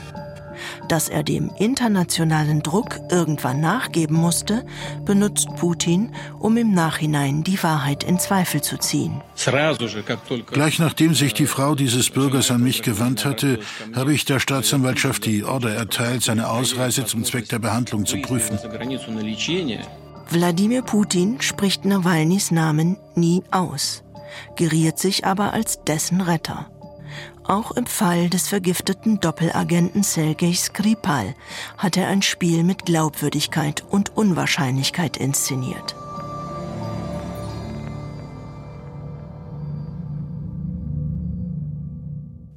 Dass 0.88 1.08
er 1.08 1.22
dem 1.22 1.50
internationalen 1.58 2.62
Druck 2.62 2.98
irgendwann 3.10 3.60
nachgeben 3.60 4.16
musste, 4.16 4.64
benutzt 5.04 5.48
Putin, 5.56 6.14
um 6.38 6.56
im 6.56 6.72
Nachhinein 6.72 7.44
die 7.44 7.62
Wahrheit 7.62 8.04
in 8.04 8.18
Zweifel 8.18 8.62
zu 8.62 8.78
ziehen. 8.78 9.20
Gleich 10.50 10.78
nachdem 10.78 11.14
sich 11.14 11.34
die 11.34 11.46
Frau 11.46 11.74
dieses 11.74 12.10
Bürgers 12.10 12.50
an 12.50 12.62
mich 12.62 12.82
gewandt 12.82 13.24
hatte, 13.24 13.58
habe 13.94 14.14
ich 14.14 14.24
der 14.24 14.40
Staatsanwaltschaft 14.40 15.26
die 15.26 15.44
Order 15.44 15.74
erteilt, 15.74 16.22
seine 16.22 16.48
Ausreise 16.48 17.04
zum 17.04 17.24
Zweck 17.24 17.48
der 17.48 17.58
Behandlung 17.58 18.06
zu 18.06 18.16
prüfen. 18.22 18.58
Wladimir 20.28 20.82
Putin 20.82 21.40
spricht 21.40 21.84
Nawalnys 21.84 22.50
Namen 22.50 22.96
nie 23.14 23.44
aus, 23.52 24.02
geriert 24.56 24.98
sich 24.98 25.24
aber 25.24 25.52
als 25.52 25.84
dessen 25.84 26.20
Retter. 26.20 26.68
Auch 27.44 27.70
im 27.70 27.86
Fall 27.86 28.28
des 28.28 28.48
vergifteten 28.48 29.20
Doppelagenten 29.20 30.02
Sergei 30.02 30.52
Skripal 30.52 31.36
hat 31.78 31.96
er 31.96 32.08
ein 32.08 32.22
Spiel 32.22 32.64
mit 32.64 32.84
Glaubwürdigkeit 32.84 33.84
und 33.88 34.16
Unwahrscheinlichkeit 34.16 35.16
inszeniert. 35.16 35.94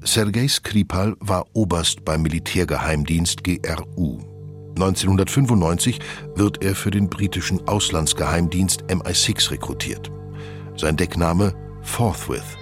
Sergei 0.02 0.48
Skripal 0.48 1.16
war 1.20 1.46
Oberst 1.54 2.04
beim 2.04 2.24
Militärgeheimdienst 2.24 3.44
GRU 3.44 4.39
1995 4.82 6.00
wird 6.36 6.64
er 6.64 6.74
für 6.74 6.92
den 6.92 7.10
britischen 7.10 7.68
Auslandsgeheimdienst 7.68 8.84
MI6 8.84 9.52
rekrutiert. 9.52 10.10
Sein 10.78 10.96
Deckname 10.96 11.54
Forthwith. 11.82 12.58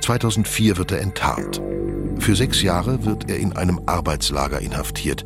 2004 0.00 0.76
wird 0.76 0.90
er 0.90 1.00
enttarnt. 1.00 1.62
Für 2.18 2.34
sechs 2.34 2.62
Jahre 2.62 3.04
wird 3.04 3.30
er 3.30 3.38
in 3.38 3.52
einem 3.56 3.80
Arbeitslager 3.86 4.60
inhaftiert. 4.60 5.24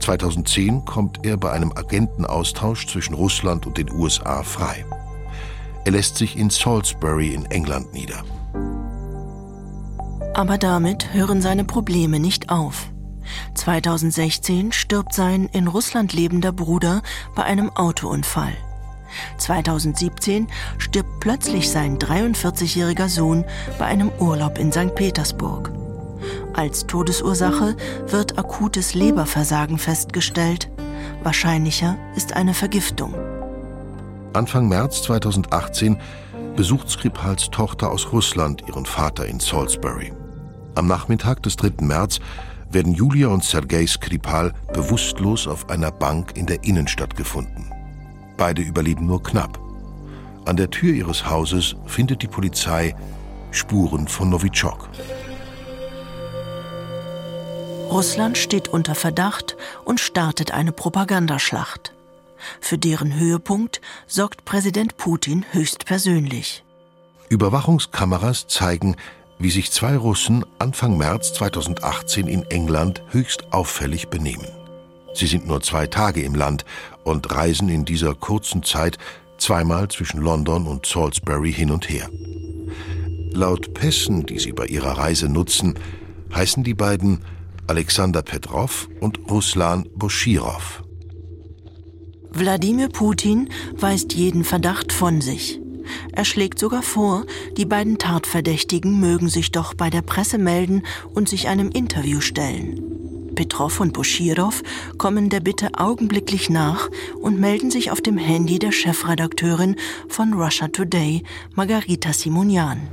2010 0.00 0.84
kommt 0.84 1.24
er 1.24 1.36
bei 1.36 1.52
einem 1.52 1.72
Agentenaustausch 1.72 2.86
zwischen 2.88 3.14
Russland 3.14 3.66
und 3.66 3.78
den 3.78 3.90
USA 3.92 4.42
frei. 4.42 4.84
Er 5.84 5.92
lässt 5.92 6.16
sich 6.16 6.36
in 6.36 6.50
Salisbury 6.50 7.34
in 7.34 7.46
England 7.46 7.92
nieder. 7.92 8.24
Aber 10.34 10.58
damit 10.58 11.14
hören 11.14 11.40
seine 11.40 11.64
Probleme 11.64 12.18
nicht 12.18 12.50
auf. 12.50 12.90
2016 13.54 14.72
stirbt 14.72 15.14
sein 15.14 15.48
in 15.52 15.68
Russland 15.68 16.12
lebender 16.12 16.52
Bruder 16.52 17.02
bei 17.34 17.44
einem 17.44 17.70
Autounfall. 17.70 18.52
2017 19.38 20.48
stirbt 20.78 21.20
plötzlich 21.20 21.70
sein 21.70 21.98
43-jähriger 21.98 23.08
Sohn 23.08 23.44
bei 23.78 23.86
einem 23.86 24.10
Urlaub 24.18 24.58
in 24.58 24.72
St. 24.72 24.94
Petersburg. 24.94 25.72
Als 26.54 26.86
Todesursache 26.86 27.76
wird 28.08 28.38
akutes 28.38 28.94
Leberversagen 28.94 29.78
festgestellt. 29.78 30.70
Wahrscheinlicher 31.22 31.96
ist 32.16 32.34
eine 32.34 32.54
Vergiftung. 32.54 33.14
Anfang 34.32 34.68
März 34.68 35.02
2018 35.02 35.98
besucht 36.56 36.90
Skripals 36.90 37.50
Tochter 37.50 37.90
aus 37.90 38.12
Russland 38.12 38.62
ihren 38.66 38.86
Vater 38.86 39.26
in 39.26 39.40
Salisbury. 39.40 40.12
Am 40.74 40.86
Nachmittag 40.86 41.42
des 41.42 41.56
3. 41.56 41.84
März 41.84 42.20
werden 42.76 42.92
Julia 42.92 43.28
und 43.28 43.42
Sergei 43.42 43.86
Skripal 43.86 44.52
bewusstlos 44.74 45.46
auf 45.46 45.70
einer 45.70 45.90
Bank 45.90 46.36
in 46.36 46.44
der 46.44 46.62
Innenstadt 46.62 47.16
gefunden. 47.16 47.70
Beide 48.36 48.60
überleben 48.60 49.06
nur 49.06 49.22
knapp. 49.22 49.58
An 50.44 50.58
der 50.58 50.70
Tür 50.70 50.92
ihres 50.92 51.26
Hauses 51.26 51.74
findet 51.86 52.20
die 52.20 52.26
Polizei 52.26 52.94
Spuren 53.50 54.06
von 54.06 54.28
Novichok. 54.28 54.90
Russland 57.88 58.36
steht 58.36 58.68
unter 58.68 58.94
Verdacht 58.94 59.56
und 59.86 59.98
startet 59.98 60.50
eine 60.50 60.72
Propagandaschlacht. 60.72 61.94
Für 62.60 62.76
deren 62.76 63.18
Höhepunkt 63.18 63.80
sorgt 64.06 64.44
Präsident 64.44 64.98
Putin 64.98 65.46
höchstpersönlich. 65.50 66.62
Überwachungskameras 67.30 68.48
zeigen, 68.48 68.96
wie 69.38 69.50
sich 69.50 69.70
zwei 69.70 69.96
Russen 69.96 70.44
Anfang 70.58 70.96
März 70.96 71.32
2018 71.34 72.26
in 72.26 72.42
England 72.44 73.02
höchst 73.10 73.52
auffällig 73.52 74.08
benehmen. 74.08 74.48
Sie 75.14 75.26
sind 75.26 75.46
nur 75.46 75.62
zwei 75.62 75.86
Tage 75.86 76.22
im 76.22 76.34
Land 76.34 76.64
und 77.04 77.30
reisen 77.30 77.68
in 77.68 77.84
dieser 77.84 78.14
kurzen 78.14 78.62
Zeit 78.62 78.98
zweimal 79.38 79.88
zwischen 79.88 80.20
London 80.20 80.66
und 80.66 80.86
Salisbury 80.86 81.52
hin 81.52 81.70
und 81.70 81.88
her. 81.88 82.08
Laut 83.32 83.74
Pässen, 83.74 84.26
die 84.26 84.38
sie 84.38 84.52
bei 84.52 84.66
ihrer 84.66 84.98
Reise 84.98 85.28
nutzen, 85.28 85.74
heißen 86.34 86.64
die 86.64 86.74
beiden 86.74 87.20
Alexander 87.66 88.22
Petrov 88.22 88.88
und 89.00 89.18
Ruslan 89.30 89.86
Boschirov. 89.94 90.82
Wladimir 92.30 92.88
Putin 92.88 93.48
weist 93.74 94.12
jeden 94.12 94.44
Verdacht 94.44 94.92
von 94.92 95.20
sich. 95.20 95.60
Er 96.12 96.24
schlägt 96.24 96.58
sogar 96.58 96.82
vor, 96.82 97.24
die 97.56 97.64
beiden 97.64 97.98
Tatverdächtigen 97.98 99.00
mögen 99.00 99.28
sich 99.28 99.52
doch 99.52 99.74
bei 99.74 99.90
der 99.90 100.02
Presse 100.02 100.38
melden 100.38 100.82
und 101.14 101.28
sich 101.28 101.48
einem 101.48 101.70
Interview 101.70 102.20
stellen. 102.20 102.96
Petrov 103.36 103.80
und 103.80 103.92
Boschirov 103.92 104.62
kommen 104.98 105.28
der 105.28 105.40
Bitte 105.40 105.70
augenblicklich 105.76 106.50
nach 106.50 106.88
und 107.20 107.38
melden 107.38 107.70
sich 107.70 107.90
auf 107.90 108.00
dem 108.00 108.16
Handy 108.16 108.58
der 108.58 108.72
Chefredakteurin 108.72 109.76
von 110.08 110.32
Russia 110.32 110.68
Today, 110.68 111.22
Margarita 111.54 112.12
Simonian. 112.12 112.88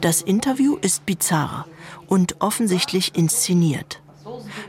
Das 0.00 0.22
Interview 0.22 0.76
ist 0.80 1.06
bizarr 1.06 1.66
und 2.06 2.40
offensichtlich 2.40 3.14
inszeniert. 3.14 4.00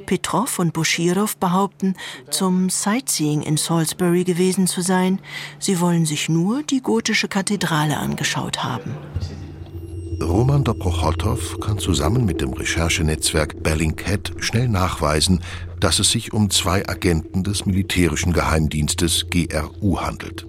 Petrov 0.05 0.59
und 0.59 0.73
Buschirov 0.73 1.37
behaupten, 1.37 1.95
zum 2.29 2.69
Sightseeing 2.69 3.41
in 3.41 3.57
Salisbury 3.57 4.23
gewesen 4.23 4.67
zu 4.67 4.81
sein. 4.81 5.19
Sie 5.59 5.79
wollen 5.79 6.05
sich 6.05 6.29
nur 6.29 6.63
die 6.63 6.81
gotische 6.81 7.27
Kathedrale 7.27 7.97
angeschaut 7.97 8.63
haben. 8.63 8.95
Roman 10.21 10.63
Dobrochotow 10.63 11.59
kann 11.59 11.79
zusammen 11.79 12.25
mit 12.25 12.41
dem 12.41 12.53
Recherchenetzwerk 12.53 13.63
Bellingcat 13.63 14.31
schnell 14.37 14.69
nachweisen, 14.69 15.41
dass 15.79 15.99
es 15.99 16.11
sich 16.11 16.31
um 16.31 16.49
zwei 16.51 16.87
Agenten 16.87 17.43
des 17.43 17.65
militärischen 17.65 18.31
Geheimdienstes 18.31 19.25
GRU 19.29 19.99
handelt. 19.99 20.45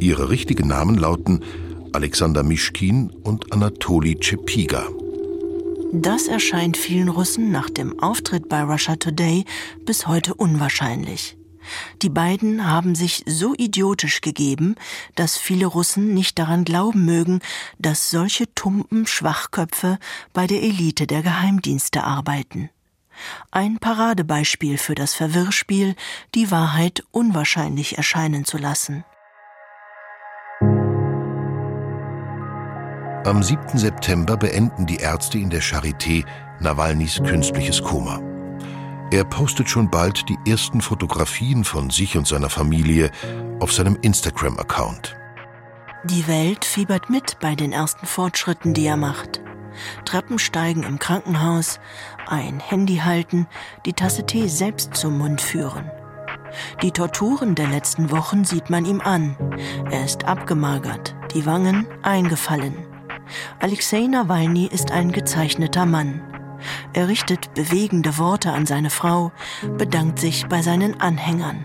Ihre 0.00 0.28
richtigen 0.30 0.68
Namen 0.68 0.96
lauten 0.96 1.44
Alexander 1.92 2.42
Mischkin 2.42 3.10
und 3.22 3.52
Anatoli 3.52 4.16
Chepiga. 4.16 4.88
Das 5.92 6.28
erscheint 6.28 6.76
vielen 6.76 7.08
Russen 7.08 7.50
nach 7.50 7.68
dem 7.68 7.98
Auftritt 7.98 8.48
bei 8.48 8.62
Russia 8.62 8.94
Today 8.94 9.44
bis 9.84 10.06
heute 10.06 10.34
unwahrscheinlich. 10.34 11.36
Die 12.00 12.08
beiden 12.08 12.70
haben 12.70 12.94
sich 12.94 13.24
so 13.26 13.54
idiotisch 13.54 14.20
gegeben, 14.20 14.76
dass 15.16 15.36
viele 15.36 15.66
Russen 15.66 16.14
nicht 16.14 16.38
daran 16.38 16.64
glauben 16.64 17.04
mögen, 17.04 17.40
dass 17.78 18.08
solche 18.08 18.52
tumpen 18.54 19.06
Schwachköpfe 19.06 19.98
bei 20.32 20.46
der 20.46 20.62
Elite 20.62 21.08
der 21.08 21.22
Geheimdienste 21.22 22.04
arbeiten. 22.04 22.70
Ein 23.50 23.78
Paradebeispiel 23.78 24.78
für 24.78 24.94
das 24.94 25.14
Verwirrspiel, 25.14 25.96
die 26.36 26.52
Wahrheit 26.52 27.02
unwahrscheinlich 27.10 27.98
erscheinen 27.98 28.44
zu 28.44 28.58
lassen. 28.58 29.04
Am 33.24 33.42
7. 33.42 33.76
September 33.76 34.34
beenden 34.34 34.86
die 34.86 34.96
Ärzte 34.96 35.36
in 35.36 35.50
der 35.50 35.60
Charité 35.60 36.24
Nawalnys 36.58 37.20
künstliches 37.22 37.82
Koma. 37.82 38.18
Er 39.10 39.24
postet 39.24 39.68
schon 39.68 39.90
bald 39.90 40.26
die 40.30 40.38
ersten 40.50 40.80
Fotografien 40.80 41.64
von 41.64 41.90
sich 41.90 42.16
und 42.16 42.26
seiner 42.26 42.48
Familie 42.48 43.10
auf 43.58 43.74
seinem 43.74 43.98
Instagram-Account. 44.00 45.16
Die 46.04 46.26
Welt 46.28 46.64
fiebert 46.64 47.10
mit 47.10 47.36
bei 47.40 47.54
den 47.54 47.72
ersten 47.72 48.06
Fortschritten, 48.06 48.72
die 48.72 48.86
er 48.86 48.96
macht. 48.96 49.42
Treppensteigen 50.06 50.82
im 50.82 50.98
Krankenhaus, 50.98 51.78
ein 52.26 52.58
Handy 52.58 52.96
halten, 53.04 53.46
die 53.84 53.92
Tasse 53.92 54.24
Tee 54.24 54.48
selbst 54.48 54.94
zum 54.94 55.18
Mund 55.18 55.42
führen. 55.42 55.90
Die 56.82 56.90
Torturen 56.90 57.54
der 57.54 57.68
letzten 57.68 58.10
Wochen 58.10 58.44
sieht 58.44 58.70
man 58.70 58.86
ihm 58.86 59.02
an. 59.02 59.36
Er 59.90 60.06
ist 60.06 60.24
abgemagert, 60.24 61.14
die 61.34 61.44
Wangen 61.44 61.86
eingefallen. 62.02 62.89
Alexei 63.58 64.06
Nawalny 64.06 64.66
ist 64.66 64.90
ein 64.90 65.12
gezeichneter 65.12 65.86
Mann. 65.86 66.22
Er 66.92 67.08
richtet 67.08 67.54
bewegende 67.54 68.18
Worte 68.18 68.52
an 68.52 68.66
seine 68.66 68.90
Frau, 68.90 69.32
bedankt 69.78 70.18
sich 70.18 70.46
bei 70.46 70.62
seinen 70.62 71.00
Anhängern. 71.00 71.64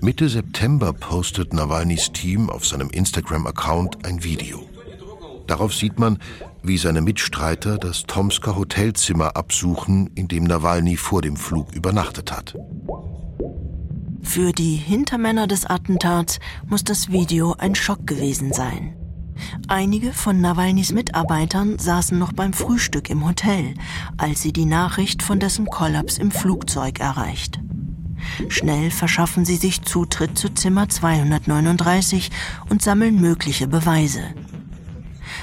Mitte 0.00 0.28
September 0.28 0.92
postet 0.92 1.52
Nawalnys 1.52 2.12
Team 2.12 2.50
auf 2.50 2.66
seinem 2.66 2.90
Instagram-Account 2.90 4.06
ein 4.06 4.22
Video. 4.22 4.64
Darauf 5.46 5.74
sieht 5.74 5.98
man, 5.98 6.18
wie 6.62 6.78
seine 6.78 7.00
Mitstreiter 7.00 7.78
das 7.78 8.04
Tomsker 8.04 8.56
Hotelzimmer 8.56 9.36
absuchen, 9.36 10.10
in 10.14 10.28
dem 10.28 10.44
Nawalny 10.44 10.96
vor 10.96 11.22
dem 11.22 11.36
Flug 11.36 11.72
übernachtet 11.74 12.32
hat. 12.32 12.56
Für 14.26 14.52
die 14.52 14.74
Hintermänner 14.74 15.46
des 15.46 15.64
Attentats 15.64 16.40
muss 16.66 16.84
das 16.84 17.10
Video 17.10 17.54
ein 17.58 17.74
Schock 17.74 18.06
gewesen 18.06 18.52
sein. 18.52 18.94
Einige 19.68 20.12
von 20.12 20.42
Nawalnys 20.42 20.92
Mitarbeitern 20.92 21.78
saßen 21.78 22.18
noch 22.18 22.32
beim 22.32 22.52
Frühstück 22.52 23.08
im 23.08 23.26
Hotel, 23.26 23.74
als 24.18 24.42
sie 24.42 24.52
die 24.52 24.66
Nachricht 24.66 25.22
von 25.22 25.38
dessen 25.38 25.66
Kollaps 25.66 26.18
im 26.18 26.30
Flugzeug 26.30 27.00
erreicht. 27.00 27.60
Schnell 28.48 28.90
verschaffen 28.90 29.46
sie 29.46 29.56
sich 29.56 29.82
Zutritt 29.82 30.36
zu 30.36 30.50
Zimmer 30.50 30.88
239 30.88 32.30
und 32.68 32.82
sammeln 32.82 33.18
mögliche 33.18 33.68
Beweise. 33.68 34.22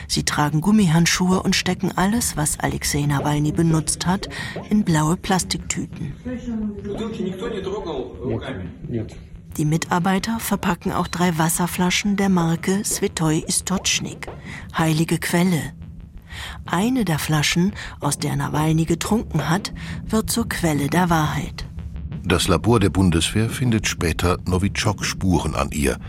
Sie 0.08 0.24
tragen 0.24 0.62
Gummihandschuhe 0.62 1.42
und 1.42 1.56
stecken 1.56 1.92
alles, 1.96 2.38
was 2.38 2.60
Alexei 2.60 3.06
Nawalny 3.06 3.52
benutzt 3.52 4.06
hat, 4.06 4.30
in 4.70 4.84
blaue 4.84 5.18
Plastiktüten. 5.18 6.14
Die 9.58 9.66
Mitarbeiter 9.66 10.40
verpacken 10.40 10.92
auch 10.92 11.08
drei 11.08 11.38
Wasserflaschen 11.38 12.16
der 12.16 12.30
Marke 12.30 12.84
Svetoy 12.84 13.44
Istochnik, 13.48 14.28
heilige 14.76 15.20
Quelle. 15.20 15.74
Eine 16.66 17.06
der 17.06 17.20
Flaschen, 17.20 17.74
aus 18.00 18.18
der 18.18 18.36
Nawalny 18.36 18.86
getrunken 18.86 19.50
hat, 19.50 19.74
wird 20.08 20.32
zur 20.32 20.50
Quelle 20.50 20.88
der 20.88 21.12
Wahrheit. 21.12 21.66
Das 22.26 22.48
Labor 22.48 22.80
der 22.80 22.90
Bundeswehr 22.90 23.50
findet 23.50 23.88
später 23.88 24.38
Novichok-Spuren 24.46 25.56
an 25.56 25.70
ihr, 25.72 26.00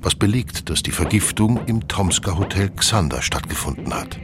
was 0.00 0.14
belegt, 0.14 0.68
dass 0.68 0.82
die 0.82 0.90
Vergiftung 0.90 1.66
im 1.66 1.88
Tomsker 1.88 2.38
Hotel 2.38 2.70
Xander 2.70 3.22
stattgefunden 3.22 3.94
hat. 3.94 4.18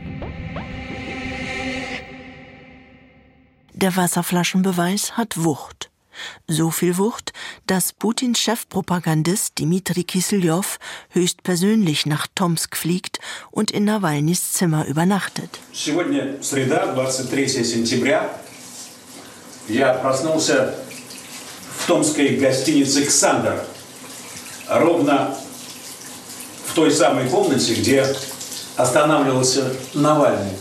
Der 3.75 3.97
Wasserflaschenbeweis 3.97 5.17
hat 5.17 5.43
Wucht. 5.43 5.91
So 6.47 6.71
viel 6.71 6.99
Wucht, 6.99 7.33
dass 7.67 7.93
Putins 7.93 8.39
Chefpropagandist 8.39 9.59
Dmitri 9.59 10.05
Kisseljow 10.05 10.79
höchstpersönlich 11.11 12.07
nach 12.07 12.27
Tomsk 12.35 12.77
fliegt 12.77 13.19
und 13.51 13.71
in 13.71 13.85
Nawalnys 13.85 14.53
Zimmer 14.53 14.87
übernachtet. 14.87 15.59
Сегодня 15.73 16.43
среда, 16.43 16.95
23 16.95 17.69
сентября. 17.69 18.31
Я 19.69 19.95
проснулся 19.95 20.75
в 21.79 21.87
томской 21.87 22.37
гостинице 22.37 23.07
«Ксандр». 23.07 23.65
Ровно 24.69 25.35
в 25.46 25.46
той 26.77 26.91
самой 26.91 27.29
комнате, 27.29 27.75
где 27.75 28.07
останавливался 28.77 29.75
Навальный. 29.95 30.57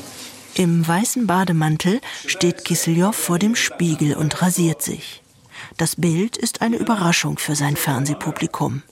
Im 0.56 0.86
weißen 0.86 1.28
Bademantel 1.28 2.02
steht 2.26 2.66
Kisseljow 2.66 3.14
vor 3.14 3.40
dem 3.40 3.56
Spiegel 3.56 4.18
und 4.18 4.42
rasiert 4.42 4.82
sich. 4.82 5.24
Das 5.78 5.96
Bild 5.96 6.36
ist 6.36 6.62
eine 6.62 6.76
Überraschung 6.76 7.38
für 7.38 7.56
sein 7.56 7.78
Fernsehpublikum. 7.78 8.84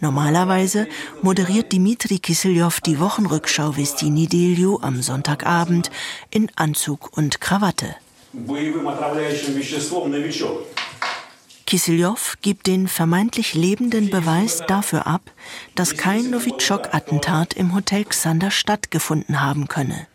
Normalerweise 0.00 0.88
moderiert 1.22 1.72
Dimitri 1.72 2.18
Kisseljow 2.18 2.80
die 2.84 3.00
Wochenrückschau 3.00 3.76
Vestini 3.76 4.26
Delio 4.26 4.78
am 4.82 5.00
Sonntagabend 5.00 5.90
in 6.30 6.50
Anzug 6.56 7.16
und 7.16 7.40
Krawatte. 7.40 7.94
Kisseljow 11.65 12.35
gibt 12.41 12.67
den 12.67 12.87
vermeintlich 12.87 13.55
lebenden 13.55 14.11
Beweis 14.11 14.61
dafür 14.67 15.07
ab, 15.07 15.31
dass 15.73 15.97
kein 15.97 16.29
Novichok-Attentat 16.29 17.53
im 17.53 17.73
Hotel 17.73 18.05
Xander 18.05 18.51
stattgefunden 18.51 19.41
haben 19.41 19.67
könne. 19.67 20.07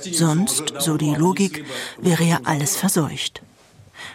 Sonst, 0.00 0.74
so 0.78 0.96
die 0.96 1.14
Logik, 1.14 1.64
wäre 1.98 2.24
ja 2.24 2.40
alles 2.44 2.76
verseucht. 2.76 3.42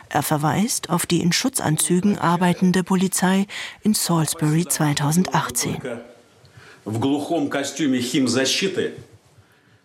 Er 0.09 0.23
verweist 0.23 0.89
auf 0.89 1.05
die 1.05 1.21
in 1.21 1.33
Schutzanzügen 1.33 2.17
arbeitende 2.17 2.83
Polizei 2.83 3.47
in 3.83 3.93
Salisbury 3.93 4.65
2018. 4.65 5.77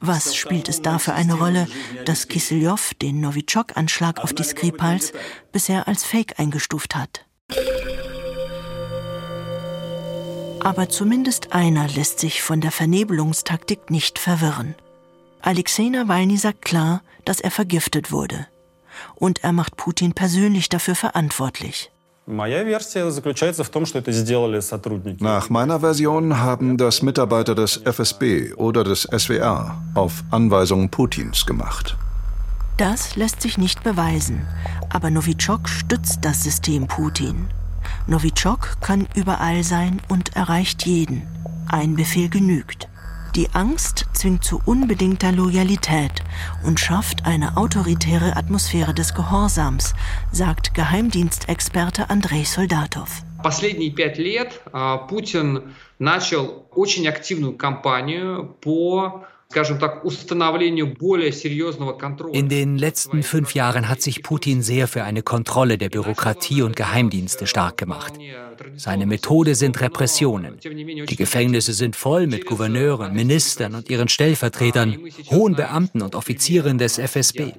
Was 0.05 0.35
spielt 0.35 0.69
es 0.69 0.83
da 0.83 0.99
für 0.99 1.13
eine 1.13 1.35
Rolle, 1.35 1.69
dass 2.07 2.27
Kisseljow 2.27 2.93
den 3.01 3.21
Novichok-Anschlag 3.21 4.19
auf 4.19 4.33
die 4.33 4.43
Skripals 4.43 5.13
bisher 5.53 5.87
als 5.87 6.03
Fake 6.03 6.41
eingestuft 6.41 6.97
hat? 6.97 7.25
Aber 10.59 10.89
zumindest 10.89 11.53
einer 11.53 11.87
lässt 11.87 12.19
sich 12.19 12.43
von 12.43 12.61
der 12.61 12.73
Vernebelungstaktik 12.73 13.91
nicht 13.91 14.19
verwirren. 14.19 14.75
Alexei 15.41 15.85
Nawalny 15.85 16.37
sagt 16.37 16.63
klar, 16.63 17.03
dass 17.25 17.39
er 17.39 17.53
vergiftet 17.53 18.11
wurde 18.11 18.49
und 19.15 19.45
er 19.45 19.53
macht 19.53 19.77
Putin 19.77 20.15
persönlich 20.15 20.69
dafür 20.69 20.97
verantwortlich. 20.97 21.92
Nach 22.25 22.47
meiner 25.51 25.81
Version 25.81 26.39
haben 26.39 26.77
das 26.77 27.03
Mitarbeiter 27.03 27.55
des 27.57 27.77
FSB 27.79 28.55
oder 28.55 28.85
des 28.85 29.03
SWR 29.03 29.83
auf 29.95 30.23
Anweisung 30.31 30.89
Putins 30.89 31.45
gemacht. 31.47 31.97
Das 32.77 33.17
lässt 33.17 33.43
sich 33.43 33.59
nicht 33.59 33.83
beweisen, 33.83 34.47
aber 34.89 35.11
Novichok 35.11 35.69
stützt 35.69 36.21
das 36.23 36.45
System 36.45 36.87
Putin. 36.87 37.49
Novichok 38.07 38.81
kann 38.81 39.09
überall 39.15 39.65
sein 39.65 40.01
und 40.09 40.37
erreicht 40.37 40.87
jeden. 40.87 41.23
Ein 41.69 41.97
Befehl 41.97 42.29
genügt. 42.29 42.89
Die 43.36 43.50
Angst 43.54 44.06
zwingt 44.14 44.44
zu 44.44 44.60
unbedingter 44.66 45.32
Loyalität 45.32 46.24
und 46.66 46.80
schafft 46.80 47.26
eine 47.26 47.56
autoritäre 47.56 48.36
Atmosphäre 48.36 48.96
des 48.96 49.14
Gehorsams, 49.14 49.94
sagt 50.32 50.74
Geheimdienstexperte 50.74 52.10
Andrei 52.10 52.44
Soldatov. 52.44 53.22
Последние 53.44 53.92
пять 53.92 54.18
лет 54.18 54.60
Путин 55.08 55.76
начал 56.00 56.66
очень 56.72 57.08
активную 57.08 57.56
кампанию 57.56 58.56
по 58.60 59.26
in 62.33 62.49
den 62.49 62.79
letzten 62.79 63.23
fünf 63.23 63.55
Jahren 63.55 63.89
hat 63.89 64.03
sich 64.03 64.23
Putin 64.23 64.63
sehr 64.63 64.89
für 64.89 65.05
eine 65.05 65.23
Kontrolle 65.23 65.79
der 65.79 65.89
Bürokratie 65.89 66.63
und 66.63 66.77
Geheimdienste 66.77 67.47
stark 67.47 67.77
gemacht. 67.77 68.15
Seine 68.77 69.07
Methode 69.07 69.55
sind 69.55 69.81
Repressionen. 69.81 70.59
Die 70.63 71.17
Gefängnisse 71.17 71.73
sind 71.73 71.97
voll 71.97 72.27
mit 72.27 72.47
Gouverneuren, 72.47 73.15
Ministern 73.15 73.75
und 73.75 73.91
ihren 73.91 74.09
Stellvertretern, 74.09 74.99
hohen 75.31 75.55
Beamten 75.55 76.03
und 76.03 76.15
Offizieren 76.15 76.79
des 76.79 76.99
FSB. 76.99 77.53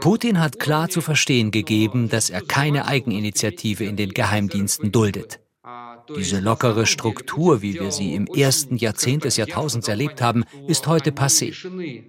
Putin 0.00 0.40
hat 0.40 0.60
klar 0.60 0.88
zu 0.88 1.00
verstehen 1.00 1.50
gegeben, 1.50 2.08
dass 2.08 2.30
er 2.30 2.42
keine 2.42 2.86
Eigeninitiative 2.86 3.84
in 3.84 3.96
den 3.96 4.10
Geheimdiensten 4.14 4.92
duldet. 4.92 5.40
Diese 6.16 6.40
lockere 6.40 6.86
Struktur, 6.86 7.62
wie 7.62 7.74
wir 7.74 7.90
sie 7.90 8.14
im 8.14 8.26
ersten 8.26 8.76
Jahrzehnt 8.76 9.24
des 9.24 9.36
Jahrtausends 9.36 9.88
erlebt 9.88 10.22
haben, 10.22 10.44
ist 10.66 10.86
heute 10.86 11.10
passé. 11.10 11.54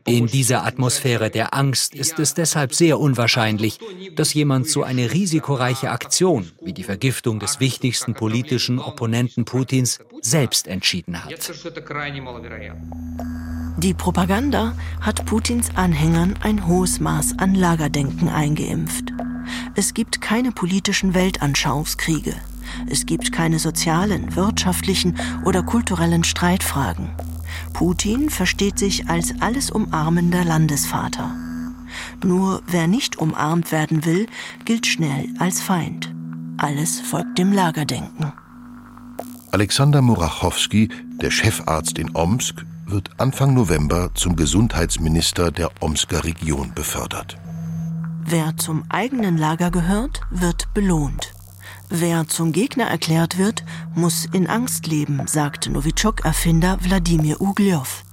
In 0.06 0.28
dieser 0.28 0.66
Atmosphäre 0.66 1.30
der 1.30 1.54
Angst 1.54 1.94
ist 1.94 2.20
es 2.20 2.34
deshalb 2.34 2.74
sehr 2.74 3.00
unwahrscheinlich, 3.00 3.80
dass 4.16 4.34
jemand 4.34 4.68
so 4.68 4.84
eine 4.84 5.12
risikoreiche 5.12 5.92
Aktion 5.92 6.52
wie 6.62 6.74
die 6.74 6.84
Vergiftung 6.84 7.40
des 7.40 7.60
wichtigsten 7.60 8.14
politischen 8.14 8.80
Opponenten 8.80 9.46
Putins 9.46 10.00
selbst 10.22 10.68
entschieden 10.68 11.24
hat. 11.24 11.34
Die 13.78 13.94
Propaganda 13.94 14.76
hat 15.00 15.26
Putins 15.26 15.70
Anhängern 15.76 16.36
ein 16.42 16.68
hohes 16.68 17.00
Maß 17.00 17.36
an 17.38 17.56
Lagerdenken 17.56 18.28
eingeimpft. 18.28 19.14
Es 19.76 19.94
gibt 19.94 20.20
keine 20.22 20.52
politischen 20.52 21.14
Weltanschauungskriege. 21.14 22.36
Es 22.88 23.06
gibt 23.06 23.32
keine 23.32 23.60
sozialen, 23.60 24.36
wirtschaftlichen 24.36 25.16
oder 25.46 25.64
kulturellen 25.64 26.24
Streitfragen. 26.24 27.10
Putin 27.74 28.30
versteht 28.30 28.80
sich 28.80 29.10
als 29.10 29.34
alles 29.42 29.72
umarmender 29.72 30.44
Landesvater. 30.44 31.36
Nur 32.24 32.62
wer 32.68 32.88
nicht 32.88 33.18
umarmt 33.18 33.72
werden 33.72 34.06
will, 34.06 34.28
gilt 34.66 34.86
schnell 34.86 35.30
als 35.40 35.62
Feind. 35.62 36.14
Alles 36.58 37.00
folgt 37.00 37.38
dem 37.38 37.52
Lagerdenken. 37.52 38.34
Alexander 39.52 40.02
Murachowski, 40.02 40.90
der 41.22 41.32
Chefarzt 41.32 41.98
in 41.98 42.16
Omsk, 42.16 42.66
wird 42.86 43.10
Anfang 43.18 43.54
November 43.54 44.12
zum 44.14 44.36
Gesundheitsminister 44.36 45.52
der 45.52 45.70
Omsker 45.80 46.24
Region 46.24 46.74
befördert. 46.74 47.38
Wer 48.26 48.58
zum 48.58 48.84
eigenen 48.90 49.38
Lager 49.38 49.72
gehört, 49.72 50.22
wird 50.30 50.74
belohnt. 50.74 51.34
Wer 51.90 52.28
zum 52.28 52.52
Gegner 52.52 52.86
erklärt 52.86 53.40
wird, 53.40 53.64
muss 53.96 54.26
in 54.32 54.46
Angst 54.46 54.86
leben, 54.86 55.22
sagt 55.26 55.70
Novichok-Erfinder 55.70 56.78
Wladimir 56.84 57.42
Ugljow. 57.42 58.04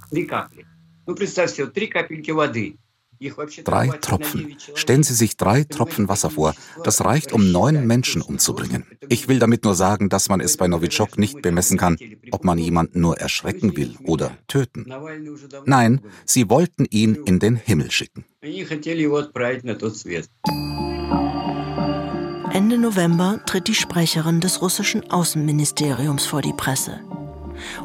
Drei 3.63 3.87
Tropfen. 3.87 4.57
Stellen 4.75 5.03
Sie 5.03 5.13
sich 5.13 5.37
drei 5.37 5.63
Tropfen 5.63 6.07
Wasser 6.09 6.29
vor. 6.29 6.55
Das 6.83 7.03
reicht, 7.05 7.33
um 7.33 7.51
neun 7.51 7.85
Menschen 7.87 8.21
umzubringen. 8.21 8.85
Ich 9.09 9.27
will 9.27 9.39
damit 9.39 9.63
nur 9.63 9.75
sagen, 9.75 10.09
dass 10.09 10.29
man 10.29 10.39
es 10.39 10.57
bei 10.57 10.67
Novichok 10.67 11.17
nicht 11.17 11.41
bemessen 11.41 11.77
kann, 11.77 11.97
ob 12.31 12.43
man 12.43 12.57
jemanden 12.57 13.01
nur 13.01 13.17
erschrecken 13.19 13.75
will 13.77 13.95
oder 14.03 14.37
töten. 14.47 14.85
Nein, 15.65 16.01
sie 16.25 16.49
wollten 16.49 16.85
ihn 16.85 17.15
in 17.25 17.39
den 17.39 17.55
Himmel 17.55 17.91
schicken. 17.91 18.25
Ende 22.57 22.79
November 22.79 23.39
tritt 23.45 23.67
die 23.67 23.75
Sprecherin 23.75 24.39
des 24.39 24.63
russischen 24.63 25.11
Außenministeriums 25.11 26.25
vor 26.25 26.41
die 26.41 26.53
Presse. 26.53 27.01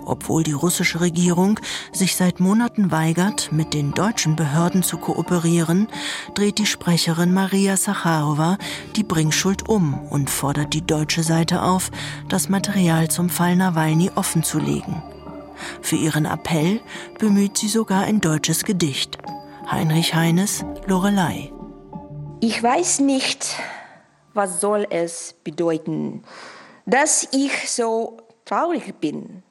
Obwohl 0.07 0.45
die 0.45 0.55
russische 0.55 1.03
Regierung 1.03 1.61
sich 1.93 2.17
seit 2.17 2.41
Monaten 2.41 2.91
weigert, 2.91 3.53
mit 3.53 3.75
den 3.75 3.93
deutschen 3.93 4.35
Behörden 4.35 4.83
zu 4.83 4.97
kooperieren, 4.97 5.89
dreht 6.33 6.57
die 6.57 6.65
Sprecherin 6.65 7.35
Maria 7.35 7.77
Sacharowa 7.77 8.57
die 8.97 9.03
Bringschuld 9.03 9.69
um 9.69 10.07
und 10.09 10.31
fordert 10.31 10.73
die 10.73 10.87
deutsche 10.87 11.23
Seite 11.23 11.61
auf, 11.61 11.91
das 12.31 12.49
Material 12.49 13.09
zum 13.09 13.29
Fall 13.29 13.57
Nawalny 13.57 14.11
offenzulegen. 14.15 15.03
Für 15.83 15.97
ihren 15.97 16.25
Appell 16.25 16.81
bemüht 17.19 17.59
sie 17.59 17.69
sogar 17.69 18.05
ein 18.05 18.23
deutsches 18.23 18.65
Gedicht. 18.65 19.19
Heinrich 19.71 20.15
Heines 20.15 20.65
Lorelei. 20.87 21.53
Ich 22.41 22.63
weiß 22.63 23.01
nicht, 23.01 23.59
was 24.35 24.61
soll 24.61 24.87
es 24.91 25.35
bedeuten, 25.45 26.23
dass 26.87 27.29
ich 27.33 27.71
so 27.71 28.19
traurig 28.45 28.95
bin. 29.01 29.43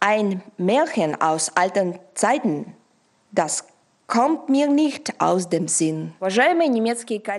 Ein 0.00 0.42
Märchen 0.58 1.20
aus 1.20 1.56
alten 1.56 1.98
Zeiten, 2.14 2.74
das 3.32 3.64
kommt 4.06 4.48
mir 4.48 4.68
nicht 4.68 5.20
aus 5.20 5.48
dem 5.48 5.66
Sinn. 5.66 6.12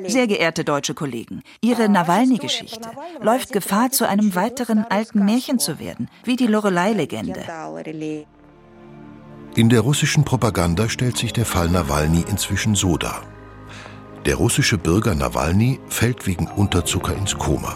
Sehr 0.07 0.27
geehrte 0.27 0.63
deutsche 0.63 0.93
Kollegen, 0.93 1.43
Ihre 1.61 1.89
Nawalny-Geschichte 1.89 2.89
läuft 3.21 3.51
Gefahr, 3.51 3.91
zu 3.91 4.07
einem 4.07 4.33
weiteren 4.35 4.83
alten 4.85 5.25
Märchen 5.25 5.59
zu 5.59 5.79
werden, 5.79 6.09
wie 6.23 6.35
die 6.35 6.47
Lorelei-Legende. 6.47 7.43
In 9.55 9.69
der 9.69 9.81
russischen 9.81 10.25
Propaganda 10.25 10.89
stellt 10.89 11.17
sich 11.17 11.31
der 11.33 11.45
Fall 11.45 11.69
Nawalny 11.69 12.25
inzwischen 12.27 12.75
so 12.75 12.97
dar. 12.97 13.21
Der 14.25 14.37
russische 14.37 14.79
Bürger 14.79 15.13
Nawalny 15.13 15.79
fällt 15.87 16.25
wegen 16.25 16.47
Unterzucker 16.47 17.15
ins 17.15 17.37
Koma. 17.37 17.75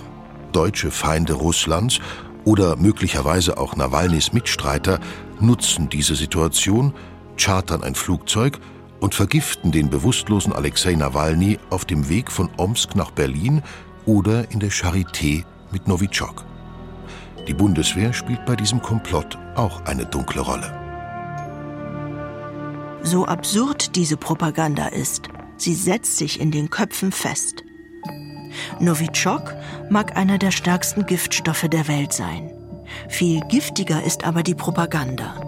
Deutsche 0.51 0.89
Feinde 0.89 1.33
Russlands 1.33 1.99
oder 2.43 2.75
möglicherweise 2.75 3.59
auch 3.59 3.75
Nawalnys 3.75 4.33
Mitstreiter 4.33 4.99
nutzen 5.39 5.89
diese 5.89 6.15
Situation, 6.15 6.95
chartern 7.37 7.83
ein 7.83 7.93
Flugzeug 7.93 8.59
und 8.99 9.13
vergiften 9.13 9.71
den 9.71 9.91
bewusstlosen 9.91 10.51
Alexei 10.51 10.95
Nawalny 10.95 11.59
auf 11.69 11.85
dem 11.85 12.09
Weg 12.09 12.31
von 12.31 12.49
Omsk 12.57 12.95
nach 12.95 13.11
Berlin 13.11 13.61
oder 14.07 14.49
in 14.49 14.59
der 14.59 14.71
Charité 14.71 15.43
mit 15.71 15.87
Novichok. 15.87 16.45
Die 17.47 17.53
Bundeswehr 17.53 18.11
spielt 18.11 18.43
bei 18.47 18.55
diesem 18.55 18.81
Komplott 18.81 19.37
auch 19.55 19.85
eine 19.85 20.07
dunkle 20.07 20.41
Rolle. 20.41 20.73
So 23.03 23.27
absurd 23.27 23.95
diese 23.95 24.17
Propaganda 24.17 24.87
ist, 24.87 25.29
sie 25.61 25.75
setzt 25.75 26.17
sich 26.17 26.39
in 26.39 26.51
den 26.51 26.69
Köpfen 26.69 27.11
fest. 27.11 27.63
Novichok 28.79 29.55
mag 29.89 30.15
einer 30.17 30.37
der 30.37 30.51
stärksten 30.51 31.05
Giftstoffe 31.05 31.67
der 31.69 31.87
Welt 31.87 32.13
sein. 32.13 32.51
Viel 33.07 33.41
giftiger 33.41 34.03
ist 34.03 34.23
aber 34.23 34.43
die 34.43 34.55
Propaganda. 34.55 35.41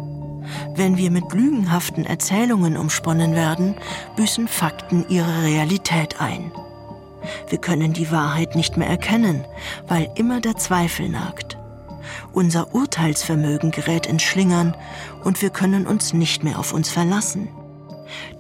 Wenn 0.76 0.98
wir 0.98 1.12
mit 1.12 1.34
lügenhaften 1.34 2.06
Erzählungen 2.06 2.78
umsponnen 2.78 3.36
werden, 3.36 3.76
büßen 4.16 4.48
Fakten 4.48 5.06
ihre 5.10 5.44
Realität 5.44 6.20
ein. 6.20 6.52
Wir 7.50 7.60
können 7.60 7.94
die 7.94 8.12
Wahrheit 8.12 8.56
nicht 8.56 8.78
mehr 8.78 8.88
erkennen, 8.88 9.46
weil 9.88 10.10
immer 10.16 10.42
der 10.42 10.58
Zweifel 10.58 11.10
nagt. 11.10 11.58
Unser 12.34 12.74
Urteilsvermögen 12.74 13.72
gerät 13.72 14.06
ins 14.08 14.24
Schlingern 14.24 14.76
und 15.24 15.42
wir 15.42 15.50
können 15.50 15.86
uns 15.86 16.14
nicht 16.14 16.44
mehr 16.44 16.60
auf 16.60 16.74
uns 16.74 16.90
verlassen. 16.90 17.50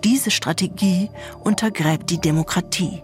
Diese 0.03 0.31
Strategie 0.31 1.09
untergräbt 1.43 2.09
die 2.09 2.19
Demokratie. 2.19 3.03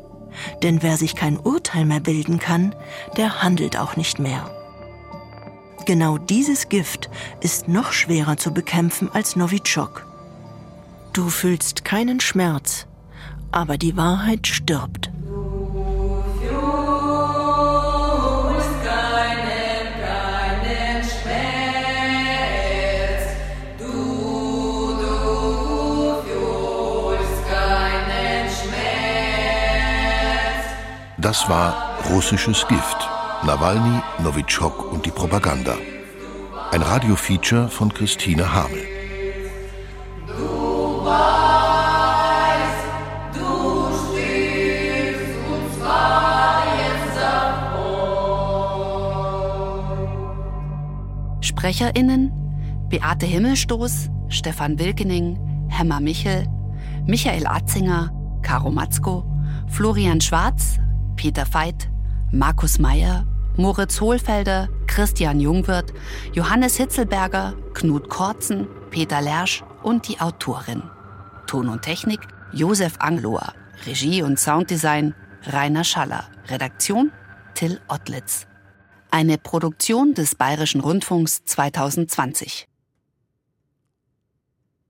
Denn 0.62 0.84
wer 0.84 0.98
sich 0.98 1.16
kein 1.16 1.38
Urteil 1.38 1.86
mehr 1.86 2.00
bilden 2.00 2.40
kann, 2.40 2.76
der 3.18 3.42
handelt 3.42 3.78
auch 3.78 3.96
nicht 3.96 4.20
mehr. 4.20 4.50
Genau 5.86 6.18
dieses 6.18 6.70
Gift 6.70 7.10
ist 7.40 7.68
noch 7.68 7.92
schwerer 7.92 8.38
zu 8.38 8.52
bekämpfen 8.52 9.10
als 9.12 9.36
Novichok. 9.36 10.06
Du 11.14 11.30
fühlst 11.30 11.86
keinen 11.86 12.20
Schmerz, 12.20 12.86
aber 13.52 13.78
die 13.78 13.96
Wahrheit 13.96 14.48
stirbt. 14.48 15.10
Das 31.28 31.50
war 31.50 31.76
russisches 32.10 32.66
Gift. 32.70 33.10
Nawalny, 33.44 34.02
Novichok 34.24 34.94
und 34.94 35.06
die 35.06 35.12
Propaganda. 35.12 35.74
Ein 36.72 36.82
Radiofeature 36.82 37.68
von 37.68 37.94
Christine 37.94 38.54
Hamel. 38.54 38.88
SprecherInnen 51.42 52.32
Beate 52.88 53.26
Himmelstoß, 53.26 54.10
Stefan 54.30 54.80
Wilkening, 54.80 55.38
Hemmer 55.68 56.00
Michel, 56.00 56.48
Michael 57.06 57.46
Atzinger, 57.46 58.14
Caro 58.44 58.72
Matzko, 58.72 59.26
Florian 59.68 60.22
Schwarz, 60.22 60.80
Peter 61.18 61.46
Veit, 61.52 61.90
Markus 62.32 62.80
Meyer, 62.80 63.26
Moritz 63.58 64.00
Hohlfelder, 64.00 64.70
Christian 64.86 65.40
Jungwirth, 65.40 65.92
Johannes 66.32 66.78
Hitzelberger, 66.78 67.56
Knut 67.74 68.08
Korzen, 68.08 68.68
Peter 68.92 69.20
Lersch 69.20 69.64
und 69.84 70.08
die 70.08 70.22
Autorin. 70.22 70.84
Ton 71.48 71.70
und 71.70 71.82
Technik 71.82 72.22
Josef 72.54 72.94
Angloa, 73.00 73.54
Regie 73.86 74.22
und 74.22 74.40
Sounddesign 74.40 75.16
Rainer 75.48 75.84
Schaller, 75.84 76.26
Redaktion 76.48 77.12
Till 77.56 77.82
Ottlitz. 77.88 78.46
Eine 79.10 79.38
Produktion 79.38 80.14
des 80.14 80.36
Bayerischen 80.36 80.82
Rundfunks 80.82 81.44
2020. 81.46 82.68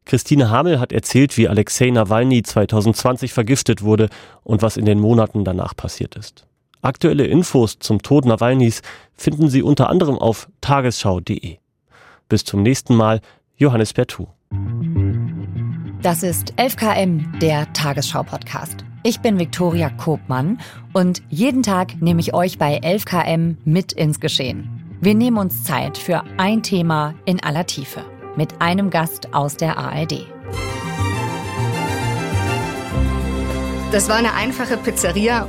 Christine 0.07 0.49
Hamel 0.49 0.79
hat 0.79 0.93
erzählt, 0.93 1.35
wie 1.35 1.49
Alexei 1.49 1.89
Nawalny 1.89 2.41
2020 2.41 3.33
vergiftet 3.33 3.81
wurde 3.81 4.07
und 4.43 4.61
was 4.61 4.77
in 4.77 4.85
den 4.85 4.99
Monaten 5.01 5.43
danach 5.43 5.75
passiert 5.75 6.15
ist. 6.15 6.47
Aktuelle 6.81 7.25
Infos 7.25 7.79
zum 7.79 8.01
Tod 8.01 8.25
Nawalnys 8.25 8.81
finden 9.15 9.49
Sie 9.49 9.61
unter 9.61 9.89
anderem 9.89 10.17
auf 10.17 10.47
tagesschau.de. 10.61 11.57
Bis 12.29 12.45
zum 12.45 12.63
nächsten 12.63 12.95
Mal, 12.95 13.19
Johannes 13.57 13.91
Bertou. 13.91 14.27
Das 16.01 16.23
ist 16.23 16.53
11KM, 16.53 17.39
der 17.39 17.71
Tagesschau-Podcast. 17.73 18.85
Ich 19.03 19.19
bin 19.19 19.37
Viktoria 19.37 19.89
Kobmann 19.89 20.59
und 20.93 21.21
jeden 21.29 21.63
Tag 21.63 22.01
nehme 22.01 22.21
ich 22.21 22.33
euch 22.33 22.57
bei 22.57 22.79
11KM 22.79 23.57
mit 23.65 23.91
ins 23.91 24.21
Geschehen. 24.21 24.97
Wir 25.01 25.15
nehmen 25.15 25.37
uns 25.37 25.65
Zeit 25.65 25.97
für 25.97 26.23
ein 26.37 26.63
Thema 26.63 27.13
in 27.25 27.43
aller 27.43 27.65
Tiefe 27.65 28.05
mit 28.37 28.61
einem 28.61 28.89
Gast 28.89 29.33
aus 29.33 29.57
der 29.57 29.77
ARD. 29.77 30.27
Das 33.91 34.07
war 34.09 34.17
eine 34.17 34.33
einfache 34.33 34.77
Pizzeria 34.77 35.47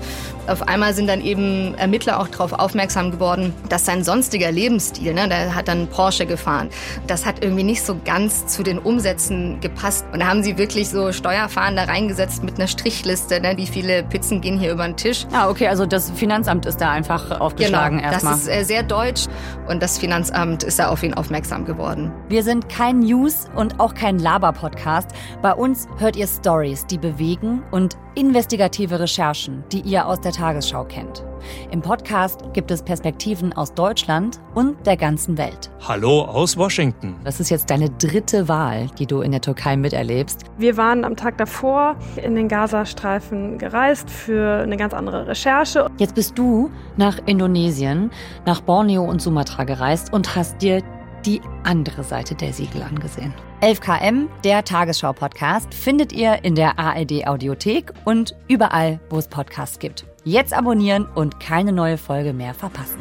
auf 0.48 0.66
einmal 0.66 0.94
sind 0.94 1.08
dann 1.08 1.20
eben 1.20 1.74
Ermittler 1.76 2.18
auch 2.18 2.28
darauf 2.28 2.52
aufmerksam 2.52 3.10
geworden, 3.10 3.54
dass 3.68 3.84
sein 3.84 4.02
sonstiger 4.02 4.50
Lebensstil, 4.50 5.14
ne, 5.14 5.28
der 5.28 5.54
hat 5.54 5.68
dann 5.68 5.86
Porsche 5.88 6.26
gefahren, 6.26 6.70
das 7.06 7.26
hat 7.26 7.42
irgendwie 7.42 7.64
nicht 7.64 7.82
so 7.82 7.96
ganz 8.04 8.46
zu 8.46 8.62
den 8.62 8.78
Umsätzen 8.78 9.60
gepasst. 9.60 10.06
Und 10.12 10.20
da 10.20 10.26
haben 10.26 10.42
sie 10.42 10.58
wirklich 10.58 10.88
so 10.88 11.12
Steuerfahren 11.12 11.76
da 11.76 11.84
reingesetzt 11.84 12.42
mit 12.42 12.56
einer 12.56 12.68
Strichliste, 12.68 13.40
ne, 13.40 13.56
wie 13.56 13.66
viele 13.66 14.02
Pizzen 14.02 14.40
gehen 14.40 14.58
hier 14.58 14.72
über 14.72 14.84
den 14.84 14.96
Tisch. 14.96 15.26
Ah, 15.32 15.48
okay, 15.48 15.68
also 15.68 15.86
das 15.86 16.10
Finanzamt 16.10 16.66
ist 16.66 16.80
da 16.80 16.90
einfach 16.90 17.40
aufgeschlagen 17.40 17.98
genau, 17.98 18.10
erstmal. 18.10 18.34
Das 18.34 18.42
ist 18.42 18.48
äh, 18.48 18.64
sehr 18.64 18.82
deutsch 18.82 19.26
und 19.68 19.82
das 19.82 19.98
Finanzamt 19.98 20.62
ist 20.62 20.78
da 20.78 20.88
auf 20.88 21.02
ihn 21.02 21.14
aufmerksam 21.14 21.64
geworden. 21.64 22.12
Wir 22.28 22.42
sind 22.42 22.68
kein 22.68 23.00
News- 23.00 23.46
und 23.54 23.80
auch 23.80 23.94
kein 23.94 24.18
Laber-Podcast. 24.18 25.10
Bei 25.42 25.52
uns 25.52 25.86
hört 25.98 26.16
ihr 26.16 26.26
Stories, 26.26 26.86
die 26.86 26.98
bewegen 26.98 27.62
und 27.70 27.96
investigative 28.14 28.98
Recherchen, 28.98 29.64
die 29.70 29.80
ihr 29.80 30.06
aus 30.06 30.20
der 30.20 30.32
Tagesschau 30.38 30.84
kennt. 30.84 31.24
Im 31.72 31.82
Podcast 31.82 32.42
gibt 32.52 32.70
es 32.70 32.82
Perspektiven 32.82 33.52
aus 33.52 33.74
Deutschland 33.74 34.38
und 34.54 34.86
der 34.86 34.96
ganzen 34.96 35.36
Welt. 35.36 35.70
Hallo 35.86 36.22
aus 36.22 36.56
Washington. 36.56 37.16
Das 37.24 37.40
ist 37.40 37.50
jetzt 37.50 37.70
deine 37.70 37.90
dritte 37.90 38.46
Wahl, 38.46 38.86
die 38.98 39.06
du 39.06 39.20
in 39.20 39.32
der 39.32 39.40
Türkei 39.40 39.76
miterlebst. 39.76 40.44
Wir 40.56 40.76
waren 40.76 41.04
am 41.04 41.16
Tag 41.16 41.38
davor 41.38 41.96
in 42.22 42.36
den 42.36 42.46
Gazastreifen 42.46 43.58
gereist 43.58 44.08
für 44.08 44.62
eine 44.62 44.76
ganz 44.76 44.94
andere 44.94 45.26
Recherche. 45.26 45.90
Jetzt 45.98 46.14
bist 46.14 46.38
du 46.38 46.70
nach 46.96 47.18
Indonesien, 47.26 48.12
nach 48.46 48.60
Borneo 48.60 49.02
und 49.02 49.20
Sumatra 49.20 49.64
gereist 49.64 50.12
und 50.12 50.36
hast 50.36 50.62
dir 50.62 50.82
die 51.26 51.40
andere 51.64 52.04
Seite 52.04 52.36
der 52.36 52.52
Siegel 52.52 52.82
angesehen. 52.82 53.34
11KM, 53.60 54.28
der 54.44 54.64
Tagesschau-Podcast, 54.64 55.74
findet 55.74 56.12
ihr 56.12 56.44
in 56.44 56.54
der 56.54 56.78
ARD-Audiothek 56.78 57.92
und 58.04 58.36
überall, 58.46 59.00
wo 59.10 59.18
es 59.18 59.26
Podcasts 59.26 59.80
gibt. 59.80 60.06
Jetzt 60.28 60.52
abonnieren 60.52 61.06
und 61.14 61.40
keine 61.40 61.72
neue 61.72 61.96
Folge 61.96 62.34
mehr 62.34 62.52
verpassen. 62.52 62.98